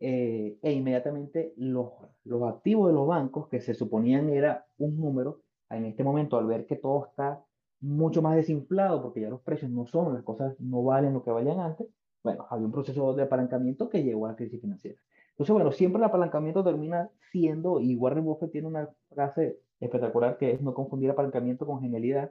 e 0.00 0.72
inmediatamente 0.72 1.54
los, 1.56 1.92
los 2.24 2.42
activos 2.52 2.88
de 2.88 2.94
los 2.94 3.06
bancos, 3.06 3.48
que 3.48 3.60
se 3.60 3.74
suponían 3.74 4.30
era 4.30 4.66
un 4.78 4.96
número, 4.96 5.42
en 5.70 5.84
este 5.86 6.02
momento 6.04 6.36
al 6.38 6.46
ver 6.46 6.66
que 6.66 6.76
todo 6.76 7.06
está 7.06 7.44
mucho 7.80 8.22
más 8.22 8.36
desinflado 8.36 9.02
porque 9.02 9.20
ya 9.20 9.28
los 9.28 9.42
precios 9.42 9.70
no 9.70 9.86
son, 9.86 10.14
las 10.14 10.22
cosas 10.24 10.58
no 10.60 10.82
valen 10.82 11.12
lo 11.12 11.22
que 11.22 11.30
valían 11.30 11.60
antes, 11.60 11.86
bueno, 12.22 12.46
había 12.50 12.66
un 12.66 12.72
proceso 12.72 13.14
de 13.14 13.24
apalancamiento 13.24 13.88
que 13.88 14.02
llegó 14.02 14.26
a 14.26 14.30
la 14.30 14.36
crisis 14.36 14.60
financiera. 14.60 15.00
Entonces, 15.42 15.54
bueno, 15.54 15.72
siempre 15.72 15.98
el 15.98 16.04
apalancamiento 16.04 16.62
termina 16.62 17.10
siendo, 17.32 17.80
y 17.80 17.96
Warren 17.96 18.24
Buffett 18.24 18.52
tiene 18.52 18.68
una 18.68 18.88
frase 19.08 19.58
espectacular 19.80 20.38
que 20.38 20.52
es 20.52 20.62
no 20.62 20.72
confundir 20.72 21.10
apalancamiento 21.10 21.66
con 21.66 21.80
genialidad, 21.80 22.30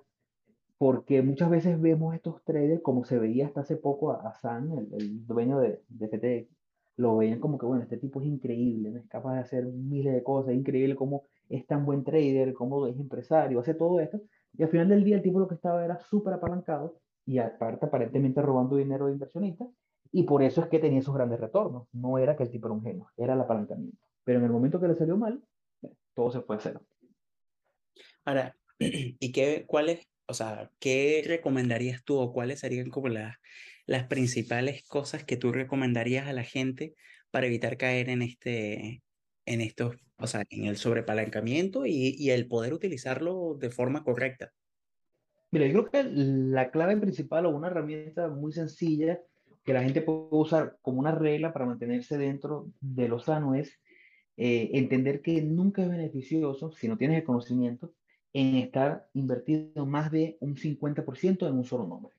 porque 0.78 1.22
muchas 1.22 1.50
veces 1.50 1.82
vemos 1.82 2.16
estos 2.16 2.42
traders 2.46 2.82
como 2.82 3.04
se 3.04 3.20
veía 3.20 3.48
hasta 3.48 3.62
hace 3.62 3.76
poco 3.76 4.14
a, 4.14 4.34
Sam, 4.36 4.72
el, 4.78 4.94
el, 4.94 5.28
dueño 5.28 5.60
de, 5.60 5.82
de 5.90 6.08
FTX, 6.08 6.56
lo 6.96 7.18
veían 7.18 7.42
como 7.42 7.58
que, 7.58 7.66
bueno, 7.66 7.84
este 7.84 7.98
tipo 7.98 8.22
es 8.22 8.28
increíble, 8.28 8.98
es 8.98 9.08
capaz 9.10 9.34
de 9.34 9.40
hacer 9.42 9.66
miles 9.66 10.14
de 10.14 10.24
cosas, 10.24 10.54
es 10.54 10.60
increíble 10.60 10.96
cómo 10.96 11.24
es 11.50 11.68
tan 11.68 11.86
buen 11.86 12.06
trader, 12.06 12.54
cómo 12.54 12.88
es 12.88 12.98
empresario, 12.98 13.60
hace 13.60 13.74
todo 13.74 14.00
esto, 14.00 14.22
y 14.58 14.64
al 14.64 14.70
final 14.70 14.88
del 14.88 15.04
día 15.04 15.18
el 15.18 15.22
tipo 15.22 15.38
lo 15.38 15.50
que 15.50 15.56
estaba 15.56 15.84
era 15.84 16.00
súper 16.00 16.36
apalancado 16.36 16.96
y 17.26 17.40
aparte 17.40 17.88
aparentemente 17.88 18.42
robando 18.42 18.78
dinero 18.78 19.08
de 19.08 19.14
inversionistas 19.14 19.68
y 20.12 20.24
por 20.24 20.44
eso 20.44 20.62
es 20.62 20.68
que 20.68 20.80
tenía 20.80 21.00
esos 21.00 21.16
grandes 21.16 21.40
retornos. 21.40 21.88
No 21.94 22.18
era 22.18 22.36
que 22.36 22.44
el 22.44 22.52
tipo 22.52 22.68
era 22.68 22.74
un 22.74 22.84
genio, 22.84 23.12
era 23.18 23.34
el 23.34 23.42
apalancamiento. 23.42 23.98
Pero 24.24 24.40
en 24.40 24.46
el 24.46 24.52
momento 24.52 24.80
que 24.80 24.88
le 24.88 24.96
salió 24.96 25.18
mal, 25.18 25.42
todo 26.14 26.32
se 26.32 26.42
fue 26.42 26.58
a 26.58 26.60
cero. 26.60 26.82
Ahora, 28.26 28.56
¿y 28.80 29.32
qué, 29.32 29.66
cuáles, 29.66 30.08
o 30.28 30.34
sea, 30.34 30.70
qué 30.80 31.24
recomendarías 31.26 32.04
tú 32.04 32.18
o 32.18 32.34
cuáles 32.34 32.60
serían 32.60 32.90
como 32.90 33.08
las, 33.08 33.38
las 33.86 34.08
principales 34.08 34.84
cosas 34.84 35.24
que 35.24 35.38
tú 35.38 35.52
recomendarías 35.52 36.28
a 36.28 36.34
la 36.34 36.44
gente 36.44 36.94
para 37.32 37.48
evitar 37.48 37.78
caer 37.78 38.10
en 38.10 38.22
este, 38.22 39.02
en 39.46 39.62
estos, 39.62 39.96
o 40.18 40.28
sea, 40.28 40.44
en 40.50 40.66
el 40.66 40.76
sobrepalancamiento 40.76 41.86
y, 41.86 42.16
y 42.18 42.32
el 42.32 42.48
poder 42.48 42.74
utilizarlo 42.74 43.56
de 43.58 43.70
forma 43.70 44.04
correcta? 44.04 44.52
Mira, 45.52 45.68
yo 45.68 45.86
creo 45.86 46.04
que 46.04 46.10
la 46.12 46.72
clave 46.72 46.98
principal 46.98 47.46
o 47.46 47.50
una 47.50 47.68
herramienta 47.68 48.30
muy 48.30 48.54
sencilla 48.54 49.22
que 49.64 49.74
la 49.74 49.84
gente 49.84 50.02
puede 50.02 50.28
usar 50.32 50.78
como 50.82 51.00
una 51.00 51.12
regla 51.12 51.54
para 51.54 51.66
mantenerse 51.66 52.18
dentro 52.18 52.72
de 52.80 53.08
lo 53.08 53.20
sano 53.20 53.56
es 53.56 53.80
eh, 54.38 54.72
entender 54.74 55.22
que 55.22 55.42
nunca 55.42 55.84
es 55.84 55.90
beneficioso, 55.90 56.72
si 56.72 56.88
no 56.88 56.98
tienes 56.98 57.18
el 57.20 57.24
conocimiento, 57.24 57.94
en 58.34 58.56
estar 58.56 59.08
invertido 59.14 59.86
más 59.86 60.12
de 60.12 60.38
un 60.40 60.56
50% 60.56 61.48
en 61.48 61.54
un 61.54 61.66
solo 61.66 61.86
nombre. 61.86 62.14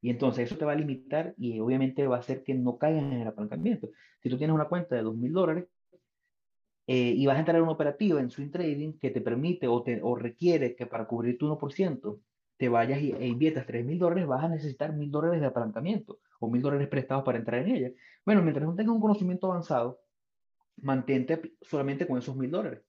Y 0.00 0.10
entonces 0.10 0.46
eso 0.46 0.56
te 0.56 0.64
va 0.64 0.72
a 0.72 0.76
limitar 0.76 1.34
y 1.38 1.58
obviamente 1.58 2.06
va 2.06 2.16
a 2.16 2.20
hacer 2.20 2.44
que 2.44 2.54
no 2.54 2.78
caigas 2.78 3.04
en 3.04 3.20
el 3.20 3.28
apalancamiento. 3.28 3.90
Si 4.22 4.28
tú 4.28 4.36
tienes 4.36 4.54
una 4.54 4.68
cuenta 4.68 4.94
de 4.94 5.02
2.000 5.02 5.32
dólares, 5.32 5.64
eh, 6.86 7.14
y 7.16 7.26
vas 7.26 7.36
a 7.36 7.40
entrar 7.40 7.56
en 7.56 7.64
una 7.64 7.72
operativa 7.72 8.20
en 8.20 8.30
swing 8.30 8.50
trading 8.50 8.92
que 8.98 9.10
te 9.10 9.20
permite 9.20 9.66
o, 9.66 9.82
te, 9.82 10.00
o 10.00 10.14
requiere 10.14 10.76
que 10.76 10.86
para 10.86 11.08
cubrir 11.08 11.36
tu 11.36 11.48
1% 11.48 12.20
te 12.56 12.68
vayas 12.68 13.00
y, 13.00 13.12
e 13.12 13.26
inviertas 13.26 13.66
3 13.66 13.84
mil 13.84 13.98
dólares, 13.98 14.26
vas 14.26 14.44
a 14.44 14.48
necesitar 14.48 14.92
mil 14.94 15.10
dólares 15.10 15.40
de 15.40 15.46
apalancamiento 15.46 16.18
o 16.40 16.50
mil 16.50 16.62
dólares 16.62 16.88
prestados 16.88 17.24
para 17.24 17.38
entrar 17.38 17.62
en 17.62 17.74
ella. 17.74 17.90
Bueno, 18.24 18.42
mientras 18.42 18.66
no 18.66 18.74
tengas 18.74 18.94
un 18.94 19.00
conocimiento 19.00 19.46
avanzado, 19.50 20.00
mantente 20.76 21.40
solamente 21.62 22.06
con 22.06 22.18
esos 22.18 22.36
mil 22.36 22.50
dólares. 22.50 22.82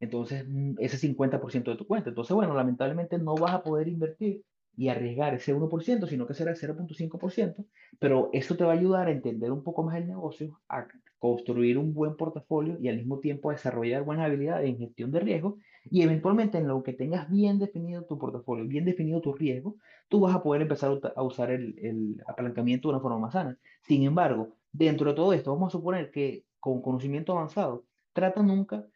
Entonces, 0.00 0.44
mm, 0.48 0.74
ese 0.78 0.98
50% 0.98 1.70
de 1.70 1.76
tu 1.76 1.86
cuenta. 1.86 2.10
Entonces, 2.10 2.34
bueno, 2.34 2.54
lamentablemente 2.54 3.18
no 3.18 3.34
vas 3.34 3.54
a 3.54 3.62
poder 3.62 3.88
invertir 3.88 4.44
y 4.76 4.88
arriesgar 4.88 5.34
ese 5.34 5.52
1%, 5.52 6.06
sino 6.06 6.26
que 6.26 6.34
será 6.34 6.52
el 6.52 6.56
0.5%, 6.56 7.64
pero 7.98 8.30
eso 8.32 8.56
te 8.56 8.62
va 8.62 8.72
a 8.72 8.76
ayudar 8.76 9.08
a 9.08 9.10
entender 9.10 9.50
un 9.50 9.64
poco 9.64 9.82
más 9.82 9.96
el 9.96 10.06
negocio, 10.06 10.60
a 10.68 10.86
construir 11.18 11.78
un 11.78 11.92
buen 11.92 12.14
portafolio 12.16 12.78
y 12.80 12.88
al 12.88 12.96
mismo 12.96 13.18
tiempo 13.18 13.50
a 13.50 13.54
desarrollar 13.54 14.04
buenas 14.04 14.26
habilidades 14.26 14.68
en 14.68 14.78
gestión 14.78 15.10
de 15.10 15.18
riesgo 15.18 15.58
y 15.90 16.02
eventualmente 16.02 16.58
en 16.58 16.68
lo 16.68 16.82
que 16.82 16.92
tengas 16.92 17.30
bien 17.30 17.58
definido 17.58 18.04
tu 18.04 18.18
portafolio, 18.18 18.66
bien 18.66 18.84
definido 18.84 19.20
tu 19.20 19.32
riesgo, 19.32 19.76
tú 20.08 20.20
vas 20.20 20.34
a 20.34 20.42
poder 20.42 20.62
empezar 20.62 20.98
a 21.14 21.22
usar 21.22 21.50
el, 21.50 21.78
el 21.78 22.22
apalancamiento 22.26 22.88
de 22.88 22.94
una 22.94 23.02
forma 23.02 23.18
más 23.18 23.32
sana. 23.32 23.58
Sin 23.82 24.02
embargo, 24.02 24.56
dentro 24.72 25.10
de 25.10 25.16
todo 25.16 25.32
esto, 25.32 25.52
vamos 25.52 25.68
a 25.68 25.78
suponer 25.78 26.10
que 26.10 26.44
con 26.60 26.82
conocimiento 26.82 27.32
avanzado, 27.32 27.84
trata 28.12 28.42
nunca 28.42 28.86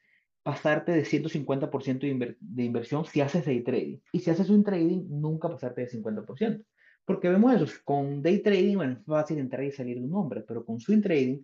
pasarte 0.43 0.93
de 0.93 1.05
150% 1.05 2.01
de, 2.01 2.37
de, 2.41 2.65
inversión 2.65 3.05
si 3.05 3.21
haces 3.21 3.45
day 3.45 3.63
trading. 3.63 3.99
Y 4.13 4.21
si 4.21 4.31
haces 4.31 4.51
un 4.51 4.65
trading, 4.65 5.07
nunca 5.09 5.49
pasarte 5.49 5.83
de 5.83 5.89
50%. 5.89 6.65
Porque 7.05 7.29
vemos 7.29 7.55
eso, 7.55 7.67
con 7.85 8.23
day 8.23 8.43
trading, 8.43 8.77
bueno, 8.77 8.93
es 8.95 9.05
fácil 9.05 9.39
entrar 9.39 9.65
y 9.65 9.73
salir 9.73 9.99
de 9.99 10.05
un 10.05 10.11
nombre, 10.11 10.43
pero 10.43 10.65
con 10.65 10.81
swing 10.81 11.01
trading, 11.01 11.43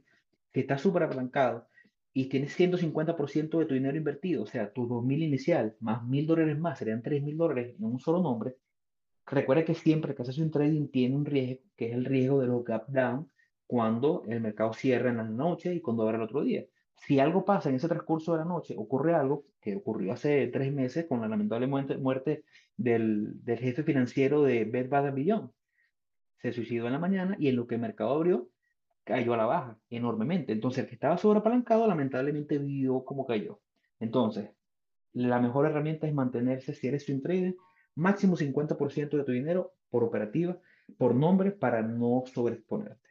que 0.52 0.60
está 0.60 0.78
súper 0.78 1.04
apalancado 1.04 1.66
y 2.12 2.28
tienes 2.28 2.58
150% 2.58 3.58
de 3.58 3.66
tu 3.66 3.74
dinero 3.74 3.96
invertido, 3.96 4.42
o 4.42 4.46
sea, 4.46 4.72
tu 4.72 4.88
2.000 4.88 5.22
inicial 5.22 5.76
más 5.80 6.02
1.000 6.02 6.26
dólares 6.26 6.58
más, 6.58 6.78
serían 6.78 7.02
3.000 7.02 7.36
dólares 7.36 7.76
en 7.78 7.84
un 7.84 8.00
solo 8.00 8.22
nombre, 8.22 8.56
recuerda 9.26 9.64
que 9.64 9.74
siempre 9.74 10.14
que 10.14 10.22
haces 10.22 10.38
un 10.38 10.50
trading 10.50 10.88
tiene 10.88 11.16
un 11.16 11.24
riesgo, 11.24 11.62
que 11.76 11.86
es 11.88 11.94
el 11.94 12.04
riesgo 12.04 12.40
de 12.40 12.46
los 12.46 12.64
gap 12.64 12.88
down, 12.88 13.30
cuando 13.66 14.24
el 14.26 14.40
mercado 14.40 14.72
cierra 14.72 15.10
en 15.10 15.18
la 15.18 15.24
noche 15.24 15.74
y 15.74 15.80
cuando 15.80 16.02
abre 16.04 16.16
el 16.16 16.22
otro 16.22 16.42
día. 16.42 16.64
Si 16.96 17.20
algo 17.20 17.44
pasa 17.44 17.68
en 17.68 17.76
ese 17.76 17.86
transcurso 17.86 18.32
de 18.32 18.38
la 18.38 18.44
noche, 18.44 18.74
ocurre 18.76 19.14
algo 19.14 19.44
que 19.60 19.76
ocurrió 19.76 20.12
hace 20.12 20.48
tres 20.48 20.72
meses 20.72 21.06
con 21.06 21.20
la 21.20 21.28
lamentable 21.28 21.66
muerte, 21.66 22.44
del, 22.76 23.44
del, 23.44 23.58
jefe 23.58 23.82
financiero 23.82 24.42
de 24.42 24.64
Bed 24.64 24.88
Bath 24.88 25.14
Beyond. 25.14 25.50
Se 26.38 26.52
suicidó 26.52 26.86
en 26.86 26.92
la 26.92 26.98
mañana 26.98 27.36
y 27.38 27.48
en 27.48 27.56
lo 27.56 27.66
que 27.66 27.74
el 27.76 27.80
mercado 27.80 28.14
abrió, 28.14 28.48
cayó 29.08 29.32
a 29.32 29.38
la 29.38 29.46
baja 29.46 29.78
enormemente. 29.88 30.52
Entonces, 30.52 30.84
el 30.84 30.88
que 30.88 30.94
estaba 30.94 31.16
sobreapalancado, 31.16 31.86
lamentablemente 31.86 32.58
vio 32.58 33.04
cómo 33.04 33.26
cayó. 33.26 33.60
Entonces, 33.98 34.50
la 35.14 35.40
mejor 35.40 35.66
herramienta 35.66 36.06
es 36.06 36.12
mantenerse, 36.12 36.74
si 36.74 36.88
eres 36.88 37.08
un 37.08 37.22
trader, 37.22 37.56
máximo 37.94 38.36
50% 38.36 39.16
de 39.16 39.24
tu 39.24 39.32
dinero 39.32 39.72
por 39.88 40.04
operativa, 40.04 40.60
por 40.98 41.14
nombre, 41.14 41.52
para 41.52 41.80
no 41.82 42.22
sobreexponerte. 42.32 43.08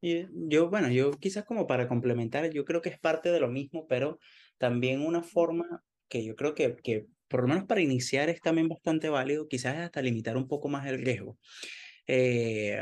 Y 0.00 0.26
yo, 0.48 0.70
bueno, 0.70 0.88
yo 0.88 1.10
quizás 1.10 1.44
como 1.44 1.66
para 1.66 1.86
complementar, 1.86 2.50
yo 2.50 2.64
creo 2.64 2.80
que 2.80 2.88
es 2.88 2.98
parte 2.98 3.30
de 3.30 3.40
lo 3.40 3.48
mismo, 3.48 3.86
pero 3.88 4.18
también 4.56 5.04
una 5.04 5.22
forma 5.22 5.84
que 6.08 6.24
yo 6.24 6.34
creo 6.34 6.54
que, 6.54 6.76
que 6.76 7.08
por 7.28 7.42
lo 7.42 7.48
menos 7.48 7.64
para 7.64 7.82
iniciar 7.82 8.30
es 8.30 8.40
también 8.40 8.68
bastante 8.68 9.10
válido, 9.10 9.48
quizás 9.48 9.76
hasta 9.76 10.00
limitar 10.00 10.36
un 10.38 10.48
poco 10.48 10.68
más 10.68 10.86
el 10.86 11.04
riesgo. 11.04 11.36
Eh, 12.06 12.80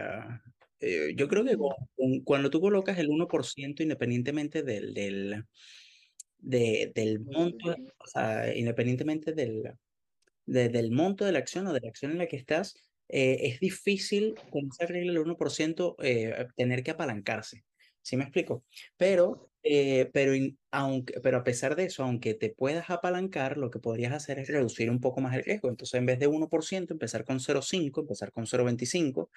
eh, 0.81 1.15
yo 1.17 1.29
creo 1.29 1.45
que 1.45 1.57
cuando 2.25 2.51
tú 2.51 2.61
colocas 2.61 2.99
el 2.99 3.09
1% 3.09 3.83
independientemente 3.83 4.63
del, 4.63 4.95
del, 4.95 5.45
del 6.39 7.21
monto, 7.21 7.71
o 7.99 8.07
sea, 8.07 8.55
independientemente 8.55 9.33
del, 9.33 9.73
del 10.47 10.91
monto 10.93 11.25
de 11.25 11.33
la 11.33 11.39
acción 11.39 11.67
o 11.67 11.73
de 11.73 11.81
la 11.81 11.89
acción 11.89 12.13
en 12.13 12.19
la 12.19 12.27
que 12.27 12.37
estás, 12.37 12.75
eh, 13.09 13.39
es 13.43 13.61
difícil 13.61 14.35
con 14.51 14.69
esa 14.73 14.87
regla 14.87 15.13
del 15.13 15.23
1% 15.23 15.97
eh, 16.03 16.47
tener 16.57 16.83
que 16.83 16.93
apalancarse. 16.93 17.65
¿Sí 18.03 18.17
me 18.17 18.23
explico? 18.25 18.65
Pero, 18.97 19.51
eh, 19.65 20.11
pero, 20.13 20.33
aunque, 20.71 21.21
pero 21.21 21.39
a 21.39 21.45
pesar 21.45 21.75
de 21.75 21.85
eso, 21.85 22.05
aunque 22.05 22.35
te 22.35 22.51
puedas 22.51 22.89
apalancar, 22.91 23.57
lo 23.59 23.71
que 23.71 23.81
podrías 23.81 24.13
hacer 24.13 24.39
es 24.39 24.49
reducir 24.49 24.91
un 24.91 25.01
poco 25.01 25.21
más 25.21 25.35
el 25.35 25.45
riesgo. 25.45 25.69
Entonces, 25.69 25.99
en 25.99 26.07
vez 26.07 26.19
de 26.21 26.29
1%, 26.29 26.95
empezar 26.95 27.25
con 27.25 27.41
0,5, 27.41 28.01
empezar 28.03 28.31
con 28.33 28.47
0,25 28.47 29.31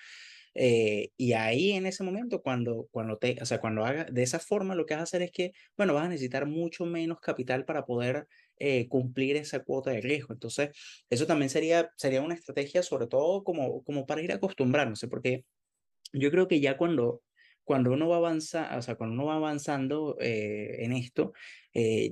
eh, 0.55 1.11
y 1.17 1.33
ahí 1.33 1.71
en 1.71 1.85
ese 1.85 2.03
momento, 2.03 2.41
cuando, 2.41 2.87
cuando 2.91 3.17
te, 3.17 3.37
o 3.41 3.45
sea, 3.45 3.59
cuando 3.59 3.85
hagas 3.85 4.07
de 4.13 4.23
esa 4.23 4.39
forma, 4.39 4.75
lo 4.75 4.85
que 4.85 4.95
vas 4.95 5.01
a 5.01 5.03
hacer 5.03 5.21
es 5.21 5.31
que, 5.31 5.51
bueno, 5.77 5.93
vas 5.93 6.05
a 6.05 6.09
necesitar 6.09 6.45
mucho 6.47 6.85
menos 6.85 7.19
capital 7.19 7.65
para 7.65 7.85
poder 7.85 8.27
eh, 8.57 8.87
cumplir 8.89 9.35
esa 9.37 9.63
cuota 9.63 9.91
de 9.91 10.01
riesgo. 10.01 10.33
Entonces, 10.33 10.71
eso 11.09 11.25
también 11.27 11.49
sería, 11.49 11.91
sería 11.97 12.21
una 12.21 12.35
estrategia, 12.35 12.83
sobre 12.83 13.07
todo 13.07 13.43
como, 13.43 13.83
como 13.83 14.05
para 14.05 14.21
ir 14.21 14.31
acostumbrándose, 14.31 15.07
porque 15.07 15.45
yo 16.13 16.31
creo 16.31 16.47
que 16.47 16.59
ya 16.59 16.77
cuando, 16.77 17.21
cuando 17.63 17.91
uno 17.91 18.09
va 18.09 18.17
avanzando, 18.17 18.77
o 18.77 18.81
sea, 18.81 18.95
cuando 18.95 19.13
uno 19.15 19.25
va 19.25 19.35
avanzando 19.35 20.17
eh, 20.19 20.83
en 20.85 20.93
esto, 20.93 21.33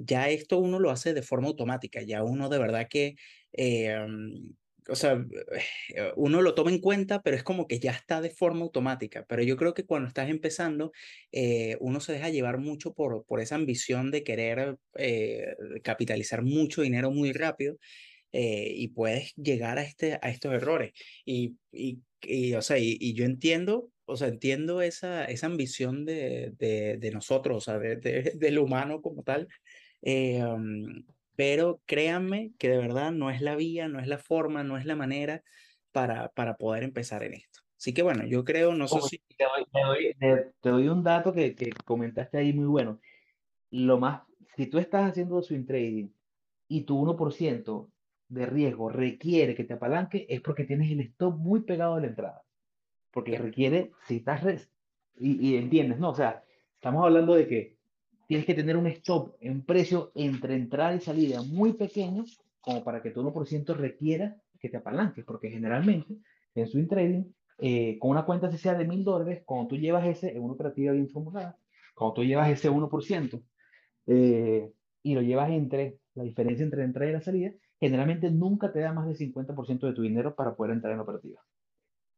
ya 0.05 0.29
esto 0.29 0.59
uno 0.59 0.79
lo 0.79 0.91
hace 0.91 1.13
de 1.13 1.23
forma 1.23 1.47
automática, 1.47 2.01
ya 2.03 2.23
uno 2.23 2.47
de 2.49 2.59
verdad 2.59 2.87
que 2.89 3.15
o 4.89 4.95
sea, 4.95 5.25
eh, 5.95 6.11
uno 6.15 6.41
lo 6.41 6.55
toma 6.55 6.71
en 6.71 6.79
cuenta, 6.79 7.21
pero 7.21 7.35
es 7.35 7.43
como 7.43 7.67
que 7.67 7.79
ya 7.79 7.91
está 7.91 8.21
de 8.21 8.29
forma 8.29 8.61
automática. 8.61 9.25
Pero 9.27 9.43
yo 9.43 9.57
creo 9.57 9.73
que 9.73 9.85
cuando 9.85 10.07
estás 10.07 10.29
empezando, 10.29 10.91
eh, 11.31 11.77
uno 11.79 11.99
se 11.99 12.13
deja 12.13 12.29
llevar 12.29 12.59
mucho 12.59 12.93
por, 12.93 13.25
por 13.25 13.41
esa 13.41 13.55
ambición 13.55 14.11
de 14.11 14.23
querer 14.23 14.77
eh, 14.95 15.55
capitalizar 15.83 16.43
mucho 16.43 16.81
dinero 16.81 17.11
muy 17.11 17.33
rápido 17.33 17.77
y 18.39 18.89
puedes 18.89 19.33
llegar 19.35 19.79
a, 19.79 19.83
este, 19.83 20.19
a 20.21 20.29
estos 20.29 20.53
errores. 20.53 20.91
Y, 21.25 21.55
y, 21.71 22.01
y 22.21 22.53
o 22.53 22.61
sea, 22.61 22.77
y, 22.77 23.13
yo 23.15 23.25
entiendo, 23.25 23.89
o 24.05 24.15
sea, 24.15 24.27
entiendo 24.27 24.81
esa, 24.83 25.25
esa 25.25 25.47
ambición 25.47 26.05
de, 26.05 26.51
de, 26.57 26.97
de 26.97 27.11
nosotros, 27.11 27.57
o 27.57 27.61
sea, 27.61 27.79
de, 27.79 27.95
del 28.35 28.59
humano 28.59 29.01
como 29.01 29.23
tal. 29.23 29.47
Um, 30.01 31.03
pero 31.37 31.81
créanme 31.85 32.51
que 32.57 32.67
de 32.67 32.79
verdad 32.79 33.11
no 33.11 33.29
es 33.29 33.41
la 33.41 33.55
vía, 33.55 33.87
no 33.87 33.99
es 33.99 34.07
la 34.07 34.17
forma, 34.17 34.63
no 34.63 34.75
es 34.75 34.85
la 34.85 34.95
manera 34.95 35.43
para, 35.91 36.29
para 36.29 36.57
poder 36.57 36.81
empezar 36.83 37.21
en 37.23 37.35
esto. 37.35 37.59
Así 37.77 37.93
que 37.93 38.01
bueno, 38.01 38.25
yo 38.25 38.43
creo, 38.43 38.73
no 38.73 38.87
sé 38.87 38.99
si... 39.01 39.21
Te 39.37 39.45
doy, 39.45 40.15
te, 40.19 40.69
doy, 40.69 40.89
un 40.89 41.03
dato 41.03 41.31
que, 41.31 41.53
que, 41.53 41.69
comentaste 41.85 42.39
ahí 42.39 42.53
muy 42.53 42.65
bueno. 42.65 42.99
Lo 43.69 43.99
más, 43.99 44.23
si 44.55 44.65
tú 44.65 44.79
estás 44.79 45.11
haciendo 45.11 45.43
swing 45.43 45.65
trading 45.67 46.09
y 46.67 46.81
tu 46.85 47.05
1% 47.05 47.87
de 48.29 48.45
riesgo 48.47 48.89
requiere 48.89 49.53
que 49.53 49.63
te 49.63 49.75
apalanque, 49.75 50.25
es 50.27 50.41
porque 50.41 50.63
tienes 50.63 50.91
el 50.91 51.01
stop 51.01 51.37
muy 51.37 51.59
pegado 51.61 51.93
a 51.93 52.01
la 52.01 52.07
entrada. 52.07 52.43
Porque 53.11 53.37
requiere, 53.37 53.91
si 54.07 54.17
estás... 54.17 54.71
y, 55.19 55.49
y 55.49 55.55
entiendes, 55.57 55.99
¿no? 55.99 56.09
O 56.09 56.15
sea, 56.15 56.43
estamos 56.73 57.05
hablando 57.05 57.35
de 57.35 57.47
que 57.47 57.76
tienes 58.27 58.45
que 58.45 58.53
tener 58.53 58.75
un 58.77 58.87
stop 58.87 59.35
en 59.39 59.65
precio 59.65 60.11
entre 60.13 60.55
entrada 60.55 60.93
y 60.95 60.99
salida 60.99 61.41
muy 61.41 61.73
pequeño, 61.73 62.25
como 62.59 62.83
para 62.83 63.01
que 63.01 63.11
tu 63.11 63.21
1% 63.21 63.75
requiera 63.75 64.35
que 64.59 64.69
te 64.69 64.77
apalanques, 64.77 65.23
porque 65.23 65.49
generalmente 65.49 66.15
en 66.53 66.67
swing 66.67 66.87
trading, 66.87 67.23
eh, 67.59 67.97
con 67.99 68.11
una 68.11 68.25
cuenta 68.25 68.51
sea 68.51 68.75
de 68.75 68.85
mil 68.85 69.03
dólares, 69.03 69.43
cuando 69.45 69.69
tú 69.69 69.77
llevas 69.77 70.05
ese, 70.05 70.35
en 70.35 70.43
una 70.43 70.53
operativa 70.53 70.91
bien 70.91 71.09
formulada, 71.09 71.57
cuando 71.95 72.15
tú 72.15 72.23
llevas 72.23 72.49
ese 72.49 72.69
1% 72.69 73.41
eh, 74.07 74.71
y 75.03 75.15
lo 75.15 75.21
llevas 75.21 75.49
entre 75.51 75.97
la 76.15 76.23
diferencia 76.23 76.63
entre 76.63 76.79
la 76.79 76.85
entrada 76.85 77.09
y 77.09 77.13
la 77.13 77.21
salida, 77.21 77.51
generalmente 77.79 78.29
nunca 78.29 78.71
te 78.73 78.79
da 78.79 78.91
más 78.91 79.07
del 79.07 79.17
50% 79.17 79.87
de 79.87 79.93
tu 79.93 80.01
dinero 80.01 80.35
para 80.35 80.55
poder 80.55 80.73
entrar 80.73 80.91
en 80.91 80.97
la 80.97 81.03
operativa. 81.03 81.41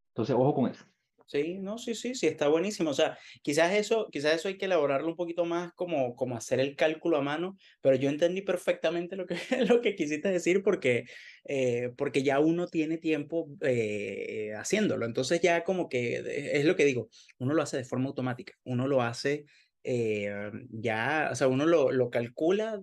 Entonces, 0.09 0.35
ojo 0.35 0.55
con 0.55 0.71
eso. 0.71 0.85
Sí, 1.31 1.59
no, 1.59 1.77
sí, 1.77 1.93
sí, 1.93 2.15
sí, 2.15 2.25
está 2.25 2.47
buenísimo. 2.47 2.89
O 2.89 2.93
sea, 2.95 3.15
quizás 3.43 3.71
eso, 3.75 4.07
quizás 4.11 4.33
eso 4.33 4.47
hay 4.47 4.57
que 4.57 4.65
elaborarlo 4.65 5.09
un 5.09 5.15
poquito 5.15 5.45
más 5.45 5.71
como, 5.73 6.15
como 6.15 6.35
hacer 6.35 6.59
el 6.59 6.75
cálculo 6.75 7.17
a 7.17 7.21
mano, 7.21 7.55
pero 7.81 7.95
yo 7.97 8.09
entendí 8.09 8.41
perfectamente 8.41 9.15
lo 9.15 9.27
que, 9.27 9.35
lo 9.69 9.79
que 9.81 9.93
quisiste 9.93 10.29
decir 10.29 10.63
porque, 10.63 11.05
eh, 11.43 11.91
porque 11.97 12.23
ya 12.23 12.39
uno 12.39 12.65
tiene 12.65 12.97
tiempo 12.97 13.47
eh, 13.61 14.53
haciéndolo. 14.57 15.05
Entonces 15.05 15.39
ya 15.39 15.63
como 15.63 15.87
que 15.87 16.15
es 16.57 16.65
lo 16.65 16.75
que 16.75 16.85
digo, 16.85 17.09
uno 17.37 17.53
lo 17.53 17.61
hace 17.61 17.77
de 17.77 17.85
forma 17.85 18.07
automática, 18.07 18.53
uno 18.63 18.87
lo 18.87 19.03
hace 19.03 19.45
eh, 19.83 20.33
ya, 20.71 21.29
o 21.31 21.35
sea, 21.35 21.47
uno 21.47 21.67
lo, 21.67 21.91
lo 21.91 22.09
calcula 22.09 22.81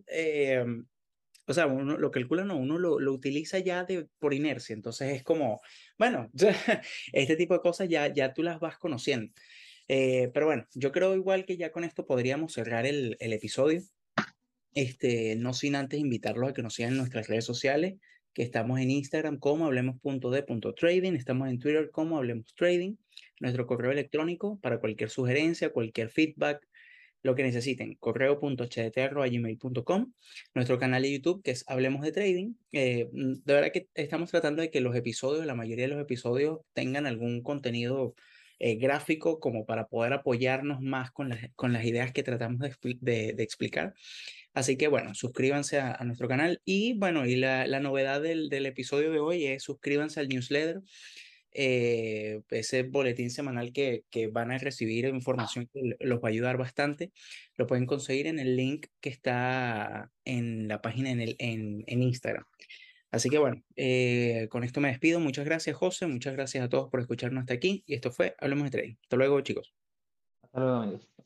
o 1.48 1.54
sea, 1.54 1.66
uno 1.66 1.96
lo 1.96 2.11
calcula, 2.11 2.44
no, 2.44 2.56
uno 2.56 2.78
lo, 2.78 2.98
lo 2.98 3.12
utiliza 3.12 3.59
ya 3.61 3.85
de, 3.85 4.09
por 4.18 4.35
inercia, 4.35 4.74
entonces 4.74 5.12
es 5.14 5.22
como, 5.22 5.61
bueno, 5.98 6.30
este 7.12 7.37
tipo 7.37 7.54
de 7.54 7.61
cosas 7.61 7.88
ya, 7.88 8.12
ya 8.12 8.32
tú 8.32 8.42
las 8.42 8.61
vas 8.61 8.78
conociendo. 8.78 9.32
Eh, 9.88 10.30
pero 10.35 10.46
bueno, 10.46 10.66
yo 10.74 10.92
creo 10.92 11.14
igual 11.14 11.44
que 11.44 11.56
ya 11.56 11.70
con 11.70 11.85
esto 11.85 12.06
podríamos 12.06 12.52
cerrar 12.52 12.87
el, 12.87 13.16
episodio. 13.20 13.82
Este, 14.74 15.37
no 15.37 15.54
sin 15.54 15.74
antes 15.74 16.00
invitarlos 16.00 16.50
a 16.50 16.52
que 16.52 16.62
nos 16.62 16.74
sigan 16.74 16.92
en 16.92 16.98
nuestras 16.98 17.28
redes 17.28 17.44
sociales, 17.44 17.94
que 18.35 18.42
estamos 18.42 18.78
en 18.80 18.90
Instagram 18.90 19.38
como 19.38 19.64
hablemos.de.trading, 19.64 21.14
estamos 21.14 21.48
en 21.48 21.59
Twitter 21.59 21.90
como 21.90 22.18
hablemos 22.18 22.54
trading, 22.54 22.96
nuestro 23.40 23.66
correo 23.66 23.92
electrónico 23.92 24.61
para 24.61 24.78
cualquier 24.78 25.09
sugerencia, 25.09 25.70
cualquier 25.70 26.11
feedback, 26.11 26.66
lo 27.27 27.35
que 27.35 27.43
necesiten, 27.43 27.97
correo.hdt.gmail.com, 27.97 30.12
nuestro 30.55 30.79
canal 30.79 31.03
de 31.03 31.12
YouTube 31.12 31.43
que 31.43 31.51
es 31.51 31.65
Hablemos 31.67 32.01
de 32.03 32.12
Trading. 32.12 32.55
Eh, 32.73 33.11
mm, 33.12 33.33
de 33.45 33.55
verdad 33.55 33.73
que 33.73 33.89
estamos 33.95 34.31
tratando 34.31 34.62
de 34.62 34.71
que 34.71 34.81
los 34.81 34.97
episodios, 34.97 35.45
la 35.45 35.55
mayoría 35.55 35.85
de 35.85 35.95
los 35.95 36.01
episodios, 36.01 36.61
tengan 36.73 37.07
algún 37.07 37.43
contenido 37.43 38.15
eh, 38.59 38.77
gráfico 38.77 39.39
como 39.39 39.67
para 39.67 39.89
poder 39.89 40.15
apoyarnos 40.15 40.81
más 40.81 41.11
con 41.11 41.29
las, 41.29 41.41
con 41.55 41.75
las 41.75 41.85
ideas 41.85 42.12
que 42.12 42.23
tratamos 42.23 42.61
de, 42.81 43.35
explicar. 43.39 43.93
Así 44.55 44.79
que 44.79 44.89
bueno, 44.89 45.14
suscríbanse 45.14 45.81
a, 45.81 46.03
nuestro 46.05 46.29
canal 46.29 46.62
y 46.64 46.95
bueno, 46.95 47.27
y 47.27 47.37
la, 47.37 47.66
la 47.66 47.81
novedad 47.81 48.22
del, 48.22 48.49
del 48.49 48.64
episodio 48.64 49.11
de 49.11 49.18
hoy 49.18 49.45
es 49.45 49.64
suscríbanse 49.64 50.20
al 50.20 50.29
newsletter. 50.29 50.81
Eh, 51.59 52.42
ese 52.50 52.82
boletín 52.82 53.30
semanal 53.30 53.72
que, 53.72 54.04
que, 54.11 54.26
van 54.26 54.50
a 54.50 54.59
recibir 54.59 55.07
información 55.07 55.70
que 55.72 55.96
los 56.00 56.18
va 56.18 56.28
a 56.28 56.30
ayudar 56.30 56.59
bastante. 56.59 57.12
Lo 57.57 57.66
pueden 57.66 57.86
conseguir 57.86 58.26
en 58.26 58.38
el 58.38 58.57
link 58.57 58.88
que 59.00 59.09
está 59.09 60.11
en 60.26 60.68
la 60.68 60.82
página 60.82 61.11
en, 61.11 61.22
el, 61.22 61.36
en, 61.38 61.82
en 61.86 62.02
Instagram. 62.02 62.44
Así 63.11 63.30
que 63.30 63.38
bueno, 63.38 63.62
eh, 63.74 64.48
con 64.50 64.64
esto 64.64 64.82
me 64.82 64.88
despido. 64.88 65.18
Muchas 65.18 65.46
gracias, 65.46 65.74
José. 65.74 66.07
Muchas 66.07 66.34
gracias 66.34 66.62
a 66.62 66.68
todos 66.68 66.90
por 66.90 67.00
escucharnos 67.00 67.40
hasta 67.40 67.54
aquí. 67.54 67.82
Y 67.86 67.94
esto 67.94 68.11
fue 68.11 68.36
Hablemos 68.38 68.64
de 68.64 68.70
Trading. 68.70 68.96
Hasta 69.00 69.16
luego, 69.16 69.40
chicos. 69.40 69.74
Hasta 70.42 70.61
luego, 70.61 70.76
amigos. 70.76 71.26